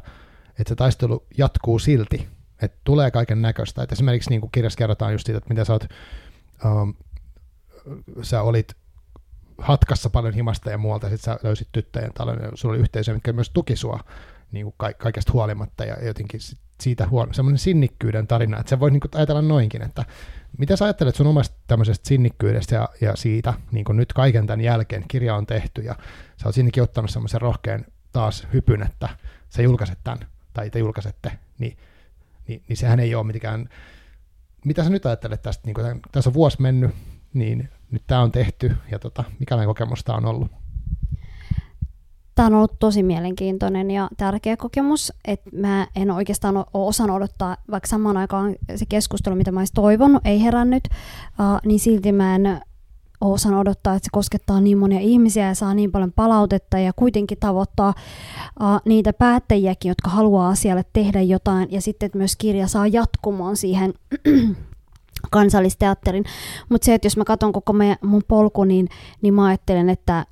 että 0.59 0.69
se 0.69 0.75
taistelu 0.75 1.25
jatkuu 1.37 1.79
silti, 1.79 2.27
että 2.61 2.77
tulee 2.83 3.11
kaiken 3.11 3.41
näköistä. 3.41 3.83
Että 3.83 3.93
esimerkiksi 3.93 4.29
niin 4.29 4.41
kuin 4.41 4.51
kirjassa 4.51 4.77
kerrotaan 4.77 5.11
just 5.11 5.25
siitä, 5.25 5.37
että 5.37 5.49
mitä 5.49 5.65
sä 5.65 5.73
oot, 5.73 5.87
um, 6.65 6.93
sä 8.21 8.41
olit 8.41 8.73
hatkassa 9.57 10.09
paljon 10.09 10.33
himasta 10.33 10.71
ja 10.71 10.77
muualta, 10.77 11.09
sitten 11.09 11.33
sä 11.33 11.39
löysit 11.43 11.67
tyttöjen 11.71 12.13
talon, 12.13 12.39
ja 12.41 12.51
sulla 12.53 12.73
oli 12.73 12.81
yhteisö, 12.81 13.13
mitkä 13.13 13.33
myös 13.33 13.49
tuki 13.49 13.75
sua 13.75 13.99
niin 14.51 14.65
kuin 14.65 14.75
ka- 14.77 14.93
kaikesta 14.93 15.33
huolimatta, 15.33 15.85
ja 15.85 16.05
jotenkin 16.05 16.39
siitä 16.81 17.07
huono, 17.07 17.33
semmoinen 17.33 17.59
sinnikkyyden 17.59 18.27
tarina, 18.27 18.59
että 18.59 18.69
se 18.69 18.79
voi 18.79 18.91
niin 18.91 18.99
kuin 18.99 19.11
ajatella 19.15 19.41
noinkin, 19.41 19.81
että 19.81 20.05
mitä 20.57 20.75
sä 20.75 20.85
ajattelet 20.85 21.15
sun 21.15 21.27
omasta 21.27 21.55
tämmöisestä 21.67 22.07
sinnikkyydestä 22.07 22.75
ja, 22.75 22.89
ja 23.01 23.15
siitä, 23.15 23.53
niin 23.71 23.85
kuin 23.85 23.97
nyt 23.97 24.13
kaiken 24.13 24.47
tämän 24.47 24.61
jälkeen 24.61 25.05
kirja 25.07 25.35
on 25.35 25.45
tehty, 25.45 25.81
ja 25.81 25.95
sä 26.37 26.47
oot 26.47 26.55
sinnekin 26.55 26.83
ottanut 26.83 27.11
semmoisen 27.11 27.41
rohkean 27.41 27.85
taas 28.11 28.47
hypyn, 28.53 28.83
että 28.83 29.09
sä 29.49 29.61
julkaiset 29.61 29.99
tämän, 30.03 30.19
tai 30.53 30.69
te 30.69 30.79
julkaisette, 30.79 31.31
niin, 31.59 31.77
niin, 32.47 32.63
niin 32.67 32.77
sehän 32.77 32.99
ei 32.99 33.15
ole 33.15 33.25
mitenkään, 33.27 33.69
mitä 34.65 34.83
sä 34.83 34.89
nyt 34.89 35.05
ajattelet 35.05 35.41
tästä, 35.41 35.63
niin 35.65 35.73
kuin, 35.73 36.01
tässä 36.11 36.29
on 36.29 36.33
vuosi 36.33 36.61
mennyt, 36.61 36.91
niin 37.33 37.69
nyt 37.91 38.03
tämä 38.07 38.21
on 38.21 38.31
tehty 38.31 38.75
ja 38.91 38.99
tota, 38.99 39.23
mikälainen 39.39 39.67
kokemus 39.67 40.03
tämä 40.03 40.17
on 40.17 40.25
ollut? 40.25 40.51
Tämä 42.37 42.47
on 42.47 42.53
ollut 42.53 42.79
tosi 42.79 43.03
mielenkiintoinen 43.03 43.91
ja 43.91 44.09
tärkeä 44.17 44.57
kokemus, 44.57 45.13
että 45.25 45.49
mä 45.53 45.87
en 45.95 46.11
oikeastaan 46.11 46.57
ole 46.57 46.65
osannut 46.73 47.15
odottaa, 47.15 47.57
vaikka 47.71 47.87
samaan 47.87 48.17
aikaan 48.17 48.55
se 48.75 48.85
keskustelu, 48.89 49.35
mitä 49.35 49.51
mä 49.51 49.59
olisin 49.59 49.73
toivonut, 49.73 50.21
ei 50.25 50.43
herännyt, 50.43 50.83
uh, 50.87 51.59
niin 51.65 51.79
silti 51.79 52.11
mä 52.11 52.35
en 52.35 52.45
ole 53.21 53.33
osannut 53.33 53.61
odottaa, 53.61 53.95
että 53.95 54.05
se 54.05 54.09
koskettaa 54.11 54.61
niin 54.61 54.77
monia 54.77 54.99
ihmisiä 54.99 55.47
ja 55.47 55.55
saa 55.55 55.73
niin 55.73 55.91
paljon 55.91 56.11
palautetta 56.11 56.79
ja 56.79 56.93
kuitenkin 56.95 57.37
tavoittaa 57.39 57.93
uh, 58.59 58.81
niitä 58.85 59.13
päättäjiäkin, 59.13 59.89
jotka 59.89 60.09
haluaa 60.09 60.49
asialle 60.49 60.85
tehdä 60.93 61.21
jotain 61.21 61.67
ja 61.71 61.81
sitten, 61.81 62.05
että 62.05 62.17
myös 62.17 62.35
kirja 62.35 62.67
saa 62.67 62.87
jatkumoon 62.87 63.57
siihen 63.57 63.93
kansallisteatterin. 65.31 66.23
Mutta 66.69 66.85
se, 66.85 66.93
että 66.93 67.05
jos 67.05 67.17
mä 67.17 67.23
katson 67.23 67.53
koko 67.53 67.73
meidän, 67.73 67.97
mun 68.03 68.23
polku, 68.27 68.63
niin, 68.63 68.89
niin 69.21 69.33
mä 69.33 69.45
ajattelen, 69.45 69.89
että 69.89 70.25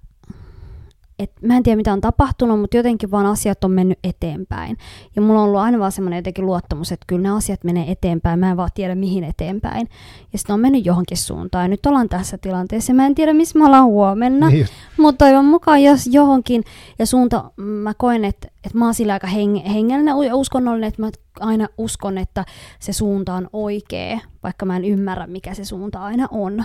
et 1.20 1.32
mä 1.41 1.57
en 1.57 1.63
tiedä 1.63 1.76
mitä 1.76 1.93
on 1.93 2.01
tapahtunut, 2.01 2.59
mutta 2.59 2.78
jotenkin 2.78 3.11
vaan 3.11 3.26
asiat 3.26 3.63
on 3.63 3.72
mennyt 3.72 3.99
eteenpäin. 4.03 4.78
Ja 5.16 5.22
mulla 5.22 5.39
on 5.39 5.45
ollut 5.45 5.59
aina 5.59 5.80
vaan 5.80 5.91
semmoinen 5.91 6.18
jotenkin 6.18 6.45
luottamus, 6.45 6.91
että 6.91 7.05
kyllä 7.07 7.22
ne 7.22 7.30
asiat 7.30 7.63
menee 7.63 7.91
eteenpäin, 7.91 8.39
mä 8.39 8.51
en 8.51 8.57
vaan 8.57 8.70
tiedä 8.74 8.95
mihin 8.95 9.24
eteenpäin. 9.24 9.88
Ja 10.34 10.39
sitten 10.39 10.53
on 10.53 10.59
mennyt 10.59 10.86
johonkin 10.86 11.18
suuntaan 11.18 11.63
ja 11.63 11.68
nyt 11.68 11.86
ollaan 11.86 12.09
tässä 12.09 12.38
tilanteessa 12.38 12.93
mä 12.93 13.05
en 13.05 13.16
tiedä 13.16 13.34
missä 13.34 13.59
me 13.59 13.66
ollaan 13.66 13.86
huomenna. 13.86 14.49
Niin 14.49 14.68
Mutta 14.97 15.26
toivon 15.26 15.45
mukaan, 15.45 15.84
jos 15.84 16.07
johonkin, 16.07 16.63
ja 16.99 17.05
suunta, 17.05 17.51
mä 17.57 17.93
koen, 17.93 18.26
että, 18.26 18.47
että 18.63 18.78
mä 18.78 18.86
oon 18.86 18.93
sillä 18.93 19.13
aika 19.13 19.28
heng, 19.28 19.66
hengellinen 19.74 20.28
ja 20.28 20.36
uskonnollinen, 20.36 20.88
että 20.88 21.01
mä 21.01 21.09
aina 21.39 21.68
uskon, 21.78 22.18
että 22.18 22.45
se 22.80 22.93
suunta 22.93 23.34
on 23.34 23.49
oikea, 23.53 24.20
vaikka 24.43 24.66
mä 24.66 24.76
en 24.76 24.86
ymmärrä, 24.86 25.28
mikä 25.28 25.53
se 25.53 25.66
suunta 25.66 25.99
aina 25.99 26.28
on. 26.32 26.63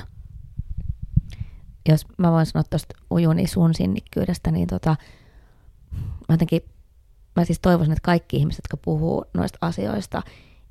Jos 1.88 2.06
mä 2.18 2.32
voin 2.32 2.46
sanoa 2.46 2.64
tuosta 2.70 2.94
ujuni 3.10 3.46
sun 3.46 3.74
sinnikkyydestä, 3.74 4.50
niin 4.50 4.66
tota, 4.66 4.96
mä 6.28 6.32
jotenkin, 6.32 6.62
mä 7.36 7.44
siis 7.44 7.60
toivoisin, 7.60 7.92
että 7.92 8.04
kaikki 8.04 8.36
ihmiset, 8.36 8.60
jotka 8.64 8.76
puhuu 8.84 9.24
noista 9.34 9.58
asioista, 9.60 10.22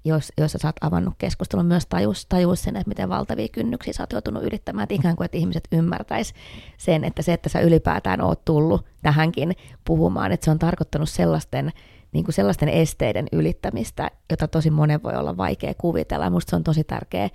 jos, 0.05 0.33
joissa 0.37 0.57
sä 0.57 0.67
oot 0.67 0.75
avannut 0.81 1.13
keskustelun, 1.17 1.65
myös 1.65 1.85
tajus, 1.85 2.25
tajus 2.25 2.61
sen, 2.61 2.75
että 2.75 2.89
miten 2.89 3.09
valtavia 3.09 3.47
kynnyksiä 3.51 3.93
sä 3.93 4.03
oot 4.03 4.11
joutunut 4.11 4.43
yrittämään, 4.43 4.83
että 4.83 4.95
ikään 4.95 5.15
kuin, 5.15 5.25
että 5.25 5.37
ihmiset 5.37 5.67
ymmärtäis 5.71 6.33
sen, 6.77 7.03
että 7.03 7.21
se, 7.21 7.33
että 7.33 7.49
sä 7.49 7.59
ylipäätään 7.59 8.21
oot 8.21 8.45
tullut 8.45 8.85
tähänkin 9.01 9.55
puhumaan, 9.85 10.31
että 10.31 10.45
se 10.45 10.51
on 10.51 10.59
tarkoittanut 10.59 11.09
sellaisten, 11.09 11.71
niin 12.11 12.25
kuin 12.25 12.35
sellaisten 12.35 12.69
esteiden 12.69 13.27
ylittämistä, 13.31 14.11
jota 14.29 14.47
tosi 14.47 14.69
monen 14.69 15.03
voi 15.03 15.15
olla 15.15 15.37
vaikea 15.37 15.73
kuvitella. 15.73 16.29
Musta 16.29 16.49
se 16.49 16.55
on 16.55 16.63
tosi 16.63 16.83
tärkeä 16.83 17.29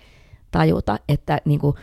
tajuta, 0.51 0.99
että 1.09 1.41
niin 1.45 1.61
kuin, 1.61 1.77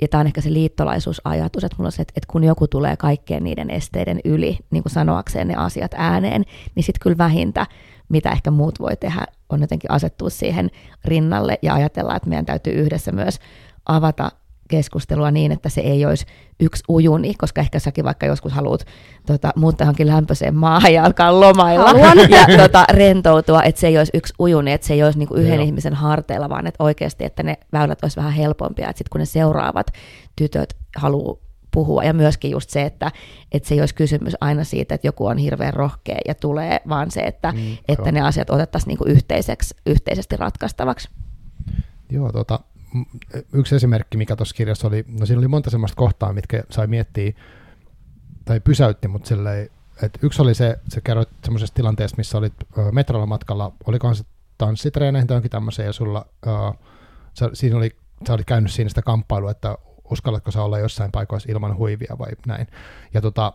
ja 0.00 0.08
tämä 0.08 0.20
on 0.20 0.26
ehkä 0.26 0.40
se 0.40 0.52
liittolaisuusajatus, 0.52 1.64
että 1.64 1.76
mulla 1.78 1.88
on 1.88 1.92
se, 1.92 2.02
että, 2.02 2.12
että 2.16 2.32
kun 2.32 2.44
joku 2.44 2.68
tulee 2.68 2.96
kaikkien 2.96 3.44
niiden 3.44 3.70
esteiden 3.70 4.20
yli, 4.24 4.58
niin 4.70 4.82
kuin 4.82 4.92
sanoakseen 4.92 5.48
ne 5.48 5.54
asiat 5.54 5.94
ääneen, 5.96 6.44
niin 6.74 6.84
sitten 6.84 7.00
kyllä 7.02 7.18
vähintä, 7.18 7.66
mitä 8.08 8.30
ehkä 8.30 8.50
muut 8.50 8.80
voi 8.80 8.96
tehdä, 8.96 9.26
on 9.48 9.60
jotenkin 9.60 9.90
asettua 9.90 10.30
siihen 10.30 10.70
rinnalle 11.04 11.58
ja 11.62 11.74
ajatella, 11.74 12.16
että 12.16 12.28
meidän 12.28 12.46
täytyy 12.46 12.72
yhdessä 12.72 13.12
myös 13.12 13.38
avata 13.86 14.30
keskustelua 14.72 15.30
niin, 15.30 15.52
että 15.52 15.68
se 15.68 15.80
ei 15.80 16.06
olisi 16.06 16.26
yksi 16.60 16.84
ujuni, 16.88 17.34
koska 17.34 17.60
ehkä 17.60 17.78
säkin 17.78 18.04
vaikka 18.04 18.26
joskus 18.26 18.52
haluat 18.52 18.86
tota, 19.26 19.52
muuttaa 19.56 19.84
johonkin 19.84 20.06
lämpöiseen 20.06 20.54
maahan 20.54 20.92
ja 20.94 21.04
alkaa 21.04 21.40
lomailla 21.40 21.90
ja 22.36 22.56
tota, 22.56 22.84
rentoutua, 22.92 23.62
että 23.62 23.80
se 23.80 23.86
ei 23.86 23.98
olisi 23.98 24.12
yksi 24.14 24.34
ujuni, 24.38 24.72
että 24.72 24.86
se 24.86 24.94
ei 24.94 25.02
olisi 25.02 25.18
niinku 25.18 25.34
yhden 25.34 25.54
Joo. 25.54 25.64
ihmisen 25.64 25.94
harteilla, 25.94 26.48
vaan 26.48 26.66
että 26.66 26.84
oikeasti, 26.84 27.24
että 27.24 27.42
ne 27.42 27.56
väylät 27.72 28.02
olisi 28.02 28.16
vähän 28.16 28.32
helpompia, 28.32 28.88
että 28.90 28.98
sitten 28.98 29.10
kun 29.10 29.18
ne 29.18 29.24
seuraavat 29.24 29.86
tytöt 30.36 30.76
haluaa 30.96 31.36
puhua. 31.70 32.04
Ja 32.04 32.12
myöskin 32.12 32.50
just 32.50 32.70
se, 32.70 32.82
että, 32.82 33.12
että 33.52 33.68
se 33.68 33.74
ei 33.74 33.80
olisi 33.80 33.94
kysymys 33.94 34.36
aina 34.40 34.64
siitä, 34.64 34.94
että 34.94 35.06
joku 35.06 35.26
on 35.26 35.38
hirveän 35.38 35.74
rohkea 35.74 36.18
ja 36.26 36.34
tulee, 36.34 36.80
vaan 36.88 37.10
se, 37.10 37.20
että, 37.20 37.52
mm, 37.52 37.76
että 37.88 38.12
ne 38.12 38.20
asiat 38.20 38.50
otettaisiin 38.50 38.88
niinku 38.88 39.04
yhteiseksi, 39.04 39.74
yhteisesti 39.86 40.36
ratkaistavaksi. 40.36 41.08
Joo, 42.10 42.32
tota, 42.32 42.60
yksi 43.52 43.76
esimerkki, 43.76 44.16
mikä 44.16 44.36
tuossa 44.36 44.54
kirjassa 44.54 44.88
oli, 44.88 45.04
no 45.18 45.26
siinä 45.26 45.38
oli 45.38 45.48
monta 45.48 45.70
semmoista 45.70 45.96
kohtaa, 45.96 46.32
mitkä 46.32 46.62
sai 46.70 46.86
miettiä, 46.86 47.32
tai 48.44 48.60
pysäytti 48.60 49.08
mut 49.08 49.26
silleen, 49.26 49.70
että 50.02 50.18
yksi 50.22 50.42
oli 50.42 50.54
se, 50.54 50.78
se 50.88 51.00
kerroit 51.00 51.28
semmoisesta 51.44 51.74
tilanteesta, 51.74 52.16
missä 52.16 52.38
olit 52.38 52.54
metrolla 52.92 53.26
matkalla, 53.26 53.72
olikohan 53.86 54.16
se 54.16 54.24
tanssitreeneihin 54.58 55.26
tai 55.26 55.34
jonkin 55.34 55.50
tämmöiseen, 55.50 55.86
ja 55.86 55.92
sulla, 55.92 56.26
sä, 57.34 57.50
siinä 57.52 57.76
oli, 57.76 57.96
sä 58.26 58.34
olit 58.34 58.46
käynyt 58.46 58.72
siinä 58.72 58.88
sitä 58.88 59.02
kamppailua, 59.02 59.50
että 59.50 59.78
uskallatko 60.10 60.50
sä 60.50 60.62
olla 60.62 60.78
jossain 60.78 61.12
paikoissa 61.12 61.52
ilman 61.52 61.76
huivia 61.76 62.16
vai 62.18 62.30
näin. 62.46 62.66
Ja 63.14 63.20
tota, 63.20 63.52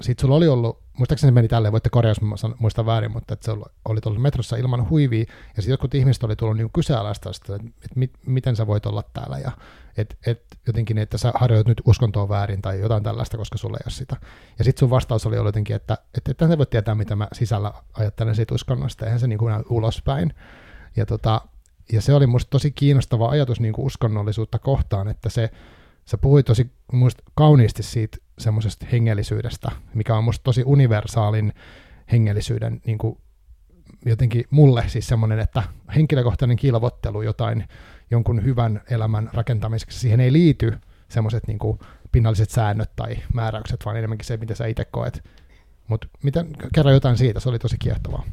sitten 0.00 0.22
sulla 0.22 0.36
oli 0.36 0.48
ollut, 0.48 0.82
muistaakseni 1.00 1.28
se 1.28 1.34
meni 1.34 1.48
tälleen, 1.48 1.72
voitte 1.72 1.90
mä 2.20 2.34
muistan 2.58 2.86
väärin, 2.86 3.12
mutta 3.12 3.34
että 3.34 3.44
se 3.44 3.50
oli 3.84 4.00
ollut 4.06 4.22
metrossa 4.22 4.56
ilman 4.56 4.90
huivia, 4.90 5.24
ja 5.56 5.62
sitten 5.62 5.72
jotkut 5.72 5.94
ihmiset 5.94 6.24
oli 6.24 6.36
tullut 6.36 6.56
niin 6.56 6.70
kyseenalaista 6.72 7.32
sitä, 7.32 7.54
että 7.54 7.70
mit, 7.94 8.12
miten 8.26 8.56
sä 8.56 8.66
voit 8.66 8.86
olla 8.86 9.02
täällä, 9.12 9.38
ja 9.38 9.52
et, 9.96 10.18
et 10.26 10.42
jotenkin, 10.66 10.98
että 10.98 11.18
sä 11.18 11.32
harjoit 11.34 11.66
nyt 11.66 11.82
uskontoa 11.86 12.28
väärin 12.28 12.62
tai 12.62 12.80
jotain 12.80 13.02
tällaista, 13.02 13.36
koska 13.36 13.58
sulla 13.58 13.76
ei 13.76 13.84
ole 13.86 13.92
sitä. 13.92 14.16
Ja 14.58 14.64
sitten 14.64 14.80
sun 14.80 14.90
vastaus 14.90 15.26
oli 15.26 15.36
jotenkin, 15.36 15.76
että 15.76 15.98
et, 16.14 16.28
et, 16.28 16.42
et 16.42 16.58
voi 16.58 16.66
tietää, 16.66 16.94
mitä 16.94 17.16
mä 17.16 17.28
sisällä 17.32 17.72
ajattelen 17.94 18.34
siitä 18.34 18.54
uskonnosta, 18.54 19.04
eihän 19.04 19.20
se 19.20 19.26
niin 19.26 19.38
kuin 19.38 19.54
ulospäin. 19.70 20.34
Ja, 20.96 21.06
tota, 21.06 21.40
ja 21.92 22.02
se 22.02 22.14
oli 22.14 22.26
musta 22.26 22.50
tosi 22.50 22.70
kiinnostava 22.70 23.28
ajatus 23.28 23.60
niin 23.60 23.72
kuin 23.72 23.86
uskonnollisuutta 23.86 24.58
kohtaan, 24.58 25.08
että 25.08 25.28
se, 25.28 25.50
sä 26.04 26.18
puhuit 26.18 26.46
tosi 26.46 26.70
musta 26.92 27.22
kauniisti 27.34 27.82
siitä 27.82 28.18
semmoisesta 28.38 28.86
hengellisyydestä, 28.92 29.70
mikä 29.94 30.16
on 30.16 30.24
musta 30.24 30.42
tosi 30.42 30.62
universaalin 30.66 31.52
hengellisyyden 32.12 32.80
niin 32.86 32.98
kuin 32.98 33.18
jotenkin 34.06 34.44
mulle 34.50 34.84
siis 34.86 35.06
semmoinen, 35.06 35.38
että 35.38 35.62
henkilökohtainen 35.96 36.56
kilvottelu 36.56 37.22
jotain 37.22 37.68
jonkun 38.10 38.44
hyvän 38.44 38.80
elämän 38.90 39.30
rakentamiseksi, 39.32 40.00
siihen 40.00 40.20
ei 40.20 40.32
liity 40.32 40.72
semmoiset 41.08 41.46
niin 41.46 41.58
pinnalliset 42.12 42.50
säännöt 42.50 42.90
tai 42.96 43.16
määräykset, 43.34 43.84
vaan 43.84 43.96
enemmänkin 43.96 44.26
se, 44.26 44.36
mitä 44.36 44.54
sä 44.54 44.66
itse 44.66 44.84
koet. 44.84 45.24
Mutta 45.88 46.08
kerro 46.74 46.90
jotain 46.90 47.18
siitä, 47.18 47.40
se 47.40 47.48
oli 47.48 47.58
tosi 47.58 47.76
kiehtovaa. 47.78 48.24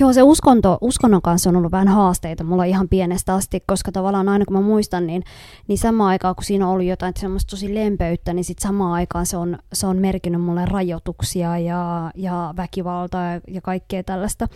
Joo, 0.00 0.12
se 0.12 0.22
uskonto, 0.22 0.78
uskonnon 0.80 1.22
kanssa 1.22 1.50
on 1.50 1.56
ollut 1.56 1.72
vähän 1.72 1.88
haasteita 1.88 2.44
mulla 2.44 2.64
ihan 2.64 2.88
pienestä 2.88 3.34
asti, 3.34 3.60
koska 3.66 3.92
tavallaan 3.92 4.28
aina 4.28 4.44
kun 4.44 4.56
mä 4.56 4.62
muistan, 4.62 5.06
niin, 5.06 5.22
niin 5.68 5.78
samaan 5.78 6.10
aikaan 6.10 6.34
kun 6.34 6.44
siinä 6.44 6.66
on 6.66 6.72
ollut 6.72 6.86
jotain 6.86 7.12
semmoista 7.16 7.50
tosi 7.50 7.74
lempeyttä, 7.74 8.32
niin 8.32 8.44
sitten 8.44 8.68
samaan 8.68 8.92
aikaan 8.92 9.26
se 9.26 9.36
on, 9.36 9.58
se 9.72 9.86
on 9.86 9.98
merkinnyt 9.98 10.42
mulle 10.42 10.64
rajoituksia 10.64 11.58
ja, 11.58 12.10
ja 12.14 12.54
väkivaltaa 12.56 13.32
ja, 13.32 13.40
ja 13.48 13.60
kaikkea 13.60 14.02
tällaista. 14.02 14.48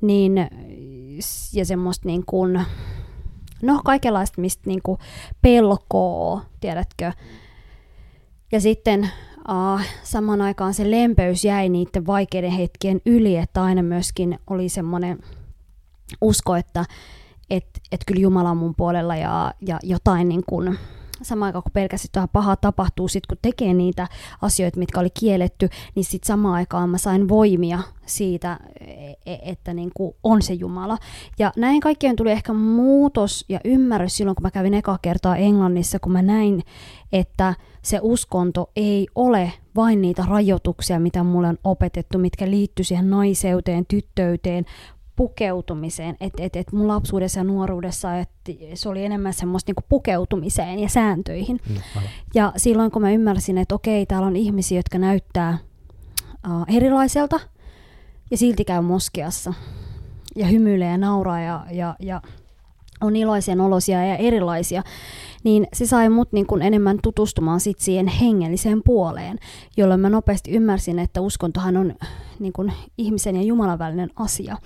Niin, 0.00 0.48
ja 1.52 1.64
semmoista 1.64 2.08
niin 2.08 2.26
kuin, 2.26 2.60
no 3.62 3.80
kaikenlaista, 3.84 4.40
mistä 4.40 4.62
niin 4.66 4.80
kuin 4.82 4.98
pelkoo, 5.42 6.40
tiedätkö. 6.60 7.12
Ja 8.52 8.60
sitten 8.60 9.10
uh, 9.48 9.80
saman 10.02 10.42
aikaan 10.42 10.74
se 10.74 10.90
lempeys 10.90 11.44
jäi 11.44 11.68
niiden 11.68 12.06
vaikeiden 12.06 12.50
hetkien 12.50 13.00
yli, 13.06 13.36
että 13.36 13.62
aina 13.62 13.82
myöskin 13.82 14.38
oli 14.46 14.68
semmoinen 14.68 15.18
usko, 16.20 16.56
että 16.56 16.84
et, 17.50 17.66
et 17.92 18.00
kyllä 18.06 18.20
Jumala 18.20 18.50
on 18.50 18.56
mun 18.56 18.74
puolella 18.74 19.16
ja, 19.16 19.54
ja 19.60 19.78
jotain 19.82 20.28
niin 20.28 20.42
kuin, 20.46 20.78
samaan 21.22 21.46
aikaan 21.46 21.62
kun 21.62 21.72
pelkäsi, 21.72 22.06
että 22.08 22.28
pahaa 22.32 22.56
tapahtuu, 22.56 23.08
sit 23.08 23.26
kun 23.26 23.38
tekee 23.42 23.74
niitä 23.74 24.08
asioita, 24.42 24.78
mitkä 24.78 25.00
oli 25.00 25.10
kielletty, 25.20 25.68
niin 25.94 26.04
sitten 26.04 26.26
samaan 26.26 26.54
aikaan 26.54 26.90
mä 26.90 26.98
sain 26.98 27.28
voimia 27.28 27.78
siitä, 28.06 28.58
e, 28.80 28.84
e, 29.26 29.38
että 29.42 29.74
niin 29.74 29.90
kuin 29.94 30.14
on 30.22 30.42
se 30.42 30.54
Jumala. 30.54 30.98
Ja 31.38 31.52
näin 31.56 31.80
kaikkien 31.80 32.16
tuli 32.16 32.30
ehkä 32.30 32.52
muutos 32.52 33.44
ja 33.48 33.60
ymmärrys 33.64 34.16
silloin, 34.16 34.34
kun 34.34 34.42
mä 34.42 34.50
kävin 34.50 34.74
eka 34.74 34.98
kertaa 35.02 35.36
Englannissa, 35.36 35.98
kun 35.98 36.12
mä 36.12 36.22
näin, 36.22 36.62
että 37.12 37.54
se 37.82 37.98
uskonto 38.02 38.70
ei 38.76 39.06
ole 39.14 39.52
vain 39.76 40.00
niitä 40.00 40.24
rajoituksia, 40.28 41.00
mitä 41.00 41.22
mulle 41.22 41.48
on 41.48 41.58
opetettu, 41.64 42.18
mitkä 42.18 42.50
liittyy 42.50 42.84
siihen 42.84 43.10
naiseuteen, 43.10 43.86
tyttöyteen, 43.86 44.64
pukeutumiseen. 45.18 46.16
Että 46.20 46.42
et, 46.42 46.56
et 46.56 46.72
mun 46.72 46.88
lapsuudessa 46.88 47.40
ja 47.40 47.44
nuoruudessa 47.44 48.18
et 48.18 48.30
se 48.74 48.88
oli 48.88 49.04
enemmän 49.04 49.32
semmoista 49.32 49.68
niinku 49.68 49.82
pukeutumiseen 49.88 50.78
ja 50.78 50.88
sääntöihin. 50.88 51.60
Mm, 51.68 51.76
ja 52.34 52.52
silloin 52.56 52.90
kun 52.90 53.02
mä 53.02 53.10
ymmärsin, 53.10 53.58
että 53.58 53.74
okei, 53.74 54.06
täällä 54.06 54.26
on 54.26 54.36
ihmisiä, 54.36 54.78
jotka 54.78 54.98
näyttää 54.98 55.58
uh, 56.46 56.76
erilaiselta 56.76 57.40
ja 58.30 58.36
silti 58.36 58.64
käy 58.64 58.80
moskeassa 58.80 59.54
ja 60.36 60.46
hymyilee 60.46 60.90
ja 60.90 60.98
nauraa 60.98 61.40
ja, 61.40 61.66
ja, 61.70 61.96
ja 62.00 62.22
on 63.00 63.16
iloisia, 63.16 63.62
olosia 63.62 64.04
ja 64.04 64.16
erilaisia, 64.16 64.82
niin 65.44 65.66
se 65.72 65.86
sai 65.86 66.08
mut 66.08 66.32
niin 66.32 66.46
kuin 66.46 66.62
enemmän 66.62 66.98
tutustumaan 67.02 67.60
sit 67.60 67.80
siihen 67.80 68.06
hengelliseen 68.06 68.82
puoleen, 68.84 69.38
jolloin 69.76 70.00
mä 70.00 70.10
nopeasti 70.10 70.50
ymmärsin, 70.50 70.98
että 70.98 71.20
uskontohan 71.20 71.76
on 71.76 71.94
niin 72.40 72.52
kuin 72.52 72.72
ihmisen 72.98 73.36
ja 73.36 73.42
Jumalan 73.42 73.78
välinen 73.78 74.10
asia 74.16 74.56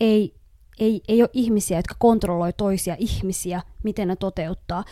ei, 0.00 0.34
ei, 0.80 1.00
ei 1.08 1.22
ole 1.22 1.30
ihmisiä, 1.32 1.78
jotka 1.78 1.94
kontrolloi 1.98 2.52
toisia 2.52 2.96
ihmisiä, 2.98 3.62
miten 3.82 4.08
ne 4.08 4.16
toteuttaa. 4.16 4.84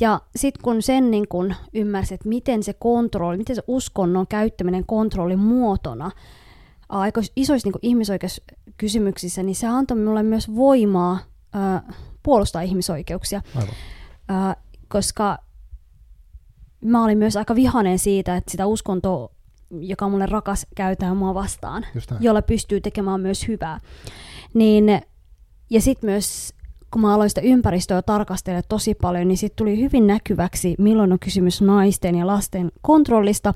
Ja 0.00 0.20
sitten 0.36 0.62
kun 0.62 0.82
sen 0.82 1.10
niin 1.10 1.28
kun 1.28 1.54
ymmärsi, 1.72 2.14
että 2.14 2.28
miten 2.28 2.62
se 2.62 2.72
kontrolli, 2.72 3.36
miten 3.36 3.56
se 3.56 3.62
uskonnon 3.66 4.26
käyttäminen 4.26 4.86
kontrollin 4.86 5.38
muotona 5.38 6.10
aika 6.88 7.20
isoissa 7.36 7.68
niin 7.68 7.78
ihmisoikeuskysymyksissä, 7.82 9.42
niin 9.42 9.54
se 9.56 9.66
antoi 9.66 9.96
minulle 9.96 10.22
myös 10.22 10.54
voimaa 10.54 11.18
ää, 11.52 11.92
puolustaa 12.22 12.62
ihmisoikeuksia. 12.62 13.42
Aivan. 13.56 13.74
Ää, 14.28 14.56
koska 14.88 15.38
mä 16.84 17.04
olin 17.04 17.18
myös 17.18 17.36
aika 17.36 17.54
vihainen 17.54 17.98
siitä, 17.98 18.36
että 18.36 18.50
sitä 18.50 18.66
uskontoa, 18.66 19.30
joka 19.70 20.04
on 20.04 20.10
mulle 20.10 20.26
rakas, 20.26 20.66
käytää 20.74 21.14
mua 21.14 21.34
vastaan, 21.34 21.86
jolla 22.20 22.42
pystyy 22.42 22.80
tekemään 22.80 23.20
myös 23.20 23.48
hyvää. 23.48 23.80
Niin, 24.54 25.00
ja 25.70 25.80
sitten 25.80 26.10
myös 26.10 26.56
kun 26.90 27.02
mä 27.02 27.14
aloin 27.14 27.30
sitä 27.30 27.40
ympäristöä 27.40 28.02
tarkastella 28.02 28.62
tosi 28.62 28.94
paljon, 28.94 29.28
niin 29.28 29.38
sitten 29.38 29.56
tuli 29.56 29.80
hyvin 29.80 30.06
näkyväksi, 30.06 30.74
milloin 30.78 31.12
on 31.12 31.18
kysymys 31.18 31.60
naisten 31.60 32.14
ja 32.14 32.26
lasten 32.26 32.72
kontrollista 32.82 33.54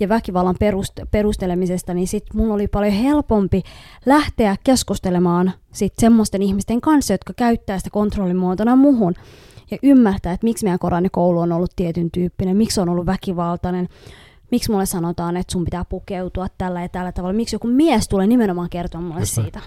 ja 0.00 0.08
väkivallan 0.08 0.54
perust- 0.54 1.06
perustelemisesta, 1.10 1.94
niin 1.94 2.08
sitten 2.08 2.40
mulla 2.40 2.54
oli 2.54 2.68
paljon 2.68 2.92
helpompi 2.92 3.62
lähteä 4.06 4.56
keskustelemaan 4.64 5.52
sit 5.72 5.92
semmoisten 5.98 6.42
ihmisten 6.42 6.80
kanssa, 6.80 7.14
jotka 7.14 7.32
käyttää 7.36 7.78
sitä 7.78 7.90
kontrollimuotona 7.90 8.76
muhun 8.76 9.14
ja 9.70 9.78
ymmärtää, 9.82 10.32
että 10.32 10.44
miksi 10.44 10.64
meidän 10.64 10.78
koranikoulu 10.78 11.40
on 11.40 11.52
ollut 11.52 11.72
tietyn 11.76 12.10
tyyppinen, 12.10 12.56
miksi 12.56 12.80
on 12.80 12.88
ollut 12.88 13.06
väkivaltainen, 13.06 13.88
miksi 14.50 14.70
mulle 14.70 14.86
sanotaan, 14.86 15.36
että 15.36 15.52
sun 15.52 15.64
pitää 15.64 15.84
pukeutua 15.84 16.46
tällä 16.58 16.82
ja 16.82 16.88
tällä 16.88 17.12
tavalla, 17.12 17.32
miksi 17.32 17.56
joku 17.56 17.68
mies 17.68 18.08
tulee 18.08 18.26
nimenomaan 18.26 18.70
kertoa 18.70 19.00
mulle 19.00 19.20
Just 19.20 19.34
siitä. 19.34 19.60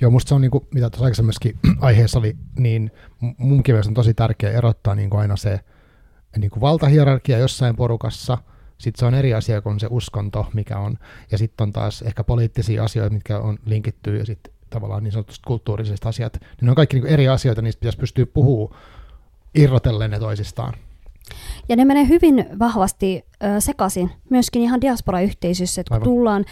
Joo, 0.00 0.10
musta 0.10 0.28
se 0.28 0.34
on, 0.34 0.40
niin 0.40 0.50
kuin, 0.50 0.66
mitä 0.74 0.90
tuossa 0.90 1.04
aikaisemmassakin 1.04 1.56
aiheessa 1.80 2.18
oli, 2.18 2.36
niin 2.58 2.90
munkin 3.38 3.74
mielestä 3.74 3.90
on 3.90 3.94
tosi 3.94 4.14
tärkeää 4.14 4.52
erottaa 4.52 4.94
niin 4.94 5.10
kuin 5.10 5.20
aina 5.20 5.36
se 5.36 5.60
niin 6.38 6.50
kuin 6.50 6.60
valtahierarkia 6.60 7.38
jossain 7.38 7.76
porukassa, 7.76 8.38
sitten 8.78 8.98
se 8.98 9.06
on 9.06 9.14
eri 9.14 9.34
asia 9.34 9.62
kuin 9.62 9.80
se 9.80 9.86
uskonto, 9.90 10.46
mikä 10.54 10.78
on, 10.78 10.98
ja 11.30 11.38
sitten 11.38 11.62
on 11.62 11.72
taas 11.72 12.02
ehkä 12.02 12.24
poliittisia 12.24 12.84
asioita, 12.84 13.14
mitkä 13.14 13.38
on 13.38 13.58
linkitty, 13.66 14.16
ja 14.16 14.26
sitten 14.26 14.52
tavallaan 14.70 15.04
niin 15.04 15.12
sanotusti 15.12 15.44
kulttuuriset 15.46 16.06
asiat, 16.06 16.32
niin 16.40 16.50
ne 16.60 16.70
on 16.70 16.76
kaikki 16.76 16.96
niin 16.96 17.02
kuin 17.02 17.12
eri 17.12 17.28
asioita, 17.28 17.62
niistä 17.62 17.80
pitäisi 17.80 17.98
pystyä 17.98 18.26
puhumaan 18.26 18.80
irrotellen 19.54 20.10
ne 20.10 20.18
toisistaan. 20.18 20.74
Ja 21.68 21.76
ne 21.76 21.84
menee 21.84 22.08
hyvin 22.08 22.46
vahvasti 22.58 23.24
ö, 23.44 23.60
sekaisin, 23.60 24.10
myöskin 24.30 24.62
ihan 24.62 24.80
diaspora-yhteisössä, 24.80 25.80
että 25.80 25.88
kun 25.88 25.94
Aivan. 25.94 26.04
tullaan 26.04 26.44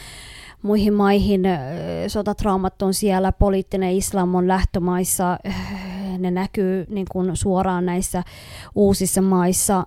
muihin 0.63 0.95
maihin, 0.95 1.43
sotatraumat 2.09 2.83
on 2.83 2.95
siellä, 2.95 3.33
poliittinen 3.33 3.93
islam 3.93 4.35
on 4.35 4.49
lähtömaissa, 4.49 5.39
ne 6.19 6.31
näkyy 6.31 6.87
niin 6.89 7.07
kuin 7.13 7.37
suoraan 7.37 7.87
näissä 7.87 8.23
uusissa 8.75 9.23
maissa. 9.23 9.87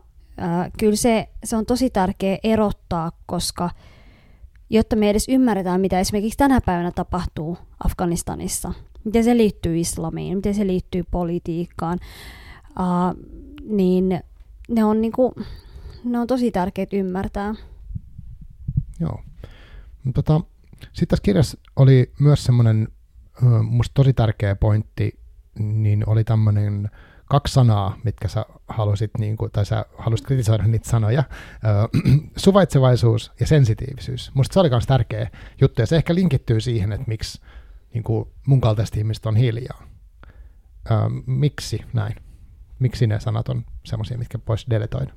Kyllä 0.79 0.95
se, 0.95 1.29
se 1.43 1.55
on 1.57 1.65
tosi 1.65 1.89
tärkeä 1.89 2.37
erottaa, 2.43 3.11
koska 3.25 3.69
jotta 4.69 4.95
me 4.95 5.09
edes 5.09 5.29
ymmärretään, 5.29 5.81
mitä 5.81 5.99
esimerkiksi 5.99 6.37
tänä 6.37 6.61
päivänä 6.65 6.91
tapahtuu 6.91 7.57
Afganistanissa, 7.85 8.73
miten 9.03 9.23
se 9.23 9.37
liittyy 9.37 9.79
islamiin, 9.79 10.37
miten 10.37 10.53
se 10.53 10.67
liittyy 10.67 11.03
politiikkaan, 11.11 11.99
niin 13.63 14.19
ne 14.69 14.83
on, 14.83 15.01
niin 15.01 15.11
kuin, 15.11 15.33
ne 16.03 16.19
on 16.19 16.27
tosi 16.27 16.51
tärkeitä 16.51 16.95
ymmärtää. 16.95 17.55
Joo. 18.99 19.23
Tota, 20.13 20.41
sitten 20.81 21.07
tässä 21.07 21.23
kirjassa 21.23 21.57
oli 21.75 22.11
myös 22.19 22.43
semmoinen 22.43 22.87
musta 23.63 23.93
tosi 23.93 24.13
tärkeä 24.13 24.55
pointti, 24.55 25.19
niin 25.59 26.09
oli 26.09 26.23
tämmöinen 26.23 26.89
kaksi 27.25 27.53
sanaa, 27.53 27.97
mitkä 28.03 28.27
sä 28.27 28.45
halusit, 28.67 29.11
niin 29.17 29.37
kuin, 29.37 29.51
tai 29.51 29.65
sä 29.65 29.85
halusit 29.97 30.25
kritisoida 30.25 30.63
niitä 30.63 30.89
sanoja, 30.89 31.23
suvaitsevaisuus 32.35 33.31
ja 33.39 33.47
sensitiivisyys. 33.47 34.31
Musta 34.33 34.53
se 34.53 34.59
oli 34.59 34.69
myös 34.69 34.85
tärkeä 34.85 35.29
juttu, 35.61 35.81
ja 35.81 35.85
se 35.87 35.95
ehkä 35.95 36.15
linkittyy 36.15 36.61
siihen, 36.61 36.91
että 36.91 37.07
miksi 37.07 37.41
niin 37.93 38.03
kuin 38.03 38.29
mun 38.47 38.61
kaltaiset 38.61 38.97
ihmiset 38.97 39.25
on 39.25 39.35
hiljaa. 39.35 39.83
Ö, 40.91 40.93
miksi 41.25 41.81
näin? 41.93 42.15
Miksi 42.79 43.07
ne 43.07 43.19
sanat 43.19 43.49
on 43.49 43.65
semmoisia, 43.85 44.17
mitkä 44.17 44.39
voisi 44.47 44.65
deletoida? 44.69 45.13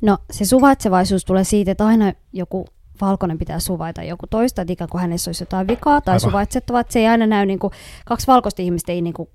No 0.00 0.18
se 0.30 0.44
suvaitsevaisuus 0.44 1.24
tulee 1.24 1.44
siitä, 1.44 1.70
että 1.70 1.86
aina 1.86 2.12
joku 2.32 2.66
valkoinen 3.00 3.38
pitää 3.38 3.60
suvaita 3.60 4.02
joku 4.02 4.26
toista, 4.26 4.62
että 4.62 4.72
ikään 4.72 4.90
kuin 4.90 5.00
hänessä 5.00 5.28
olisi 5.28 5.42
jotain 5.42 5.68
vikaa 5.68 6.00
tai 6.00 6.20
suvaitsettavaa, 6.20 6.80
että 6.80 6.92
se 6.92 6.98
ei 6.98 7.06
aina 7.06 7.26
näy 7.26 7.46
niin 7.46 7.58
kuin, 7.58 7.72
kaksi 8.04 8.26
valkoista 8.26 8.62
ihmistä 8.62 8.92
ei 8.92 9.02
niin 9.02 9.14
kuin 9.14 9.28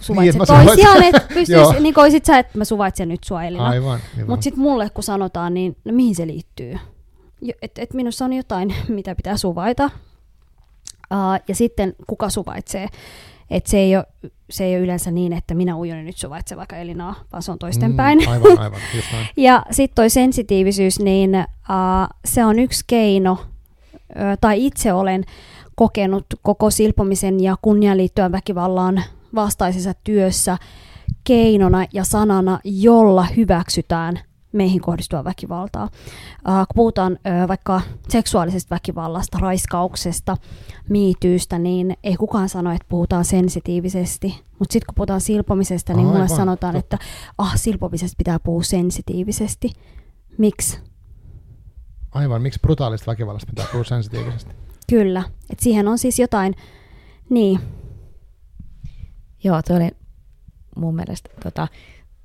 suvaitse 0.00 0.38
niin, 0.38 0.46
toisiaan, 0.46 1.02
että 1.02 1.22
pystyisi, 1.34 1.80
niin 1.80 1.94
kuin 1.94 2.02
olisit 2.02 2.24
sä, 2.24 2.38
että 2.38 2.58
mä 2.58 2.64
suvaitsen 2.64 3.08
nyt 3.08 3.24
sua 3.24 3.44
Elina. 3.44 3.66
Aivan. 3.66 4.00
Mutta 4.26 4.44
sitten 4.44 4.62
mulle 4.62 4.90
kun 4.90 5.04
sanotaan, 5.04 5.54
niin 5.54 5.76
no 5.84 5.92
mihin 5.92 6.14
se 6.14 6.26
liittyy? 6.26 6.78
Että 7.62 7.82
et 7.82 7.94
minussa 7.94 8.24
on 8.24 8.32
jotain, 8.32 8.74
mitä 8.88 9.14
pitää 9.14 9.36
suvaita. 9.36 9.90
Uh, 11.12 11.42
ja 11.48 11.54
sitten 11.54 11.94
kuka 12.06 12.30
suvaitsee. 12.30 12.88
Että 13.50 13.70
se 13.70 13.78
ei 13.78 13.96
ole 13.96 14.04
se 14.50 14.64
ei 14.64 14.76
ole 14.76 14.84
yleensä 14.84 15.10
niin, 15.10 15.32
että 15.32 15.54
minä 15.54 15.76
ujon 15.76 16.04
nyt 16.04 16.16
suvaitse 16.16 16.56
vaikka 16.56 16.76
Elinaa, 16.76 17.14
vaan 17.32 17.42
se 17.42 17.52
on 17.52 17.58
toistenpäin. 17.58 18.18
Mm, 18.18 18.28
aivan, 18.28 18.58
aivan, 18.64 18.80
just 18.94 19.12
näin. 19.12 19.26
ja 19.36 19.62
sitten 19.70 19.94
toi 19.94 20.10
sensitiivisyys, 20.10 21.00
niin 21.00 21.34
uh, 21.34 22.16
se 22.24 22.44
on 22.44 22.58
yksi 22.58 22.84
keino, 22.86 23.32
uh, 23.32 23.38
tai 24.40 24.66
itse 24.66 24.92
olen 24.92 25.24
kokenut 25.74 26.26
koko 26.42 26.70
silpomisen 26.70 27.40
ja 27.40 27.56
kunnian 27.62 27.96
liittyen 27.96 28.32
väkivallaan 28.32 29.02
vastaisessa 29.34 29.94
työssä 30.04 30.58
keinona 31.24 31.86
ja 31.92 32.04
sanana, 32.04 32.60
jolla 32.64 33.24
hyväksytään 33.36 34.20
meihin 34.56 34.80
kohdistua 34.80 35.24
väkivaltaa. 35.24 35.84
Uh, 35.84 35.90
kun 36.42 36.66
puhutaan 36.74 37.12
uh, 37.12 37.48
vaikka 37.48 37.80
seksuaalisesta 38.08 38.74
väkivallasta, 38.74 39.38
raiskauksesta, 39.38 40.36
miityystä, 40.88 41.58
niin 41.58 41.96
ei 42.04 42.16
kukaan 42.16 42.48
sano, 42.48 42.72
että 42.72 42.86
puhutaan 42.88 43.24
sensitiivisesti. 43.24 44.26
Mutta 44.58 44.72
sitten 44.72 44.86
kun 44.86 44.94
puhutaan 44.94 45.20
silpomisesta, 45.20 45.92
niin 45.92 46.06
Aivan, 46.06 46.14
mulle 46.14 46.28
sanotaan, 46.28 46.74
totta. 46.74 46.96
että 46.96 47.06
ah, 47.38 47.52
silpomisesta 47.56 48.16
pitää 48.18 48.38
puhua 48.38 48.62
sensitiivisesti. 48.62 49.70
Miksi? 50.38 50.78
Aivan, 52.12 52.42
miksi 52.42 52.60
brutaalista 52.60 53.10
väkivallasta 53.10 53.50
pitää 53.50 53.66
puhua 53.72 53.84
sensitiivisesti? 53.84 54.54
Kyllä, 54.90 55.22
että 55.50 55.64
siihen 55.64 55.88
on 55.88 55.98
siis 55.98 56.18
jotain, 56.18 56.54
niin. 57.30 57.60
Joo, 59.44 59.62
tuo 59.62 59.76
oli 59.76 59.90
mun 60.76 60.96
mielestä 60.96 61.30
tota, 61.44 61.68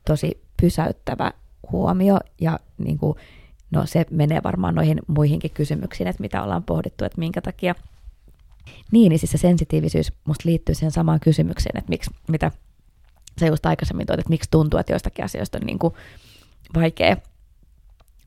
tosi 0.07 0.43
pysäyttävä 0.61 1.31
huomio 1.71 2.19
ja 2.41 2.59
niin 2.77 2.97
kuin, 2.97 3.17
no 3.71 3.85
se 3.85 4.05
menee 4.09 4.41
varmaan 4.43 4.75
noihin 4.75 4.99
muihinkin 5.07 5.51
kysymyksiin, 5.51 6.07
että 6.07 6.21
mitä 6.21 6.43
ollaan 6.43 6.63
pohdittu, 6.63 7.05
että 7.05 7.19
minkä 7.19 7.41
takia. 7.41 7.75
Niin, 8.91 9.09
niin 9.09 9.19
siis 9.19 9.31
se 9.31 9.37
sensitiivisyys 9.37 10.13
musta 10.25 10.49
liittyy 10.49 10.75
siihen 10.75 10.91
samaan 10.91 11.19
kysymykseen, 11.19 11.77
että 11.77 11.89
miksi, 11.89 12.11
mitä 12.27 12.51
sä 13.39 13.47
just 13.47 13.65
aikaisemmin 13.65 14.07
toit, 14.07 14.19
että 14.19 14.29
miksi 14.29 14.51
tuntuu, 14.51 14.79
että 14.79 14.93
joistakin 14.93 15.25
asioista 15.25 15.57
on 15.57 15.65
niin 15.65 15.79
kuin 15.79 15.93
vaikea 16.75 17.17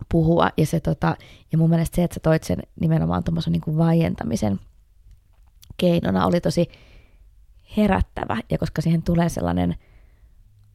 puhua. 0.09 0.51
Ja, 0.57 0.67
se, 0.67 0.81
tota, 0.81 1.17
ja 1.53 1.59
mun 1.59 1.71
mielestä 1.71 1.97
se, 1.97 2.05
että 2.05 2.15
sä 2.15 2.21
toit 2.21 2.45
sen 2.45 2.59
nimenomaan 2.81 3.25
tuommoisen 3.25 3.53
niin 3.53 3.61
kuin 3.61 3.77
vaientamisen 3.77 4.61
keinona 5.77 6.27
oli 6.27 6.41
tosi 6.41 6.69
herättävä. 7.77 8.37
Ja 8.51 8.59
koska 8.59 8.83
siihen 8.83 9.03
tulee 9.03 9.29
sellainen 9.29 9.75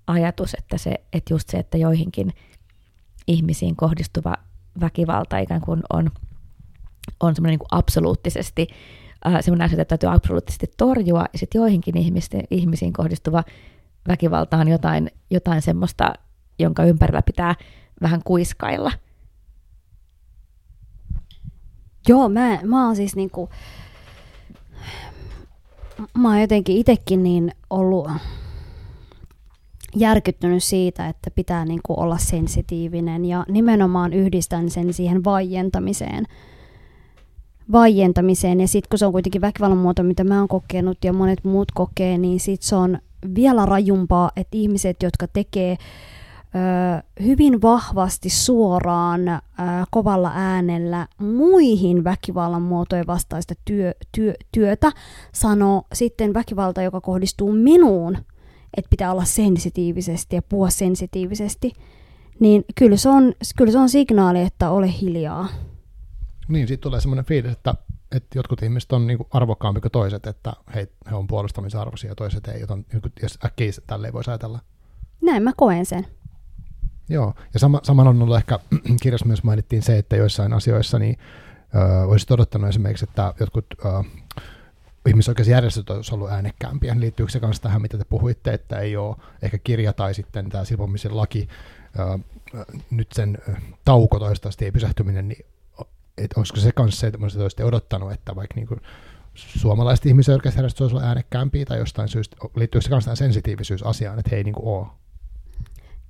ajatus, 0.10 0.54
että, 0.54 0.78
se, 0.78 0.96
että 1.14 1.34
just 1.34 1.50
se, 1.50 1.58
että 1.58 1.78
joihinkin– 1.78 2.34
ihmisiin 3.30 3.76
kohdistuva 3.76 4.36
väkivalta 4.82 5.38
ikään 5.38 5.62
kuin 5.62 5.84
on, 5.94 6.12
on 7.20 7.36
semmoinen 7.36 7.60
niin 7.60 7.68
absoluuttisesti 7.72 8.68
äh, 9.28 9.42
semmoinen 9.42 9.66
asia, 9.66 9.82
että 9.82 9.98
täytyy 9.98 10.16
absoluuttisesti 10.16 10.72
torjua, 10.78 11.26
ja 11.34 11.40
sitten 11.40 11.60
joihinkin 11.60 11.98
ihmisten, 11.98 12.44
ihmisiin 12.52 12.94
kohdistuva 12.94 13.44
väkivalta 14.08 14.58
on 14.58 14.68
jotain, 14.68 15.12
jotain 15.30 15.62
semmoista, 15.62 16.14
jonka 16.60 16.84
ympärillä 16.84 17.22
pitää 17.22 17.56
vähän 18.02 18.22
kuiskailla. 18.26 18.92
Joo, 22.08 22.30
mä, 22.30 22.60
mä 22.64 22.86
oon 22.86 22.96
siis 22.96 23.16
niinku, 23.16 23.50
mä 26.18 26.30
oon 26.30 26.42
jotenkin 26.42 26.78
itekin 26.78 27.24
niin 27.24 27.52
ollut 27.70 28.10
järkyttynyt 29.96 30.64
siitä, 30.64 31.08
että 31.08 31.32
pitää 31.32 31.66
niin 31.66 31.80
kuin 31.86 32.00
olla 32.00 32.18
sensitiivinen 32.18 33.26
ja 33.26 33.46
nimenomaan 33.50 34.14
yhdistän 34.14 34.70
sen 34.70 34.94
siihen 34.94 35.24
vaientamiseen. 35.24 36.26
Vaientamiseen 37.72 38.60
ja 38.60 38.68
sitten 38.68 38.90
kun 38.90 39.00
se 39.00 39.06
on 39.06 39.12
kuitenkin 39.12 39.42
väkivallan 39.42 39.78
muoto, 39.78 40.04
mitä 40.04 40.24
mä 40.24 40.40
oon 40.40 40.48
kokenut 40.48 40.98
ja 41.04 41.14
monet 41.14 41.44
muut 41.44 41.72
kokee, 41.72 42.18
niin 42.18 42.40
sitten 42.40 42.68
se 42.68 42.76
on 42.76 43.00
vielä 43.36 43.66
rajumpaa, 43.66 44.32
että 44.36 44.58
ihmiset, 44.58 45.04
jotka 45.04 45.28
tekee 45.28 45.72
ö, 45.72 47.24
hyvin 47.24 47.62
vahvasti 47.62 48.30
suoraan 48.30 49.30
ö, 49.30 49.40
kovalla 49.92 50.32
äänellä 50.36 51.08
muihin 51.18 52.04
väkivallan 52.04 52.62
muotojen 52.62 53.08
vastaista 53.08 53.54
työ, 53.66 53.94
työ, 54.12 54.34
työtä, 54.52 54.92
sanoo 55.32 55.84
sitten 55.94 56.34
väkivalta, 56.34 56.82
joka 56.82 57.02
kohdistuu 57.02 57.52
minuun, 57.52 58.18
että 58.78 58.90
pitää 58.90 59.12
olla 59.12 59.26
sensitiivisesti 59.26 60.36
ja 60.36 60.42
puhua 60.42 60.70
sensitiivisesti, 60.70 61.74
niin 62.40 62.66
kyllä 62.76 62.98
se 62.98 63.10
on, 63.10 63.34
kyllä 63.58 63.72
se 63.72 63.78
on 63.78 63.90
signaali, 63.90 64.42
että 64.42 64.70
ole 64.70 64.94
hiljaa. 65.02 65.48
Niin, 66.48 66.68
siitä 66.68 66.82
tulee 66.82 67.02
semmoinen 67.02 67.26
fiilis, 67.26 67.52
että, 67.52 67.76
että 68.16 68.38
jotkut 68.38 68.64
ihmiset 68.64 68.92
on 68.92 69.08
niin 69.08 69.20
arvokkaampi 69.32 69.82
kuin 69.82 69.92
toiset, 69.92 70.28
että 70.28 70.54
he, 70.76 70.88
he 71.10 71.16
on 71.16 71.28
puolustamisarvoisia 71.28 72.12
ja 72.12 72.16
toiset 72.16 72.48
ei, 72.48 72.62
joten 72.62 72.86
jos 73.22 73.40
äkkiä 73.46 73.72
tälleen 73.88 74.14
voisi 74.14 74.32
ajatella. 74.32 74.60
Näin 75.22 75.44
mä 75.44 75.52
koen 75.58 75.86
sen. 75.86 76.08
Joo, 77.10 77.34
ja 77.54 77.60
sama, 77.60 77.80
saman 77.84 78.08
on 78.08 78.22
ollut 78.22 78.38
ehkä 78.38 78.60
kirjassa 79.04 79.26
myös 79.26 79.44
mainittiin 79.44 79.82
se, 79.82 79.98
että 79.98 80.16
joissain 80.16 80.54
asioissa 80.54 81.00
niin 81.00 81.18
ö, 81.76 82.08
olisit 82.08 82.32
odottanut 82.32 82.70
esimerkiksi, 82.70 83.06
että 83.10 83.34
jotkut 83.40 83.66
ö, 83.86 83.88
ihmisoikeusjärjestöt 85.10 85.90
olisi 85.90 86.16
ollut 86.16 86.32
äänekkäämpiä. 86.32 86.96
Liittyykö 87.00 87.32
se 87.32 87.40
kanssa 87.40 87.64
tähän, 87.64 87.82
mitä 87.82 87.98
te 87.98 88.04
puhuitte, 88.04 88.54
että 88.54 88.80
ei 88.80 88.98
ole 88.98 89.16
ehkä 89.42 89.58
kirja 89.58 89.94
tai 89.94 90.14
sitten 90.14 90.50
tämä 90.50 90.66
silpomisen 90.66 91.18
laki 91.18 91.48
nyt 92.92 93.12
sen 93.12 93.38
tauko 93.86 94.20
toistaiseksi 94.20 94.66
ei 94.66 94.72
pysähtyminen, 94.72 95.28
niin 95.28 95.46
että 96.18 96.40
olisiko 96.40 96.60
se 96.60 96.72
kanssa 96.72 97.00
se, 97.00 97.08
että 97.08 97.20
olisin 97.22 97.66
odottanut, 97.66 98.12
että 98.12 98.36
vaikka 98.36 98.56
niin 98.56 98.68
kuin 98.68 98.82
suomalaiset 99.34 100.06
ihmisoikeusjärjestöt 100.06 100.82
olisivat 100.82 101.04
äänekkäämpiä 101.04 101.66
tai 101.66 101.78
jostain 101.78 102.08
syystä, 102.08 102.38
liittyykö 102.56 102.84
se 102.84 102.90
kanssa 102.90 103.16
sensitiivisyysasiaan, 103.16 104.20
että 104.20 104.30
he 104.32 104.38
ei 104.38 104.44
niin 104.44 104.56
kuin 104.56 104.68
ole? 104.68 104.88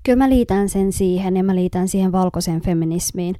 Kyllä 0.03 0.17
mä 0.17 0.29
liitän 0.29 0.69
sen 0.69 0.91
siihen 0.91 1.37
ja 1.37 1.43
mä 1.43 1.55
liitän 1.55 1.87
siihen 1.87 2.11
valkoiseen 2.11 2.61
feminismiin, 2.61 3.35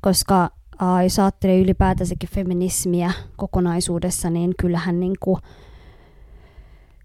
koska 0.00 0.50
äh, 0.82 1.02
jos 1.02 1.18
ajattelee 1.18 1.60
ylipäätänsäkin 1.60 2.28
feminismiä 2.28 3.12
kokonaisuudessa, 3.36 4.30
niin 4.30 4.54
kyllähän 4.58 5.00
niin 5.00 5.14
kuin 5.20 5.40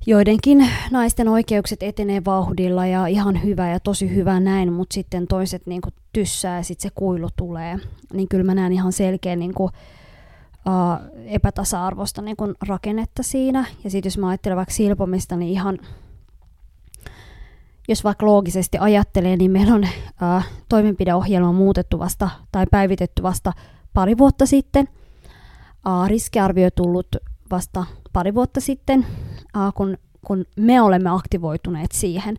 joidenkin 0.05 0.69
naisten 0.91 1.27
oikeukset 1.27 1.83
etenee 1.83 2.21
vauhdilla 2.25 2.85
ja 2.85 3.07
ihan 3.07 3.43
hyvä 3.43 3.69
ja 3.69 3.79
tosi 3.79 4.15
hyvä 4.15 4.39
näin, 4.39 4.73
mutta 4.73 4.93
sitten 4.93 5.27
toiset 5.27 5.65
niin 5.65 5.81
kuin 5.81 5.93
tyssää 6.13 6.57
ja 6.57 6.63
sitten 6.63 6.89
se 6.89 6.95
kuilu 6.95 7.29
tulee. 7.35 7.79
Niin 8.13 8.27
kyllä 8.27 8.43
mä 8.43 8.55
näen 8.55 8.71
ihan 8.71 8.91
selkeä 8.91 9.35
niin 9.35 9.53
kuin, 9.53 9.71
uh, 10.65 11.21
epätasa-arvosta 11.25 12.21
niin 12.21 12.37
kuin 12.37 12.55
rakennetta 12.67 13.23
siinä. 13.23 13.65
Ja 13.83 13.89
sitten 13.89 14.09
jos 14.09 14.17
mä 14.17 14.29
ajattelen 14.29 14.57
vaikka 14.57 14.73
silpomista, 14.73 15.35
niin 15.35 15.51
ihan 15.51 15.79
jos 17.89 18.03
vaikka 18.03 18.25
loogisesti 18.25 18.77
ajattelee, 18.77 19.37
niin 19.37 19.51
meillä 19.51 19.73
on 19.73 19.83
uh, 19.83 20.43
toimenpideohjelma 20.69 21.51
muutettu 21.51 21.99
vasta 21.99 22.29
tai 22.51 22.65
päivitetty 22.71 23.23
vasta 23.23 23.53
pari 23.93 24.17
vuotta 24.17 24.45
sitten. 24.45 24.87
Uh, 25.87 26.07
riskiarvio 26.07 26.69
tullut 26.75 27.07
vasta 27.51 27.85
pari 28.13 28.35
vuotta 28.35 28.59
sitten, 28.61 29.05
uh, 29.55 29.73
kun, 29.73 29.97
kun 30.25 30.45
me 30.55 30.81
olemme 30.81 31.09
aktivoituneet 31.09 31.91
siihen. 31.91 32.37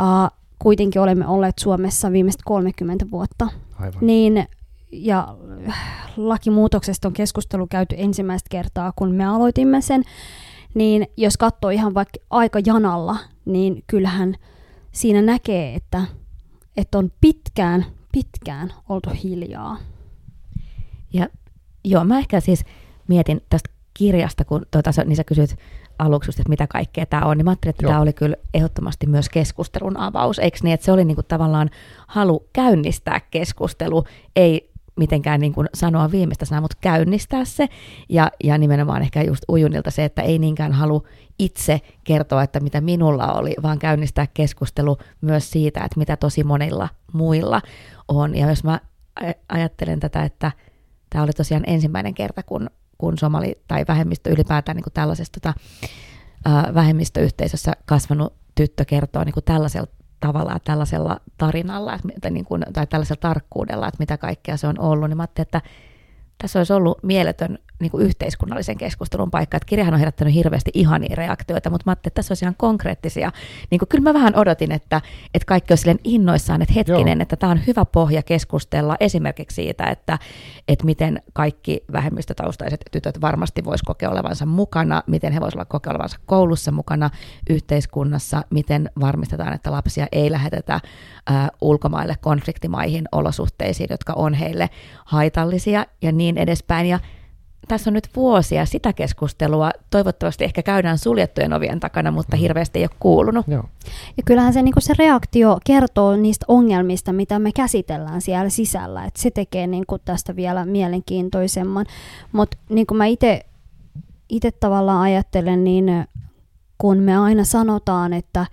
Uh, 0.00 0.38
kuitenkin 0.58 1.02
olemme 1.02 1.26
olleet 1.26 1.58
Suomessa 1.58 2.12
viimeiset 2.12 2.40
30 2.44 3.06
vuotta. 3.10 3.48
Aivan. 3.78 3.98
Niin, 4.00 4.44
ja 4.92 5.36
lakimuutoksesta 6.16 7.08
on 7.08 7.14
keskustelu 7.14 7.66
käyty 7.66 7.94
ensimmäistä 7.98 8.48
kertaa, 8.50 8.92
kun 8.96 9.14
me 9.14 9.24
aloitimme 9.26 9.80
sen. 9.80 10.02
Niin 10.74 11.06
jos 11.16 11.36
katsoo 11.36 11.70
ihan 11.70 11.94
vaikka 11.94 12.18
aika 12.30 12.58
janalla, 12.66 13.16
niin 13.44 13.84
kyllähän 13.86 14.36
siinä 14.92 15.22
näkee, 15.22 15.74
että, 15.74 16.02
että 16.76 16.98
on 16.98 17.12
pitkään, 17.20 17.86
pitkään 18.12 18.72
oltu 18.88 19.10
hiljaa. 19.24 19.76
Ja 21.12 21.28
joo, 21.84 22.04
mä 22.04 22.18
ehkä 22.18 22.40
siis 22.40 22.64
mietin 23.08 23.42
tästä 23.50 23.70
kirjasta, 23.94 24.44
kun 24.44 24.66
tuota, 24.70 24.90
niin 25.04 25.16
sä 25.16 25.24
kysyt 25.24 25.56
aluksi 25.98 26.28
just, 26.28 26.40
että 26.40 26.50
mitä 26.50 26.66
kaikkea 26.66 27.06
tämä 27.06 27.26
on, 27.26 27.38
niin 27.38 27.44
mä 27.44 27.50
ajattelin, 27.50 27.70
että 27.70 27.86
tämä 27.86 28.00
oli 28.00 28.12
kyllä 28.12 28.36
ehdottomasti 28.54 29.06
myös 29.06 29.28
keskustelun 29.28 29.96
avaus, 29.96 30.38
eikö 30.38 30.58
niin, 30.62 30.74
että 30.74 30.84
se 30.84 30.92
oli 30.92 31.04
niinku 31.04 31.22
tavallaan 31.22 31.70
halu 32.06 32.48
käynnistää 32.52 33.20
keskustelu, 33.30 34.04
ei 34.36 34.71
mitenkään 34.96 35.40
niin 35.40 35.52
kuin 35.52 35.68
sanoa 35.74 36.10
viimeistä 36.10 36.44
sanaa, 36.44 36.60
mutta 36.60 36.76
käynnistää 36.80 37.44
se. 37.44 37.68
Ja, 38.08 38.30
ja 38.44 38.58
nimenomaan 38.58 39.02
ehkä 39.02 39.22
just 39.22 39.42
ujunilta 39.48 39.90
se, 39.90 40.04
että 40.04 40.22
ei 40.22 40.38
niinkään 40.38 40.72
halua 40.72 41.02
itse 41.38 41.80
kertoa, 42.04 42.42
että 42.42 42.60
mitä 42.60 42.80
minulla 42.80 43.32
oli, 43.32 43.54
vaan 43.62 43.78
käynnistää 43.78 44.26
keskustelu 44.34 44.96
myös 45.20 45.50
siitä, 45.50 45.84
että 45.84 45.98
mitä 45.98 46.16
tosi 46.16 46.44
monilla 46.44 46.88
muilla 47.12 47.60
on. 48.08 48.36
Ja 48.36 48.48
jos 48.48 48.64
mä 48.64 48.80
ajattelen 49.48 50.00
tätä, 50.00 50.22
että 50.22 50.52
tämä 51.10 51.24
oli 51.24 51.32
tosiaan 51.32 51.64
ensimmäinen 51.66 52.14
kerta, 52.14 52.42
kun 52.42 52.70
kun 53.02 53.18
somali 53.18 53.62
tai 53.68 53.84
vähemmistö 53.88 54.30
ylipäätään 54.30 54.76
niin 54.76 54.84
kuin 54.84 54.92
tällaisessa 54.94 55.32
tota, 55.32 55.54
ää, 56.44 56.74
vähemmistöyhteisössä 56.74 57.72
kasvanut 57.86 58.34
tyttö 58.54 58.84
kertoo 58.84 59.24
niin 59.24 59.32
kuin 59.32 59.44
tällaisella 59.44 59.86
tavalla 60.22 60.58
tällaisella 60.64 61.20
tarinalla 61.38 61.98
että, 62.16 62.30
niin 62.30 62.44
kuin, 62.44 62.64
tai 62.72 62.86
tällaisella 62.86 63.20
tarkkuudella, 63.20 63.88
että 63.88 63.98
mitä 63.98 64.18
kaikkea 64.18 64.56
se 64.56 64.66
on 64.66 64.80
ollut, 64.80 65.08
niin 65.08 65.16
mä 65.16 65.22
ajattelin, 65.22 65.46
että 65.46 65.60
tässä 66.38 66.58
olisi 66.60 66.72
ollut 66.72 67.02
mieletön 67.02 67.58
niin 67.82 67.90
kuin 67.90 68.06
yhteiskunnallisen 68.06 68.78
keskustelun 68.78 69.30
paikka. 69.30 69.56
Että 69.56 69.66
kirjahan 69.66 69.94
on 69.94 70.00
herättänyt 70.00 70.34
hirveästi 70.34 70.70
ihania 70.74 71.14
reaktioita, 71.16 71.70
mutta 71.70 71.82
mä 71.86 71.90
ajattelin, 71.90 72.10
että 72.10 72.18
tässä 72.18 72.32
olisi 72.32 72.44
ihan 72.44 72.54
konkreettisia. 72.58 73.32
Niin 73.70 73.78
kuin, 73.78 73.88
kyllä 73.88 74.02
mä 74.02 74.14
vähän 74.14 74.36
odotin, 74.36 74.72
että, 74.72 75.00
että 75.34 75.46
kaikki 75.46 75.72
olisi 75.72 75.96
innoissaan, 76.04 76.62
että 76.62 76.74
hetkinen, 76.74 77.18
Joo. 77.18 77.22
että 77.22 77.36
tämä 77.36 77.52
on 77.52 77.66
hyvä 77.66 77.84
pohja 77.84 78.22
keskustella 78.22 78.96
esimerkiksi 79.00 79.54
siitä, 79.54 79.84
että, 79.84 80.18
että 80.68 80.84
miten 80.84 81.22
kaikki 81.32 81.84
vähemmistötaustaiset 81.92 82.80
tytöt 82.90 83.20
varmasti 83.20 83.64
voisivat 83.64 83.86
kokea 83.86 84.10
olevansa 84.10 84.46
mukana, 84.46 85.02
miten 85.06 85.32
he 85.32 85.40
voisivat 85.40 85.68
kokea 85.68 85.90
olevansa 85.90 86.18
koulussa 86.26 86.72
mukana, 86.72 87.10
yhteiskunnassa, 87.50 88.42
miten 88.50 88.90
varmistetaan, 89.00 89.52
että 89.52 89.72
lapsia 89.72 90.06
ei 90.12 90.30
lähetetä 90.30 90.74
äh, 90.74 91.50
ulkomaille 91.60 92.16
konfliktimaihin 92.20 93.04
olosuhteisiin, 93.12 93.88
jotka 93.90 94.12
on 94.12 94.34
heille 94.34 94.70
haitallisia 95.04 95.86
ja 96.02 96.12
niin 96.12 96.21
edespäin. 96.30 96.86
Ja 96.86 97.00
tässä 97.68 97.90
on 97.90 97.94
nyt 97.94 98.08
vuosia 98.16 98.66
sitä 98.66 98.92
keskustelua, 98.92 99.70
toivottavasti 99.90 100.44
ehkä 100.44 100.62
käydään 100.62 100.98
suljettujen 100.98 101.52
ovien 101.52 101.80
takana, 101.80 102.10
mutta 102.10 102.36
mm. 102.36 102.40
hirveästi 102.40 102.78
ei 102.78 102.84
ole 102.84 102.96
kuulunut. 103.00 103.46
Joo. 103.48 103.64
Ja 104.16 104.22
kyllähän 104.26 104.52
se, 104.52 104.62
niin 104.62 104.74
se 104.78 104.94
reaktio 104.98 105.58
kertoo 105.66 106.16
niistä 106.16 106.46
ongelmista, 106.48 107.12
mitä 107.12 107.38
me 107.38 107.52
käsitellään 107.52 108.20
siellä 108.20 108.48
sisällä, 108.48 109.04
että 109.04 109.22
se 109.22 109.30
tekee 109.30 109.66
niin 109.66 109.84
kuin 109.86 110.02
tästä 110.04 110.36
vielä 110.36 110.66
mielenkiintoisemman. 110.66 111.86
Mutta 112.32 112.56
niin 112.68 112.86
kuin 112.86 112.98
mä 112.98 113.06
itse 113.06 114.50
tavallaan 114.60 115.02
ajattelen, 115.02 115.64
niin 115.64 115.86
kun 116.78 116.98
me 116.98 117.16
aina 117.16 117.44
sanotaan, 117.44 118.12
että, 118.12 118.46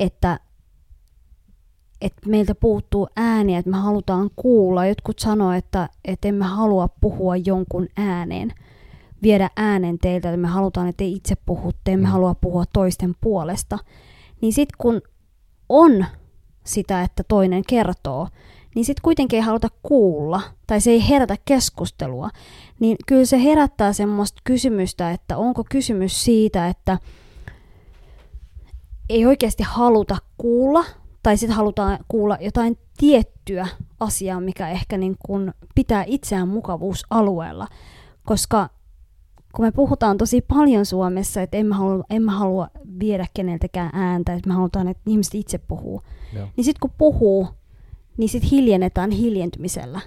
että 0.00 0.38
että 2.04 2.28
meiltä 2.28 2.54
puuttuu 2.54 3.08
ääniä, 3.16 3.58
että 3.58 3.70
me 3.70 3.76
halutaan 3.76 4.30
kuulla. 4.36 4.86
Jotkut 4.86 5.18
sanoo, 5.18 5.52
että, 5.52 5.88
että 6.04 6.28
emme 6.28 6.44
halua 6.44 6.88
puhua 7.00 7.36
jonkun 7.36 7.88
ääneen, 7.96 8.52
viedä 9.22 9.50
äänen 9.56 9.98
teiltä, 9.98 10.28
että 10.28 10.36
me 10.36 10.48
halutaan, 10.48 10.88
että 10.88 10.98
te 10.98 11.04
itse 11.04 11.34
puhutte, 11.46 11.92
emme 11.92 12.06
mm. 12.06 12.12
halua 12.12 12.34
puhua 12.34 12.64
toisten 12.72 13.14
puolesta. 13.20 13.78
Niin 14.40 14.52
sitten 14.52 14.76
kun 14.78 15.02
on 15.68 16.06
sitä, 16.64 17.02
että 17.02 17.22
toinen 17.28 17.62
kertoo, 17.68 18.28
niin 18.74 18.84
sitten 18.84 19.02
kuitenkin 19.02 19.36
ei 19.36 19.42
haluta 19.42 19.68
kuulla, 19.82 20.40
tai 20.66 20.80
se 20.80 20.90
ei 20.90 21.08
herätä 21.08 21.36
keskustelua, 21.44 22.30
niin 22.80 22.96
kyllä 23.06 23.24
se 23.24 23.42
herättää 23.42 23.92
semmoista 23.92 24.40
kysymystä, 24.44 25.10
että 25.10 25.36
onko 25.36 25.64
kysymys 25.70 26.24
siitä, 26.24 26.68
että 26.68 26.98
ei 29.08 29.26
oikeasti 29.26 29.62
haluta 29.62 30.16
kuulla, 30.38 30.84
tai 31.24 31.36
sitten 31.36 31.56
halutaan 31.56 31.98
kuulla 32.08 32.38
jotain 32.40 32.78
tiettyä 32.96 33.68
asiaa, 34.00 34.40
mikä 34.40 34.68
ehkä 34.68 34.98
niin 34.98 35.16
kuin 35.26 35.54
pitää 35.74 36.04
itseään 36.06 36.48
mukavuusalueella, 36.48 37.68
koska 38.24 38.70
kun 39.54 39.64
me 39.64 39.72
puhutaan 39.72 40.18
tosi 40.18 40.40
paljon 40.40 40.86
Suomessa, 40.86 41.42
että 41.42 41.56
emme 41.56 41.74
halua, 41.74 42.04
emme 42.10 42.32
halua 42.32 42.68
viedä 43.00 43.26
keneltäkään 43.34 43.90
ääntä, 43.92 44.34
että 44.34 44.48
me 44.48 44.54
halutaan, 44.54 44.88
että 44.88 45.02
ihmiset 45.06 45.34
itse 45.34 45.58
puhuu, 45.58 46.02
Joo. 46.32 46.48
niin 46.56 46.64
sitten 46.64 46.80
kun 46.80 46.90
puhuu, 46.98 47.48
niin 48.16 48.28
sitten 48.28 48.50
hiljennetään 48.50 49.10
hiljentymisellä. 49.10 50.00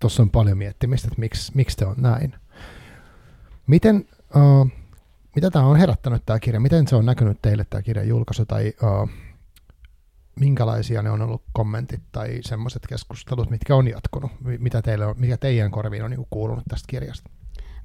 Tuossa 0.00 0.22
on 0.22 0.30
paljon 0.30 0.58
miettimistä, 0.58 1.08
että 1.08 1.20
miksi, 1.20 1.52
miksi 1.54 1.76
te 1.76 1.86
on 1.86 1.96
näin. 1.98 2.34
Miten, 3.66 4.04
uh, 4.36 4.81
mitä 5.34 5.50
tämä 5.50 5.66
on 5.66 5.76
herättänyt 5.76 6.22
tämä 6.26 6.38
kirja? 6.38 6.60
Miten 6.60 6.88
se 6.88 6.96
on 6.96 7.06
näkynyt 7.06 7.38
teille 7.42 7.66
tämä 7.70 7.82
kirjan 7.82 8.08
julkaisu 8.08 8.46
tai 8.46 8.72
uh, 8.82 9.08
minkälaisia 10.40 11.02
ne 11.02 11.10
on 11.10 11.22
ollut 11.22 11.42
kommentit 11.52 12.02
tai 12.12 12.38
semmoiset 12.40 12.82
keskustelut, 12.88 13.50
mitkä 13.50 13.76
on 13.76 13.88
jatkunut? 13.88 14.30
Mitä 14.58 14.82
teille 14.82 15.06
on, 15.06 15.14
mikä 15.18 15.36
teidän 15.36 15.70
korviin 15.70 16.04
on 16.04 16.10
niin 16.10 16.26
kuulunut 16.30 16.64
tästä 16.68 16.86
kirjasta? 16.86 17.30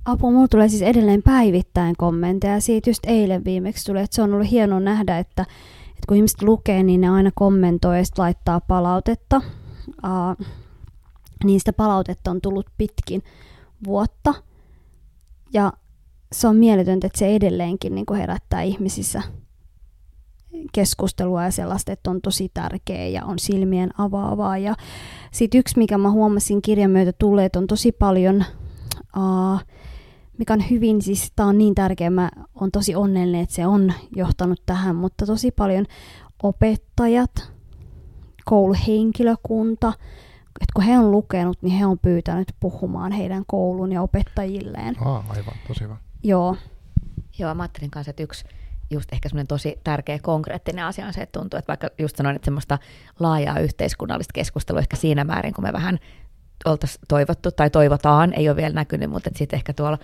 Apua, 0.06 0.32
mulla 0.32 0.48
tulee 0.48 0.68
siis 0.70 0.82
edelleen 0.82 1.24
päivittäin 1.24 1.96
kommentteja. 1.98 2.62
Siitä 2.62 2.90
just 2.90 3.06
eilen 3.06 3.46
viimeksi 3.46 3.86
tuli, 3.86 4.00
että 4.00 4.16
se 4.16 4.22
on 4.22 4.34
ollut 4.34 4.52
hienoa 4.52 4.80
nähdä, 4.80 5.18
että, 5.18 5.42
että 5.90 6.08
kun 6.08 6.18
ihmiset 6.18 6.42
lukee, 6.42 6.84
niin 6.84 7.02
ne 7.02 7.10
aina 7.10 7.32
kommentoi 7.36 7.98
ja 7.98 8.04
laittaa 8.18 8.62
palautetta. 8.62 9.42
Uh, 9.88 10.48
niistä 11.44 11.74
palautetta 11.74 12.32
on 12.32 12.42
tullut 12.42 12.70
pitkin 12.78 13.24
vuotta. 13.86 14.34
Ja 15.54 15.74
se 16.32 16.48
on 16.48 16.56
mieletöntä, 16.56 17.08
että 17.08 17.20
se 17.20 17.36
edelleenkin 17.36 17.96
niin 17.96 18.06
kuin 18.06 18.20
herättää 18.20 18.62
ihmisissä 18.62 19.22
keskustelua 20.74 21.44
ja 21.44 21.52
sellaista, 21.52 21.92
että 21.92 22.10
on 22.10 22.22
tosi 22.22 22.52
tärkeä 22.54 23.08
ja 23.08 23.26
on 23.26 23.40
silmien 23.40 23.90
avaavaa. 23.98 24.58
Ja 24.58 24.76
sitten 25.32 25.60
yksi, 25.60 25.78
mikä 25.78 25.98
mä 25.98 26.12
huomasin 26.12 26.62
kirjan 26.62 26.92
myötä 26.92 27.14
tulleet, 27.14 27.56
on 27.56 27.68
tosi 27.68 27.92
paljon, 27.92 28.46
uh, 29.18 29.60
mikä 30.38 30.54
on 30.54 30.70
hyvin, 30.70 31.02
siis 31.02 31.32
tämä 31.36 31.50
on 31.50 31.58
niin 31.58 31.76
tärkeä, 31.76 32.10
mä 32.10 32.30
on 32.56 32.72
tosi 32.72 32.96
onnellinen, 32.96 33.44
että 33.44 33.56
se 33.56 33.68
on 33.68 33.94
johtanut 34.16 34.62
tähän, 34.66 34.96
mutta 34.96 35.26
tosi 35.26 35.52
paljon 35.52 35.86
opettajat, 36.44 37.52
kouluhenkilökunta, 38.46 39.94
että 40.62 40.74
kun 40.74 40.84
he 40.84 41.00
on 41.00 41.12
lukenut, 41.12 41.58
niin 41.62 41.78
he 41.78 41.86
on 41.86 42.00
pyytänyt 42.00 42.48
puhumaan 42.60 43.12
heidän 43.12 43.44
koulun 43.48 43.92
ja 43.92 44.02
opettajilleen. 44.02 44.96
Aa, 45.06 45.26
aivan, 45.30 45.54
tosi 45.68 45.84
hyvä. 45.84 45.98
Joo. 46.24 46.58
Joo, 47.40 47.56
mä 47.56 47.64
ajattelin 47.64 47.92
kanssa, 47.92 48.10
että 48.10 48.24
yksi, 48.24 48.46
just 48.90 49.14
ehkä 49.14 49.30
semmoinen 49.30 49.48
tosi 49.48 49.80
tärkeä 49.84 50.20
konkreettinen 50.20 50.86
asia 50.86 51.08
on 51.08 51.14
se, 51.14 51.22
että 51.22 51.40
tuntuu, 51.40 51.58
että 51.58 51.68
vaikka 51.68 51.90
just 51.98 52.16
sanoin, 52.16 52.36
että 52.36 52.46
semmoista 52.46 52.80
laajaa 53.20 53.60
yhteiskunnallista 53.60 54.34
keskustelua 54.34 54.80
ehkä 54.80 54.96
siinä 54.96 55.24
määrin, 55.24 55.54
kun 55.54 55.64
me 55.64 55.74
vähän 55.74 56.00
oltaisiin 56.66 57.02
toivottu 57.08 57.52
tai 57.52 57.70
toivotaan, 57.70 58.34
ei 58.34 58.50
ole 58.50 58.58
vielä 58.58 58.74
näkynyt, 58.74 59.10
mutta 59.10 59.30
sitten 59.36 59.58
ehkä 59.58 59.74
tuolla 59.74 59.98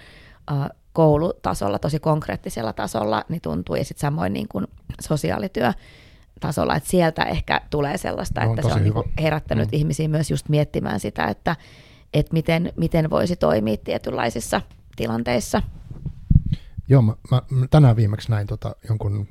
uh, 0.51 0.65
koulutasolla, 0.93 1.79
tosi 1.79 1.99
konkreettisella 1.99 2.73
tasolla, 2.73 3.23
niin 3.29 3.41
tuntuu, 3.41 3.75
ja 3.75 3.85
sitten 3.85 4.01
samoin 4.01 4.33
niin 4.33 4.47
kuin 4.47 4.67
sosiaalityö 5.01 5.73
tasolla, 6.39 6.75
että 6.75 6.89
sieltä 6.89 7.23
ehkä 7.23 7.61
tulee 7.69 7.97
sellaista, 7.97 8.45
no, 8.45 8.49
että 8.49 8.61
se 8.61 8.73
on 8.73 8.83
niin 8.83 8.93
herättänyt 9.21 9.71
mm. 9.71 9.77
ihmisiä 9.77 10.07
myös 10.07 10.31
just 10.31 10.49
miettimään 10.49 10.99
sitä, 10.99 11.25
että, 11.25 11.55
että 12.13 12.33
miten, 12.33 12.73
miten 12.75 13.09
voisi 13.09 13.35
toimia 13.35 13.77
tietynlaisissa 13.77 14.61
tilanteissa. 14.95 15.61
Joo, 16.87 17.01
mä, 17.01 17.13
mä 17.31 17.41
tänään 17.69 17.95
viimeksi 17.95 18.31
näin 18.31 18.47
tota, 18.47 18.75
jonkun, 18.89 19.27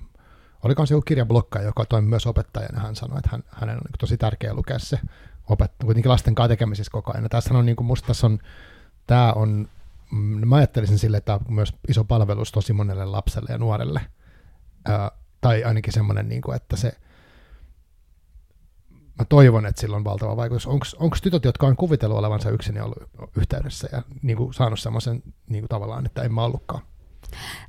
oliko 0.62 0.86
se 0.86 0.94
joku 0.94 1.02
kirjablokka, 1.02 1.62
joka 1.62 1.84
toimi 1.84 2.08
myös 2.08 2.26
opettajana, 2.26 2.80
hän 2.80 2.96
sanoi, 2.96 3.18
että 3.18 3.30
hän, 3.32 3.44
hänen 3.48 3.76
on 3.76 3.82
niin 3.84 3.98
tosi 3.98 4.16
tärkeää 4.16 4.54
lukea 4.54 4.78
se 4.78 4.98
opet, 5.48 5.72
kuitenkin 5.84 6.10
lasten 6.10 6.34
kanssa 6.34 6.48
tekemisissä 6.48 6.92
koko 6.92 7.12
ajan. 7.12 7.22
Ja 7.22 7.28
tässä 7.28 7.54
on, 7.54 7.66
niin 7.66 7.76
kuin, 7.76 7.86
musta 7.86 8.06
tässä 8.06 8.26
on, 8.26 8.38
tämä 9.06 9.32
on, 9.32 9.68
mm, 10.12 10.48
mä 10.48 10.56
ajattelisin 10.56 10.98
sille, 10.98 11.16
että 11.16 11.26
tämä 11.26 11.38
on 11.48 11.54
myös 11.54 11.74
iso 11.88 12.04
palvelus 12.04 12.52
tosi 12.52 12.72
monelle 12.72 13.04
lapselle 13.04 13.52
ja 13.52 13.58
nuorelle. 13.58 14.00
Ää, 14.84 15.10
tai 15.40 15.64
ainakin 15.64 15.92
semmoinen, 15.92 16.28
niin 16.28 16.42
kuin, 16.42 16.56
että 16.56 16.76
se, 16.76 16.98
mä 19.18 19.24
toivon, 19.28 19.66
että 19.66 19.80
sillä 19.80 19.96
on 19.96 20.04
valtava 20.04 20.36
vaikutus. 20.36 20.66
Onko 20.96 21.16
tytöt, 21.22 21.44
jotka 21.44 21.66
on 21.66 21.76
kuvitellut 21.76 22.18
olevansa 22.18 22.50
yksin 22.50 22.76
ja 22.76 22.84
ollut 22.84 23.02
yhteydessä 23.36 23.88
ja 23.92 24.02
niin 24.22 24.36
kuin, 24.36 24.54
saanut 24.54 24.80
semmoisen 24.80 25.22
niin 25.48 25.68
tavallaan, 25.68 26.06
että 26.06 26.22
en 26.22 26.34
mä 26.34 26.44
ollutkaan? 26.44 26.82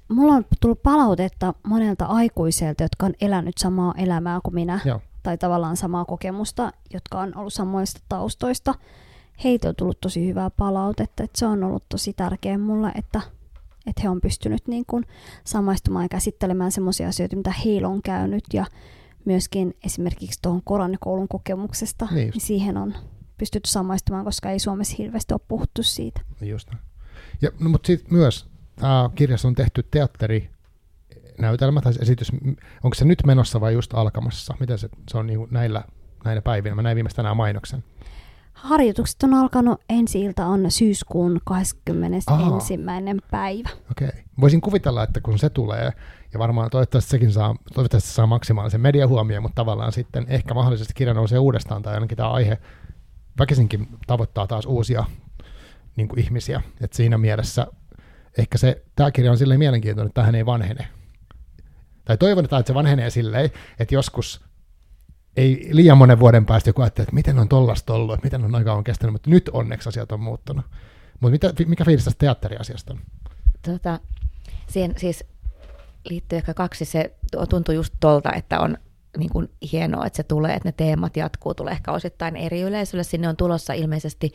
Mulla 0.07 0.33
on 0.33 0.45
tullut 0.59 0.83
palautetta 0.83 1.53
monelta 1.67 2.05
aikuiselta, 2.05 2.83
jotka 2.83 3.05
on 3.05 3.13
elänyt 3.21 3.57
samaa 3.57 3.93
elämää 3.97 4.39
kuin 4.43 4.53
minä. 4.53 4.79
Joo. 4.85 5.01
Tai 5.23 5.37
tavallaan 5.37 5.77
samaa 5.77 6.05
kokemusta, 6.05 6.73
jotka 6.93 7.19
on 7.19 7.37
ollut 7.37 7.53
samoista 7.53 8.01
taustoista. 8.09 8.75
Heitä 9.43 9.69
on 9.69 9.75
tullut 9.75 10.01
tosi 10.01 10.27
hyvää 10.27 10.49
palautetta, 10.49 11.23
että 11.23 11.39
se 11.39 11.45
on 11.45 11.63
ollut 11.63 11.83
tosi 11.89 12.13
tärkeä 12.13 12.57
mulle, 12.57 12.91
että, 12.95 13.21
että 13.87 14.01
he 14.01 14.09
on 14.09 14.21
pystynyt 14.21 14.67
niin 14.67 14.83
kuin 14.87 15.05
samaistumaan 15.43 16.05
ja 16.05 16.09
käsittelemään 16.09 16.71
semmoisia 16.71 17.07
asioita, 17.07 17.35
mitä 17.35 17.53
heillä 17.65 17.87
on 17.87 18.01
käynyt 18.01 18.43
ja 18.53 18.65
myöskin 19.25 19.73
esimerkiksi 19.85 20.39
tuohon 20.41 20.61
koranikoulun 20.63 21.27
kokemuksesta, 21.27 22.07
niin, 22.11 22.29
niin 22.29 22.41
siihen 22.41 22.77
on 22.77 22.93
pystytty 23.37 23.69
samaistumaan, 23.69 24.25
koska 24.25 24.51
ei 24.51 24.59
Suomessa 24.59 24.95
hirveästi 24.97 25.33
ole 25.33 25.41
puhuttu 25.47 25.83
siitä. 25.83 26.21
Just 26.41 26.69
ja, 27.41 27.51
no, 27.59 27.69
mutta 27.69 27.87
sitten 27.87 28.13
myös 28.13 28.47
tämä 28.75 29.09
kirjassa 29.15 29.47
on 29.47 29.55
tehty 29.55 29.83
teatteri, 29.91 30.49
näytelmä 31.39 31.81
tai 31.81 31.93
esitys, 32.01 32.31
onko 32.83 32.95
se 32.95 33.05
nyt 33.05 33.23
menossa 33.25 33.61
vai 33.61 33.73
just 33.73 33.93
alkamassa? 33.93 34.55
Miten 34.59 34.77
se, 34.77 34.89
se 35.09 35.17
on 35.17 35.27
niin 35.27 35.47
näillä, 35.51 35.83
näinä 36.25 36.41
päivinä? 36.41 36.75
Mä 36.75 36.81
näin 36.81 36.95
viimeistä 36.95 37.15
tänään 37.15 37.37
mainoksen. 37.37 37.83
Harjoitukset 38.53 39.23
on 39.23 39.33
alkanut, 39.33 39.81
ensi 39.89 40.21
ilta 40.21 40.45
on 40.45 40.71
syyskuun 40.71 41.41
21. 41.43 42.29
Aha. 42.29 42.59
päivä. 43.31 43.69
Okei. 43.91 44.07
Okay. 44.07 44.21
Voisin 44.41 44.61
kuvitella, 44.61 45.03
että 45.03 45.21
kun 45.21 45.39
se 45.39 45.49
tulee, 45.49 45.91
ja 46.33 46.39
varmaan 46.39 46.69
toivottavasti 46.69 47.11
sekin 47.11 47.31
saa, 47.31 47.55
toivottavasti 47.73 48.09
saa 48.09 48.27
maksimaalisen 48.27 48.81
mediahuomioon, 48.81 49.43
mutta 49.43 49.55
tavallaan 49.55 49.91
sitten 49.91 50.25
ehkä 50.27 50.53
mahdollisesti 50.53 50.93
kirja 50.93 51.13
nousee 51.13 51.39
uudestaan, 51.39 51.81
tai 51.81 51.93
ainakin 51.93 52.17
tämä 52.17 52.31
aihe 52.31 52.57
väkisinkin 53.39 53.87
tavoittaa 54.07 54.47
taas 54.47 54.65
uusia 54.65 55.03
niin 55.95 56.07
kuin 56.07 56.19
ihmisiä. 56.19 56.61
Et 56.81 56.93
siinä 56.93 57.17
mielessä 57.17 57.67
ehkä 58.37 58.57
se, 58.57 58.83
tämä 58.95 59.11
kirja 59.11 59.31
on 59.31 59.37
silleen 59.37 59.59
mielenkiintoinen, 59.59 60.07
että 60.09 60.21
tähän 60.21 60.35
ei 60.35 60.45
vanhene. 60.45 60.87
Tai 62.05 62.17
toivon, 62.17 62.43
että 62.43 62.63
se 62.67 62.73
vanhenee 62.73 63.09
silleen, 63.09 63.51
että 63.79 63.95
joskus 63.95 64.41
ei 65.37 65.69
liian 65.71 65.97
monen 65.97 66.19
vuoden 66.19 66.45
päästä 66.45 66.69
joku 66.69 66.81
ajattelee, 66.81 67.03
että 67.03 67.15
miten 67.15 67.39
on 67.39 67.49
tollasta 67.49 67.93
ollut, 67.93 68.13
että 68.13 68.25
miten 68.25 68.45
on 68.45 68.55
aika 68.55 68.73
on 68.73 68.83
kestänyt, 68.83 69.13
mutta 69.13 69.29
nyt 69.29 69.49
onneksi 69.53 69.89
asiat 69.89 70.11
on 70.11 70.19
muuttunut. 70.19 70.65
Mutta 71.19 71.63
mikä 71.67 71.85
fiilis 71.85 72.03
tästä 72.03 72.19
teatteriasiasta 72.19 72.93
on? 72.93 72.99
Tota, 73.61 73.99
siihen 74.67 74.93
siis 74.97 75.23
liittyy 76.09 76.37
ehkä 76.37 76.53
kaksi. 76.53 76.85
Se 76.85 77.15
tuntuu 77.49 77.75
just 77.75 77.93
tolta, 77.99 78.33
että 78.33 78.59
on 78.59 78.77
niin 79.17 79.29
kuin 79.29 79.49
hienoa, 79.71 80.05
että 80.05 80.17
se 80.17 80.23
tulee, 80.23 80.53
että 80.55 80.67
ne 80.67 80.73
teemat 80.77 81.17
jatkuu, 81.17 81.53
tulee 81.53 81.71
ehkä 81.71 81.91
osittain 81.91 82.35
eri 82.35 82.61
yleisölle. 82.61 83.03
Sinne 83.03 83.29
on 83.29 83.37
tulossa 83.37 83.73
ilmeisesti 83.73 84.33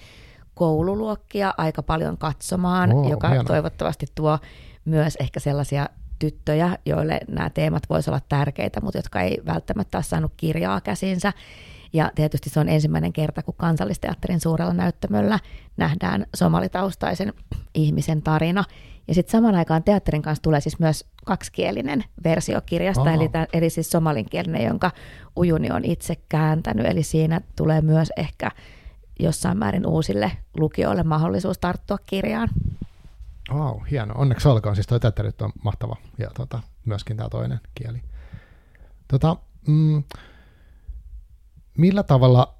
koululuokkia 0.58 1.54
aika 1.58 1.82
paljon 1.82 2.18
katsomaan, 2.18 2.92
oh, 2.92 3.10
joka 3.10 3.28
hieno. 3.28 3.44
toivottavasti 3.44 4.06
tuo 4.14 4.38
myös 4.84 5.16
ehkä 5.20 5.40
sellaisia 5.40 5.88
tyttöjä, 6.18 6.78
joille 6.86 7.20
nämä 7.28 7.50
teemat 7.50 7.82
voisivat 7.90 8.14
olla 8.14 8.26
tärkeitä, 8.28 8.80
mutta 8.80 8.98
jotka 8.98 9.20
ei 9.20 9.38
välttämättä 9.46 9.98
ole 9.98 10.04
saanut 10.04 10.32
kirjaa 10.36 10.80
käsinsä. 10.80 11.32
Ja 11.92 12.10
tietysti 12.14 12.50
se 12.50 12.60
on 12.60 12.68
ensimmäinen 12.68 13.12
kerta, 13.12 13.42
kun 13.42 13.54
kansallisteatterin 13.56 14.40
suurella 14.40 14.72
näyttämöllä 14.72 15.38
nähdään 15.76 16.26
somalitaustaisen 16.36 17.32
ihmisen 17.74 18.22
tarina. 18.22 18.64
Ja 19.08 19.14
sitten 19.14 19.32
saman 19.32 19.54
aikaan 19.54 19.82
teatterin 19.82 20.22
kanssa 20.22 20.42
tulee 20.42 20.60
siis 20.60 20.78
myös 20.78 21.04
kaksikielinen 21.24 22.04
versio 22.24 22.60
kirjasta, 22.66 23.12
eli, 23.12 23.28
tämän, 23.28 23.46
eli 23.52 23.70
siis 23.70 23.90
somalinkielinen, 23.90 24.64
jonka 24.64 24.90
Ujuni 25.36 25.70
on 25.70 25.84
itse 25.84 26.14
kääntänyt. 26.28 26.86
Eli 26.86 27.02
siinä 27.02 27.40
tulee 27.56 27.80
myös 27.80 28.12
ehkä 28.16 28.50
jossain 29.18 29.58
määrin 29.58 29.86
uusille 29.86 30.32
lukijoille 30.58 31.02
mahdollisuus 31.02 31.58
tarttua 31.58 31.98
kirjaan. 32.06 32.48
Wow, 33.52 33.84
hieno. 33.90 34.14
Onneksi 34.16 34.48
olkoon. 34.48 34.74
Siis 34.74 34.86
tuo 34.86 34.98
teatteri 34.98 35.30
on 35.40 35.52
mahtava. 35.62 35.96
Ja 36.18 36.30
tota, 36.34 36.60
myöskin 36.84 37.16
tämä 37.16 37.28
toinen 37.28 37.60
kieli. 37.74 38.02
Tota, 39.08 39.36
mm, 39.66 40.02
millä 41.78 42.02
tavalla, 42.02 42.54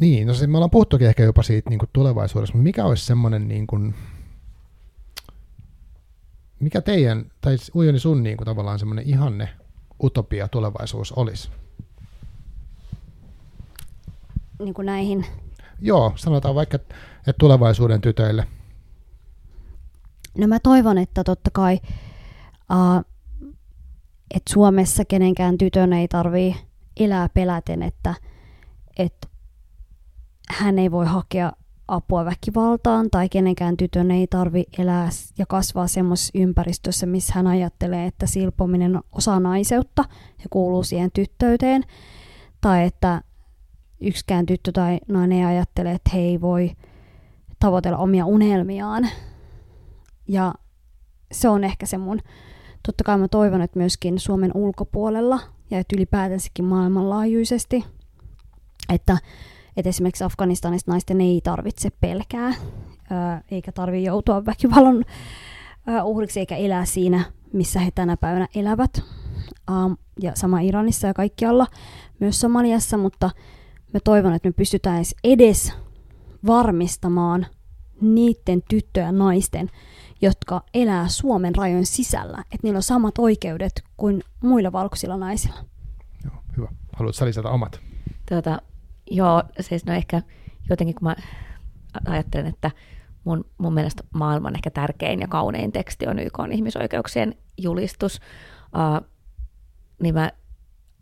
niin, 0.00 0.26
no 0.26 0.34
siis 0.34 0.50
me 0.50 0.56
ollaan 0.56 0.70
puhuttukin 0.70 1.08
ehkä 1.08 1.22
jopa 1.22 1.42
siitä 1.42 1.70
niin 1.70 1.80
tulevaisuudessa, 1.92 2.54
mutta 2.54 2.64
mikä 2.64 2.84
olisi 2.84 3.06
semmoinen, 3.06 3.48
niin 3.48 3.66
kuin, 3.66 3.94
mikä 6.60 6.80
teidän, 6.80 7.30
tai 7.40 7.56
Ujoni 7.74 7.98
sun 7.98 8.22
niin 8.22 8.36
kuin, 8.36 8.46
tavallaan 8.46 8.78
semmoinen 8.78 9.08
ihanne 9.08 9.48
utopia 10.02 10.48
tulevaisuus 10.48 11.12
olisi? 11.12 11.50
Niin 14.58 14.74
kuin 14.74 14.86
näihin 14.86 15.26
Joo, 15.84 16.12
sanotaan 16.16 16.54
vaikka, 16.54 16.76
että 16.76 17.32
tulevaisuuden 17.38 18.00
tytöille. 18.00 18.46
No 20.38 20.46
mä 20.46 20.58
toivon, 20.62 20.98
että 20.98 21.24
totta 21.24 21.50
kai, 21.50 21.80
uh, 22.72 23.04
että 24.34 24.52
Suomessa 24.52 25.04
kenenkään 25.04 25.58
tytön 25.58 25.92
ei 25.92 26.08
tarvii 26.08 26.56
elää 27.00 27.28
peläten, 27.28 27.82
että, 27.82 28.14
että 28.98 29.28
hän 30.50 30.78
ei 30.78 30.90
voi 30.90 31.06
hakea 31.06 31.52
apua 31.88 32.24
väkivaltaan 32.24 33.10
tai 33.10 33.28
kenenkään 33.28 33.76
tytön 33.76 34.10
ei 34.10 34.26
tarvi 34.26 34.64
elää 34.78 35.08
ja 35.38 35.46
kasvaa 35.46 35.86
semmoisessa 35.86 36.38
ympäristössä, 36.38 37.06
missä 37.06 37.32
hän 37.34 37.46
ajattelee, 37.46 38.06
että 38.06 38.26
silpominen 38.26 38.96
on 38.96 39.02
osa 39.12 39.40
naiseutta 39.40 40.04
ja 40.38 40.44
kuuluu 40.50 40.82
siihen 40.82 41.10
tyttöyteen. 41.12 41.82
Tai 42.60 42.84
että 42.84 43.22
yksikään 44.00 44.46
tyttö 44.46 44.72
tai 44.72 44.98
nainen 45.08 45.38
ei 45.38 45.44
ajattele, 45.44 45.92
että 45.92 46.10
he 46.14 46.18
ei 46.18 46.40
voi 46.40 46.72
tavoitella 47.60 47.98
omia 47.98 48.26
unelmiaan. 48.26 49.08
Ja 50.28 50.54
se 51.32 51.48
on 51.48 51.64
ehkä 51.64 51.86
se 51.86 51.98
mun, 51.98 52.20
totta 52.86 53.04
kai 53.04 53.18
mä 53.18 53.28
toivon, 53.28 53.62
että 53.62 53.78
myöskin 53.78 54.18
Suomen 54.18 54.50
ulkopuolella 54.54 55.40
ja 55.70 55.78
että 55.78 55.96
ylipäätänsäkin 55.96 56.64
maailmanlaajuisesti, 56.64 57.84
että, 58.92 59.18
että 59.76 59.88
esimerkiksi 59.88 60.24
Afganistanista 60.24 60.90
naisten 60.90 61.20
ei 61.20 61.40
tarvitse 61.44 61.90
pelkää, 62.00 62.54
eikä 63.50 63.72
tarvitse 63.72 64.06
joutua 64.06 64.44
väkivallan 64.46 65.04
uhriksi 66.04 66.40
eikä 66.40 66.56
elää 66.56 66.84
siinä, 66.84 67.24
missä 67.52 67.80
he 67.80 67.90
tänä 67.94 68.16
päivänä 68.16 68.48
elävät. 68.54 69.02
ja 70.20 70.32
sama 70.34 70.60
Iranissa 70.60 71.06
ja 71.06 71.14
kaikkialla, 71.14 71.66
myös 72.20 72.40
Somaliassa, 72.40 72.96
mutta 72.96 73.30
mä 73.94 74.00
toivon, 74.04 74.34
että 74.34 74.48
me 74.48 74.52
pystytään 74.52 75.04
edes 75.24 75.72
varmistamaan 76.46 77.46
niiden 78.00 78.62
tyttöjen 78.68 79.06
ja 79.06 79.12
naisten, 79.12 79.70
jotka 80.22 80.62
elää 80.74 81.08
Suomen 81.08 81.54
rajojen 81.54 81.86
sisällä, 81.86 82.38
että 82.38 82.58
niillä 82.62 82.76
on 82.76 82.82
samat 82.82 83.18
oikeudet 83.18 83.84
kuin 83.96 84.22
muilla 84.42 84.72
valkoisilla 84.72 85.16
naisilla. 85.16 85.64
Joo, 86.24 86.34
hyvä. 86.56 86.68
Haluatko 86.92 87.24
lisätä 87.24 87.48
omat? 87.48 87.80
Tuota, 88.28 88.62
joo, 89.10 89.42
siis 89.60 89.86
no 89.86 89.92
ehkä 89.92 90.22
jotenkin 90.70 90.94
kun 90.94 91.04
mä 91.04 91.16
ajattelen, 92.06 92.46
että 92.46 92.70
mun, 93.24 93.44
mun 93.58 93.74
mielestä 93.74 94.04
maailman 94.14 94.54
ehkä 94.54 94.70
tärkein 94.70 95.20
ja 95.20 95.28
kaunein 95.28 95.72
teksti 95.72 96.06
on 96.06 96.18
YK 96.18 96.38
on 96.38 96.52
ihmisoikeuksien 96.52 97.34
julistus, 97.58 98.20
uh, 98.64 99.08
niin 100.02 100.14
mä 100.14 100.32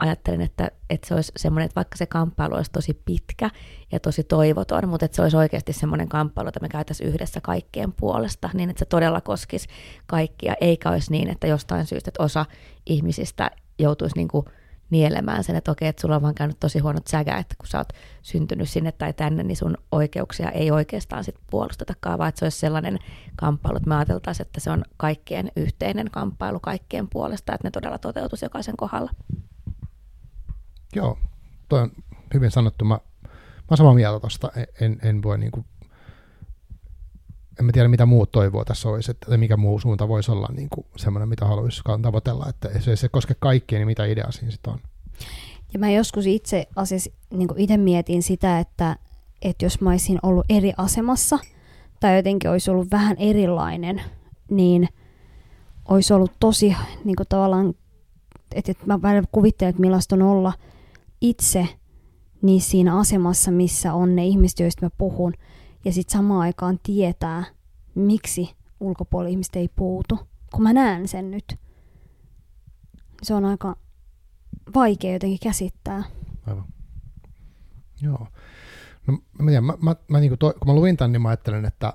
ajattelin, 0.02 0.40
että, 0.40 0.70
että 0.90 1.08
se 1.08 1.14
olisi 1.14 1.32
semmoinen, 1.36 1.64
että 1.64 1.74
vaikka 1.74 1.96
se 1.96 2.06
kamppailu 2.06 2.54
olisi 2.54 2.70
tosi 2.70 2.94
pitkä 3.04 3.50
ja 3.92 4.00
tosi 4.00 4.24
toivoton, 4.24 4.88
mutta 4.88 5.04
että 5.06 5.16
se 5.16 5.22
olisi 5.22 5.36
oikeasti 5.36 5.72
semmoinen 5.72 6.08
kamppailu, 6.08 6.48
että 6.48 6.60
me 6.60 6.68
käytäisiin 6.68 7.08
yhdessä 7.08 7.40
kaikkien 7.40 7.92
puolesta, 7.92 8.50
niin 8.54 8.70
että 8.70 8.78
se 8.78 8.84
todella 8.84 9.20
koskisi 9.20 9.68
kaikkia, 10.06 10.54
eikä 10.60 10.90
olisi 10.90 11.10
niin, 11.10 11.28
että 11.28 11.46
jostain 11.46 11.86
syystä, 11.86 12.08
että 12.08 12.22
osa 12.22 12.46
ihmisistä 12.86 13.50
joutuisi 13.78 14.16
niin 14.16 14.28
kuin 14.28 14.46
nielemään 14.92 15.44
sen, 15.44 15.56
että 15.56 15.70
okei, 15.70 15.88
että 15.88 16.00
sulla 16.00 16.16
on 16.16 16.22
vaan 16.22 16.34
käynyt 16.34 16.60
tosi 16.60 16.78
huonot 16.78 17.06
sägä, 17.06 17.36
että 17.36 17.54
kun 17.58 17.66
sä 17.66 17.78
oot 17.78 17.92
syntynyt 18.22 18.68
sinne 18.68 18.92
tai 18.92 19.12
tänne, 19.12 19.42
niin 19.42 19.56
sun 19.56 19.76
oikeuksia 19.92 20.50
ei 20.50 20.70
oikeastaan 20.70 21.24
sit 21.24 21.34
puolustetakaan, 21.50 22.18
vaan 22.18 22.28
että 22.28 22.38
se 22.38 22.44
olisi 22.44 22.58
sellainen 22.58 22.98
kamppailu, 23.36 23.76
että 23.76 23.88
me 23.88 23.96
ajateltaisiin, 23.96 24.46
että 24.46 24.60
se 24.60 24.70
on 24.70 24.84
kaikkien 24.96 25.52
yhteinen 25.56 26.10
kamppailu 26.10 26.60
kaikkien 26.60 27.08
puolesta, 27.08 27.54
että 27.54 27.66
ne 27.66 27.70
todella 27.70 27.98
toteutuisi 27.98 28.44
jokaisen 28.44 28.76
kohdalla. 28.76 29.10
Joo, 30.96 31.18
toi 31.68 31.80
on 31.80 31.90
hyvin 32.34 32.50
sanottu. 32.50 32.84
Mä, 32.84 32.98
mä 33.70 33.76
samaa 33.76 33.94
mieltä 33.94 34.20
tosta. 34.20 34.50
En, 34.80 34.98
en 35.02 35.22
voi 35.22 35.38
niinku, 35.38 35.64
en 37.58 37.64
mä 37.64 37.72
tiedä 37.72 37.88
mitä 37.88 38.06
muut 38.06 38.30
toivoo 38.30 38.64
tässä 38.64 38.88
olisi, 38.88 39.10
että 39.10 39.36
mikä 39.36 39.56
muu 39.56 39.78
suunta 39.78 40.08
voisi 40.08 40.30
olla 40.30 40.48
niin 40.52 40.68
kuin 40.68 40.86
semmoinen, 40.96 41.28
mitä 41.28 41.46
haluaisi 41.46 41.82
tavoitella, 42.02 42.46
että 42.48 42.80
se, 42.80 42.96
se 42.96 43.08
koske 43.08 43.34
kaikkia, 43.38 43.78
niin 43.78 43.86
mitä 43.86 44.04
idea 44.04 44.30
siinä 44.30 44.50
sitten 44.50 44.72
on. 44.72 44.78
Ja 45.72 45.78
mä 45.78 45.90
joskus 45.90 46.26
itse 46.26 46.68
asiassa 46.76 47.10
niin 47.30 47.48
itse 47.56 47.76
mietin 47.76 48.22
sitä, 48.22 48.58
että, 48.58 48.96
että 49.42 49.64
jos 49.64 49.80
mä 49.80 49.90
olisin 49.90 50.18
ollut 50.22 50.46
eri 50.48 50.72
asemassa 50.76 51.38
tai 52.00 52.16
jotenkin 52.16 52.50
olisi 52.50 52.70
ollut 52.70 52.90
vähän 52.90 53.16
erilainen, 53.18 54.02
niin 54.50 54.88
olisi 55.88 56.12
ollut 56.12 56.32
tosi 56.40 56.76
niin 57.04 57.16
kuin 57.16 57.26
tavallaan, 57.28 57.74
että, 58.54 58.70
että 58.70 58.86
mä 58.86 59.02
välillä 59.02 59.28
kuvittelen, 59.32 59.70
että 59.70 59.80
millaista 59.80 60.14
on 60.14 60.22
olla– 60.22 60.52
itse 61.22 61.68
niin 62.42 62.60
siinä 62.60 62.98
asemassa, 62.98 63.50
missä 63.50 63.94
on 63.94 64.16
ne 64.16 64.26
ihmiset, 64.26 64.58
joista 64.60 64.86
mä 64.86 64.90
puhun, 64.98 65.32
ja 65.84 65.92
sitten 65.92 66.12
samaan 66.12 66.40
aikaan 66.40 66.78
tietää, 66.82 67.44
miksi 67.94 68.50
ulkopuolihmiset 68.80 69.56
ei 69.56 69.68
puutu, 69.76 70.18
kun 70.52 70.62
mä 70.62 70.72
näen 70.72 71.08
sen 71.08 71.30
nyt. 71.30 71.56
Se 73.22 73.34
on 73.34 73.44
aika 73.44 73.76
vaikea 74.74 75.12
jotenkin 75.12 75.38
käsittää. 75.42 76.02
Aivan. 76.46 76.64
Joo. 78.02 78.26
No, 79.06 79.18
mä 79.38 79.46
tiedän, 79.46 79.64
mä, 79.64 79.74
mä, 79.80 79.96
mä 80.08 80.20
niin 80.20 80.38
toi, 80.38 80.54
kun 80.54 80.68
mä 80.68 80.74
luin 80.74 80.96
tämän, 80.96 81.12
niin 81.12 81.22
mä 81.22 81.28
ajattelin, 81.28 81.64
että 81.64 81.92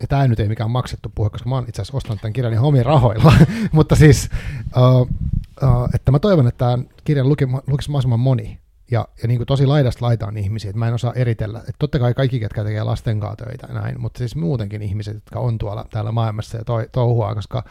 ja 0.00 0.06
tämä 0.06 0.28
nyt 0.28 0.40
ei 0.40 0.48
mikään 0.48 0.70
maksettu 0.70 1.12
puhe, 1.14 1.30
koska 1.30 1.48
mä 1.48 1.54
oon 1.54 1.64
itse 1.68 1.82
asiassa 1.82 1.96
ostanut 1.96 2.20
tämän 2.20 2.32
kirjan 2.32 2.52
ihan 2.52 2.64
omilla 2.64 2.84
rahoilla, 2.84 3.32
mutta 3.72 3.96
siis, 3.96 4.28
uh, 4.76 5.00
uh, 5.00 5.88
että 5.94 6.12
mä 6.12 6.18
toivon, 6.18 6.46
että 6.46 6.58
tämän 6.58 6.88
kirjan 7.04 7.28
luki, 7.28 7.46
lukisi 7.46 7.90
mahdollisimman 7.90 8.20
moni, 8.20 8.60
ja, 8.90 9.08
ja 9.22 9.28
niin 9.28 9.38
kuin 9.38 9.46
tosi 9.46 9.66
laidasta 9.66 10.04
laitaan 10.04 10.36
ihmisiä, 10.36 10.70
että 10.70 10.78
mä 10.78 10.88
en 10.88 10.94
osaa 10.94 11.12
eritellä. 11.12 11.58
Että 11.58 11.74
totta 11.78 11.98
kai 11.98 12.14
kaikki, 12.14 12.40
ketkä 12.40 12.64
tekee 12.64 12.82
lasten 12.82 13.20
kanssa 13.20 13.44
töitä 13.44 13.66
näin, 13.66 14.00
mutta 14.00 14.18
siis 14.18 14.36
muutenkin 14.36 14.82
ihmiset, 14.82 15.14
jotka 15.14 15.38
on 15.38 15.58
tuolla 15.58 15.86
täällä 15.90 16.12
maailmassa 16.12 16.58
ja 16.58 16.64
to, 16.64 16.74
touhua, 16.92 17.34
koska 17.34 17.64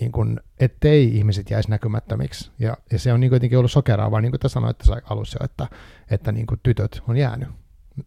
niin 0.00 0.12
kuin, 0.12 0.40
ettei 0.60 1.16
ihmiset 1.16 1.50
jäisi 1.50 1.70
näkymättömiksi. 1.70 2.50
Ja, 2.58 2.76
ja 2.92 2.98
se 2.98 3.12
on 3.12 3.20
niin 3.20 3.30
kuin 3.30 3.36
jotenkin 3.36 3.58
ollut 3.58 3.70
sokeraavaa, 3.70 4.20
niin 4.20 4.32
kuin 4.32 4.40
te 4.40 4.48
sanoitte 4.48 4.84
alussa 5.10 5.38
jo, 5.40 5.44
että, 5.44 5.68
että 6.10 6.32
niin 6.32 6.46
kuin 6.46 6.60
tytöt 6.62 7.02
on 7.08 7.16
jäänyt 7.16 7.48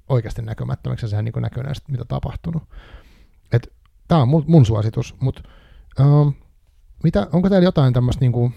oikeasti 0.10 0.42
näkymättömiksi, 0.42 1.06
ja 1.06 1.10
sehän 1.10 1.26
niin 1.26 1.34
kuin 1.34 1.44
näkyy 1.44 1.64
näistä, 1.64 1.92
mitä 1.92 2.06
tapahtunut. 2.06 2.64
Tämä 4.08 4.22
on 4.22 4.28
mun, 4.28 4.44
mun 4.48 4.66
suositus, 4.66 5.16
mutta 5.20 5.42
uh, 6.00 6.34
mitä, 7.04 7.28
onko 7.34 7.50
teillä 7.50 7.66
jotain 7.66 7.94
tämmöistä 7.94 8.22
niin 8.22 8.32
kuin, 8.32 8.54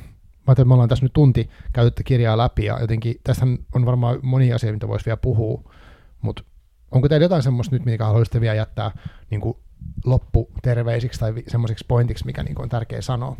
mä 0.51 0.53
että 0.53 0.65
me 0.65 0.75
ollaan 0.75 0.89
tässä 0.89 1.05
nyt 1.05 1.13
tunti 1.13 1.51
käytetty 1.73 2.03
kirjaa 2.03 2.39
läpi 2.39 2.65
ja 2.65 2.81
jotenkin 2.81 3.15
tässä 3.25 3.47
on 3.75 3.87
varmaan 3.87 4.19
moni 4.23 4.53
asia, 4.53 4.73
mitä 4.73 4.89
voisi 4.89 5.07
vielä 5.07 5.17
puhua, 5.17 5.73
mutta 6.23 6.43
onko 6.91 7.09
teillä 7.09 7.25
jotain 7.25 7.43
semmoista 7.43 7.77
nyt, 7.77 7.85
mikä 7.85 8.05
haluaisitte 8.05 8.41
vielä 8.41 8.55
jättää 8.55 8.91
niin 9.31 9.41
kuin 9.41 9.57
lopputerveisiksi 10.05 11.21
tai 11.21 11.35
semmoisiksi 11.49 11.85
pointiksi, 11.89 12.27
mikä 12.27 12.43
niin 12.43 12.61
on 12.61 12.69
tärkeä 12.69 13.01
sanoa? 13.01 13.37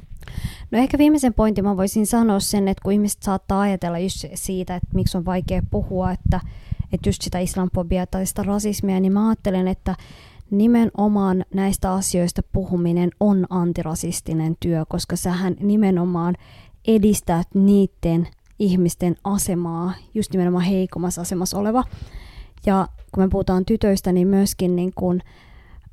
No 0.71 0.79
ehkä 0.79 0.99
viimeisen 0.99 1.35
pointin 1.35 1.65
mä 1.65 1.77
voisin 1.77 2.07
sanoa 2.07 2.41
sen, 2.41 2.69
että 2.69 2.83
kun 2.83 2.93
ihmiset 2.93 3.23
saattaa 3.23 3.61
ajatella 3.61 3.99
just 3.99 4.25
siitä, 4.35 4.77
että 4.77 4.89
miksi 4.95 5.19
on 5.19 5.25
vaikea 5.25 5.63
puhua, 5.71 6.13
että, 6.13 6.41
että 6.93 7.09
just 7.09 7.23
sitä 7.23 7.39
islamofobiaa 7.39 8.07
tai 8.07 8.27
sitä 8.27 8.43
rasismia, 8.43 9.01
niin 9.01 9.13
mä 9.13 9.29
ajattelen, 9.29 9.69
että 9.69 9.95
nimenomaan 10.51 11.45
näistä 11.55 11.93
asioista 11.93 12.43
puhuminen 12.53 13.11
on 13.21 13.47
antirasistinen 13.51 14.57
työ, 14.61 14.85
koska 14.89 15.17
sähän 15.17 15.57
nimenomaan 15.61 16.37
edistää 16.95 17.43
niiden 17.55 18.29
ihmisten 18.59 19.17
asemaa, 19.25 19.93
just 20.15 20.33
nimenomaan 20.33 20.65
heikommassa 20.65 21.21
asemassa 21.21 21.59
oleva. 21.59 21.85
Ja 22.67 22.89
kun 23.13 23.25
me 23.25 23.29
puhutaan 23.29 23.65
tytöistä, 23.65 24.13
niin 24.13 24.29
myöskin 24.29 24.77
niin 24.77 24.93
kun, 24.95 25.21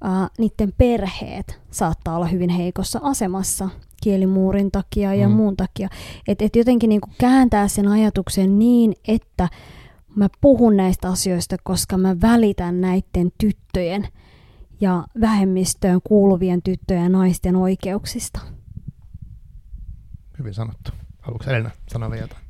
äh, 0.05 0.29
niiden 0.37 0.73
perheet 0.77 1.59
saattaa 1.71 2.15
olla 2.15 2.25
hyvin 2.25 2.49
heikossa 2.49 2.99
asemassa 3.03 3.69
kielimuurin 4.03 4.71
takia 4.71 5.13
ja 5.13 5.29
mm. 5.29 5.35
muun 5.35 5.57
takia. 5.57 5.89
Että 6.27 6.45
et 6.45 6.55
jotenkin 6.55 6.89
niin 6.89 7.01
kääntää 7.17 7.67
sen 7.67 7.87
ajatuksen 7.87 8.59
niin, 8.59 8.93
että 9.07 9.49
mä 10.15 10.27
puhun 10.41 10.77
näistä 10.77 11.09
asioista, 11.09 11.55
koska 11.63 11.97
mä 11.97 12.15
välitän 12.21 12.81
näiden 12.81 13.31
tyttöjen 13.37 14.07
ja 14.81 15.03
vähemmistöön 15.21 15.99
kuuluvien 16.03 16.61
tyttöjen 16.61 17.03
ja 17.03 17.09
naisten 17.09 17.55
oikeuksista. 17.55 18.56
Hyvin 20.39 20.53
sanottu. 20.53 20.91
Haluatko 21.21 21.51
Elina 21.51 21.69
sanoa 21.88 22.11
vielä 22.11 22.23
jotain? 22.23 22.41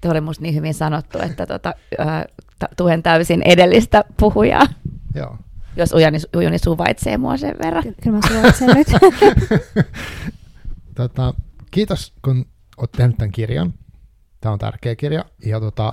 Tuo 0.00 0.10
oli 0.10 0.20
musta 0.20 0.42
niin 0.42 0.54
hyvin 0.54 0.74
sanottu, 0.74 1.18
että 1.18 1.46
tota, 1.46 1.74
äh, 2.00 2.24
tuen 2.76 3.02
täysin 3.02 3.42
edellistä 3.42 4.04
puhujaa. 4.16 4.66
Joo. 5.14 5.38
Jos 5.76 5.92
Ujani, 5.92 6.18
Ujani 6.36 6.58
suvaitsee 6.58 7.18
mua 7.18 7.36
sen 7.36 7.56
verran. 7.64 7.84
Kyllä 8.02 8.18
mä 8.18 8.28
suvaitsen 8.28 8.68
nyt. 8.68 8.86
tota, 10.96 11.34
kiitos, 11.70 12.14
kun 12.24 12.46
olet 12.76 12.92
tehnyt 12.92 13.16
tämän 13.16 13.32
kirjan. 13.32 13.74
Tämä 14.40 14.52
on 14.52 14.58
tärkeä 14.58 14.96
kirja. 14.96 15.24
Ja 15.44 15.60
tota, 15.60 15.92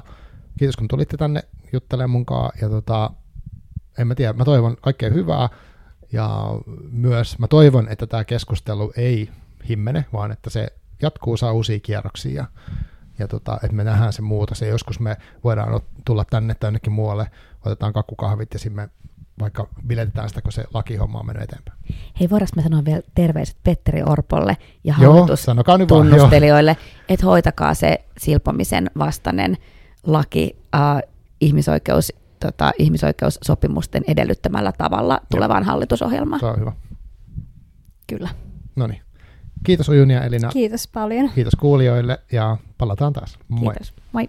kiitos, 0.60 0.78
kun 0.78 0.88
tulitte 0.88 1.18
tänne 1.18 1.44
juttelemaan 1.74 2.10
munkaan. 2.10 2.52
Ja 2.62 2.70
tota, 2.70 3.12
en 3.98 4.08
mä 4.08 4.16
tiedä, 4.16 4.34
mä 4.34 4.46
toivon 4.46 4.78
kaikkea 4.82 5.10
hyvää. 5.10 5.50
Ja 6.12 6.40
myös 6.92 7.40
mä 7.40 7.48
toivon, 7.48 7.88
että 7.90 8.08
tämä 8.08 8.24
keskustelu 8.24 8.94
ei 8.98 9.30
himmene, 9.70 10.06
vaan 10.14 10.32
että 10.32 10.50
se 10.50 10.68
jatkuu, 11.04 11.38
saa 11.38 11.52
uusia 11.52 11.80
kierroksia 11.80 12.34
ja, 12.34 12.46
ja 13.20 13.28
tota, 13.28 13.60
että 13.64 13.76
me 13.76 13.84
nähdään 13.84 14.14
se 14.14 14.22
muutos. 14.22 14.62
Ja 14.62 14.68
joskus 14.68 15.00
me 15.00 15.18
voidaan 15.44 15.82
tulla 16.06 16.26
tänne 16.26 16.56
tai 16.56 16.68
jonnekin 16.68 16.94
muualle, 16.94 17.32
otetaan 17.66 17.94
kakkukahvit 17.94 18.54
ja 18.54 18.60
sitten 18.60 18.76
me 18.76 18.90
vaikka 19.40 19.68
biletetään 19.88 20.30
sitä, 20.30 20.42
kun 20.42 20.52
se 20.52 20.64
lakihomma 20.74 21.20
on 21.20 21.26
mennyt 21.26 21.44
eteenpäin. 21.44 21.78
Hei, 22.20 22.30
voidaanko 22.30 22.54
me 22.56 22.62
sanoa 22.62 22.86
vielä 22.86 23.02
terveiset 23.16 23.58
Petteri 23.64 24.04
Orpolle 24.04 24.58
ja 24.84 24.94
hallitustunnustelijoille, 24.94 26.78
että 27.10 27.26
hoitakaa 27.26 27.74
se 27.74 28.06
silpomisen 28.18 28.92
vastainen 28.98 29.58
laki 30.04 30.58
äh, 30.76 31.02
ihmisoikeus, 31.42 32.14
tota, 32.40 32.72
ihmisoikeussopimusten 32.80 34.04
edellyttämällä 34.08 34.72
tavalla 34.72 35.20
tulevaan 35.32 35.64
Joo. 35.64 35.72
hallitusohjelmaan. 35.72 36.40
Se 36.40 36.46
on 36.46 36.60
hyvä. 36.60 36.72
Kyllä. 38.08 38.30
No 38.76 38.88
niin. 38.88 39.02
Kiitos 39.64 39.90
Ujunia 39.90 40.24
Elina. 40.24 40.50
Kiitos 40.50 40.88
paljon. 40.88 41.30
Kiitos 41.36 41.56
kuulijoille 41.56 42.20
ja 42.32 42.58
palataan 42.78 43.14
taas. 43.14 43.40
Moi. 43.48 43.74
Kiitos. 43.74 43.94
Moi. 44.12 44.28